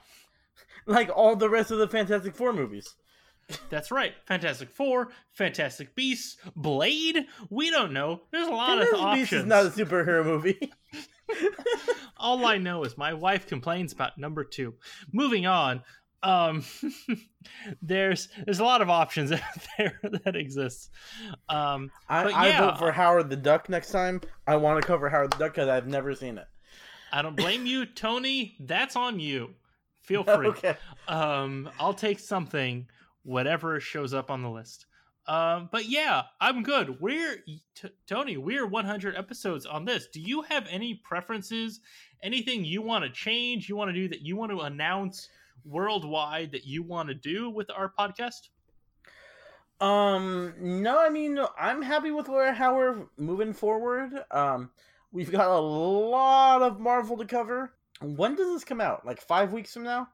Like 0.85 1.09
all 1.15 1.35
the 1.35 1.49
rest 1.49 1.71
of 1.71 1.79
the 1.79 1.87
Fantastic 1.87 2.35
Four 2.35 2.53
movies. 2.53 2.95
That's 3.69 3.91
right. 3.91 4.13
Fantastic 4.25 4.69
Four, 4.69 5.09
Fantastic 5.33 5.95
Beasts, 5.95 6.37
Blade. 6.55 7.25
We 7.49 7.69
don't 7.69 7.93
know. 7.93 8.21
There's 8.31 8.47
a 8.47 8.51
lot 8.51 8.79
Fantastic 8.79 8.93
of 8.93 9.01
options. 9.01 9.19
Beasts 9.19 9.33
is 9.33 9.45
not 9.45 9.65
a 9.65 9.69
superhero 9.69 10.25
movie. 10.25 10.71
All 12.17 12.45
I 12.45 12.57
know 12.57 12.83
is 12.83 12.97
my 12.97 13.13
wife 13.13 13.47
complains 13.47 13.93
about 13.93 14.17
number 14.17 14.43
two. 14.43 14.75
Moving 15.11 15.45
on. 15.45 15.83
Um, 16.23 16.63
there's 17.81 18.29
there's 18.45 18.59
a 18.59 18.63
lot 18.63 18.81
of 18.81 18.89
options 18.89 19.31
out 19.31 19.41
there 19.77 19.99
that 20.23 20.35
exists. 20.35 20.89
Um, 21.49 21.89
I, 22.07 22.29
yeah, 22.29 22.37
I 22.37 22.57
vote 22.59 22.77
for 22.77 22.91
Howard 22.91 23.29
the 23.29 23.35
Duck 23.35 23.69
next 23.69 23.91
time. 23.91 24.21
I 24.45 24.57
want 24.57 24.81
to 24.81 24.87
cover 24.87 25.09
Howard 25.09 25.31
the 25.31 25.37
Duck 25.37 25.55
because 25.55 25.67
I've 25.67 25.87
never 25.87 26.13
seen 26.13 26.37
it. 26.37 26.45
I 27.11 27.21
don't 27.21 27.35
blame 27.35 27.65
you, 27.65 27.85
Tony. 27.85 28.55
That's 28.59 28.95
on 28.95 29.19
you. 29.19 29.55
Feel 30.01 30.23
free. 30.25 30.47
okay. 30.47 30.75
Um, 31.07 31.69
I'll 31.79 31.93
take 31.93 32.19
something 32.19 32.87
whatever 33.23 33.79
shows 33.79 34.13
up 34.13 34.31
on 34.31 34.41
the 34.41 34.49
list. 34.49 34.85
Um, 35.27 35.69
but 35.71 35.87
yeah, 35.87 36.23
I'm 36.41 36.63
good. 36.63 36.99
We're 36.99 37.37
t- 37.75 37.89
Tony. 38.07 38.37
We're 38.37 38.65
100 38.65 39.15
episodes 39.15 39.65
on 39.65 39.85
this. 39.85 40.07
Do 40.07 40.19
you 40.19 40.41
have 40.41 40.65
any 40.69 40.95
preferences? 40.95 41.79
Anything 42.23 42.65
you 42.65 42.81
want 42.81 43.03
to 43.05 43.09
change? 43.11 43.69
You 43.69 43.75
want 43.75 43.89
to 43.89 43.93
do 43.93 44.07
that? 44.09 44.21
You 44.21 44.35
want 44.35 44.51
to 44.51 44.61
announce 44.61 45.29
worldwide 45.63 46.51
that 46.53 46.65
you 46.65 46.81
want 46.81 47.09
to 47.09 47.15
do 47.15 47.49
with 47.51 47.69
our 47.69 47.93
podcast? 47.97 48.49
Um, 49.79 50.53
no. 50.59 50.99
I 50.99 51.09
mean, 51.09 51.39
I'm 51.57 51.81
happy 51.81 52.11
with 52.11 52.27
where 52.27 52.53
how 52.53 52.75
we're 52.75 53.05
moving 53.17 53.53
forward. 53.53 54.11
Um, 54.31 54.71
we've 55.11 55.31
got 55.31 55.49
a 55.49 55.59
lot 55.59 56.61
of 56.63 56.79
Marvel 56.79 57.17
to 57.17 57.25
cover. 57.25 57.73
When 58.01 58.35
does 58.35 58.53
this 58.53 58.63
come 58.63 58.81
out? 58.81 59.05
Like 59.05 59.21
five 59.21 59.53
weeks 59.53 59.73
from 59.73 59.83
now? 59.83 60.07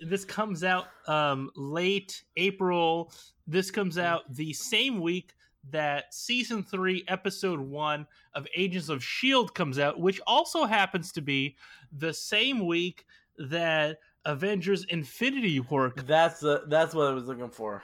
this 0.00 0.24
comes 0.24 0.64
out 0.64 0.86
um, 1.06 1.50
late 1.56 2.22
April. 2.36 3.12
This 3.46 3.70
comes 3.70 3.98
out 3.98 4.22
the 4.34 4.52
same 4.52 5.00
week 5.00 5.34
that 5.70 6.12
season 6.12 6.62
three, 6.62 7.04
episode 7.06 7.60
one 7.60 8.06
of 8.34 8.46
Agents 8.56 8.88
of 8.88 8.98
S.H.I.E.L.D. 8.98 9.50
comes 9.54 9.78
out, 9.78 10.00
which 10.00 10.20
also 10.26 10.64
happens 10.64 11.12
to 11.12 11.20
be 11.20 11.56
the 11.92 12.12
same 12.12 12.66
week 12.66 13.04
that 13.38 13.98
Avengers 14.24 14.84
Infinity 14.88 15.60
War. 15.60 15.92
That's 16.04 16.44
uh, 16.44 16.60
that's 16.68 16.94
what 16.94 17.08
I 17.08 17.12
was 17.12 17.26
looking 17.26 17.50
for. 17.50 17.82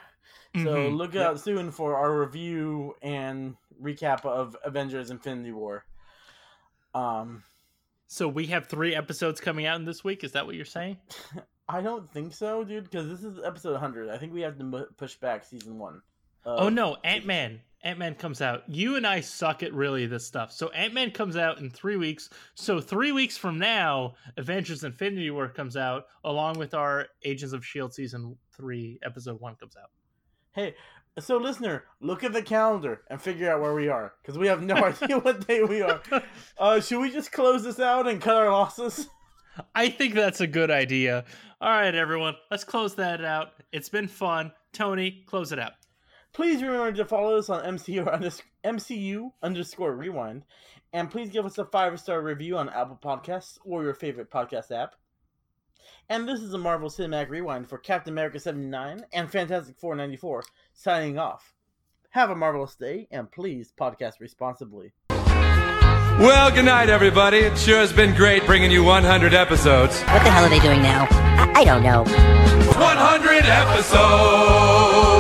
So 0.57 0.61
mm-hmm. 0.61 0.97
look 0.97 1.15
out 1.15 1.35
yep. 1.35 1.39
soon 1.39 1.71
for 1.71 1.95
our 1.95 2.19
review 2.19 2.95
and 3.03 3.55
recap 3.81 4.25
of 4.25 4.57
Avengers 4.65 5.11
Infinity 5.11 5.53
War. 5.53 5.85
Um, 6.95 7.45
so 8.09 8.27
we 8.27 8.47
have 8.47 8.67
three 8.67 8.95
episodes 8.95 9.41
coming 9.41 9.67
out 9.67 9.79
in 9.79 9.85
this 9.85 10.03
week. 10.03 10.25
Is 10.25 10.33
that 10.33 10.47
what 10.47 10.55
you're 10.55 10.65
saying? 10.65 10.97
I 11.69 11.83
don't 11.83 12.11
think 12.11 12.33
so, 12.33 12.65
dude. 12.65 12.85
Because 12.85 13.09
this 13.09 13.23
is 13.23 13.39
episode 13.45 13.73
100. 13.73 14.09
I 14.09 14.17
think 14.17 14.33
we 14.33 14.41
have 14.41 14.59
to 14.59 14.87
push 14.97 15.15
back 15.17 15.45
season 15.45 15.79
one. 15.79 16.01
Oh 16.47 16.67
uh, 16.67 16.71
no, 16.71 16.97
Ant 17.05 17.27
Man! 17.27 17.61
Ant 17.83 17.99
Man 17.99 18.15
comes 18.15 18.41
out. 18.41 18.65
You 18.67 18.97
and 18.97 19.07
I 19.07 19.21
suck 19.21 19.63
at 19.63 19.75
really 19.75 20.07
this 20.07 20.27
stuff. 20.27 20.51
So 20.51 20.69
Ant 20.71 20.95
Man 20.95 21.11
comes 21.11 21.37
out 21.37 21.59
in 21.59 21.69
three 21.69 21.97
weeks. 21.97 22.31
So 22.55 22.81
three 22.81 23.13
weeks 23.13 23.37
from 23.37 23.59
now, 23.59 24.15
Avengers 24.39 24.83
Infinity 24.83 25.31
War 25.31 25.49
comes 25.49 25.77
out, 25.77 26.07
along 26.25 26.59
with 26.59 26.73
our 26.73 27.09
Agents 27.25 27.53
of 27.53 27.65
Shield 27.65 27.93
season 27.93 28.37
three, 28.57 28.99
episode 29.05 29.39
one 29.41 29.55
comes 29.57 29.77
out. 29.77 29.91
Hey, 30.53 30.75
so 31.21 31.37
listener, 31.37 31.85
look 32.01 32.25
at 32.25 32.33
the 32.33 32.43
calendar 32.43 33.03
and 33.09 33.21
figure 33.21 33.51
out 33.51 33.61
where 33.61 33.75
we 33.75 33.89
are 33.89 34.13
because 34.23 34.39
we 34.39 34.47
have 34.47 34.63
no 34.63 34.75
idea 35.03 35.19
what 35.19 35.47
day 35.47 35.63
we 35.63 35.83
are. 35.83 36.01
Uh, 36.59 36.81
should 36.81 37.01
we 37.01 37.09
just 37.09 37.31
close 37.31 37.63
this 37.63 37.79
out 37.79 38.09
and 38.09 38.21
cut 38.21 38.35
our 38.35 38.51
losses? 38.51 39.09
I 39.77 39.89
think 39.91 40.15
that's 40.15 40.41
a 40.41 40.47
good 40.47 40.73
idea. 40.73 41.25
All 41.61 41.71
right, 41.71 41.95
everyone, 41.95 42.35
let's 42.51 42.65
close 42.65 42.97
that 42.97 43.25
out. 43.25 43.53
It's 43.71 43.89
been 43.89 44.09
fun. 44.09 44.51
Tony, 44.73 45.23
close 45.27 45.53
it 45.53 45.61
out. 45.61 45.75
Please 46.33 46.63
remember 46.63 46.93
to 46.93 47.05
follow 47.05 47.39
us 47.39 47.49
on 47.49 47.65
MCU, 47.77 48.43
MCU 48.65 49.33
underscore 49.41 49.95
rewind. 49.95 50.43
And 50.93 51.11
please 51.11 51.31
give 51.31 51.45
us 51.45 51.59
a 51.59 51.65
five 51.65 51.99
star 52.01 52.23
review 52.23 52.57
on 52.57 52.69
Apple 52.69 52.99
Podcasts 53.03 53.59
or 53.65 53.83
your 53.83 53.95
favorite 53.95 54.31
podcast 54.31 54.71
app. 54.71 54.95
And 56.09 56.29
this 56.29 56.41
is 56.41 56.55
a 56.55 56.59
Marvel 56.59 56.89
Cinematic 56.89 57.29
Rewind 57.29 57.69
for 57.69 57.79
Captain 57.79 58.13
America 58.13 58.41
79 58.41 59.05
and 59.13 59.31
Fantastic 59.31 59.79
Four 59.79 59.95
94, 59.95 60.45
signing 60.73 61.19
off. 61.19 61.55
Have 62.11 62.31
a 62.31 62.35
marvelous 62.35 62.75
day, 62.75 63.07
and 63.11 63.31
please 63.31 63.73
podcast 63.79 64.21
responsibly. 64.21 64.93
Well, 65.11 66.51
good 66.51 66.65
night, 66.65 66.89
everybody. 66.89 67.39
It 67.39 67.57
sure 67.59 67.79
has 67.79 67.93
been 67.93 68.15
great 68.15 68.45
bringing 68.45 68.71
you 68.71 68.83
100 68.83 69.35
episodes. 69.35 70.01
What 70.01 70.25
the 70.25 70.31
hell 70.31 70.45
are 70.45 70.49
they 70.49 70.59
doing 70.59 70.83
now? 70.83 71.07
I, 71.11 71.61
I 71.61 71.65
don't 71.65 71.83
know. 71.83 72.03
100 72.03 73.45
episodes! 73.45 75.18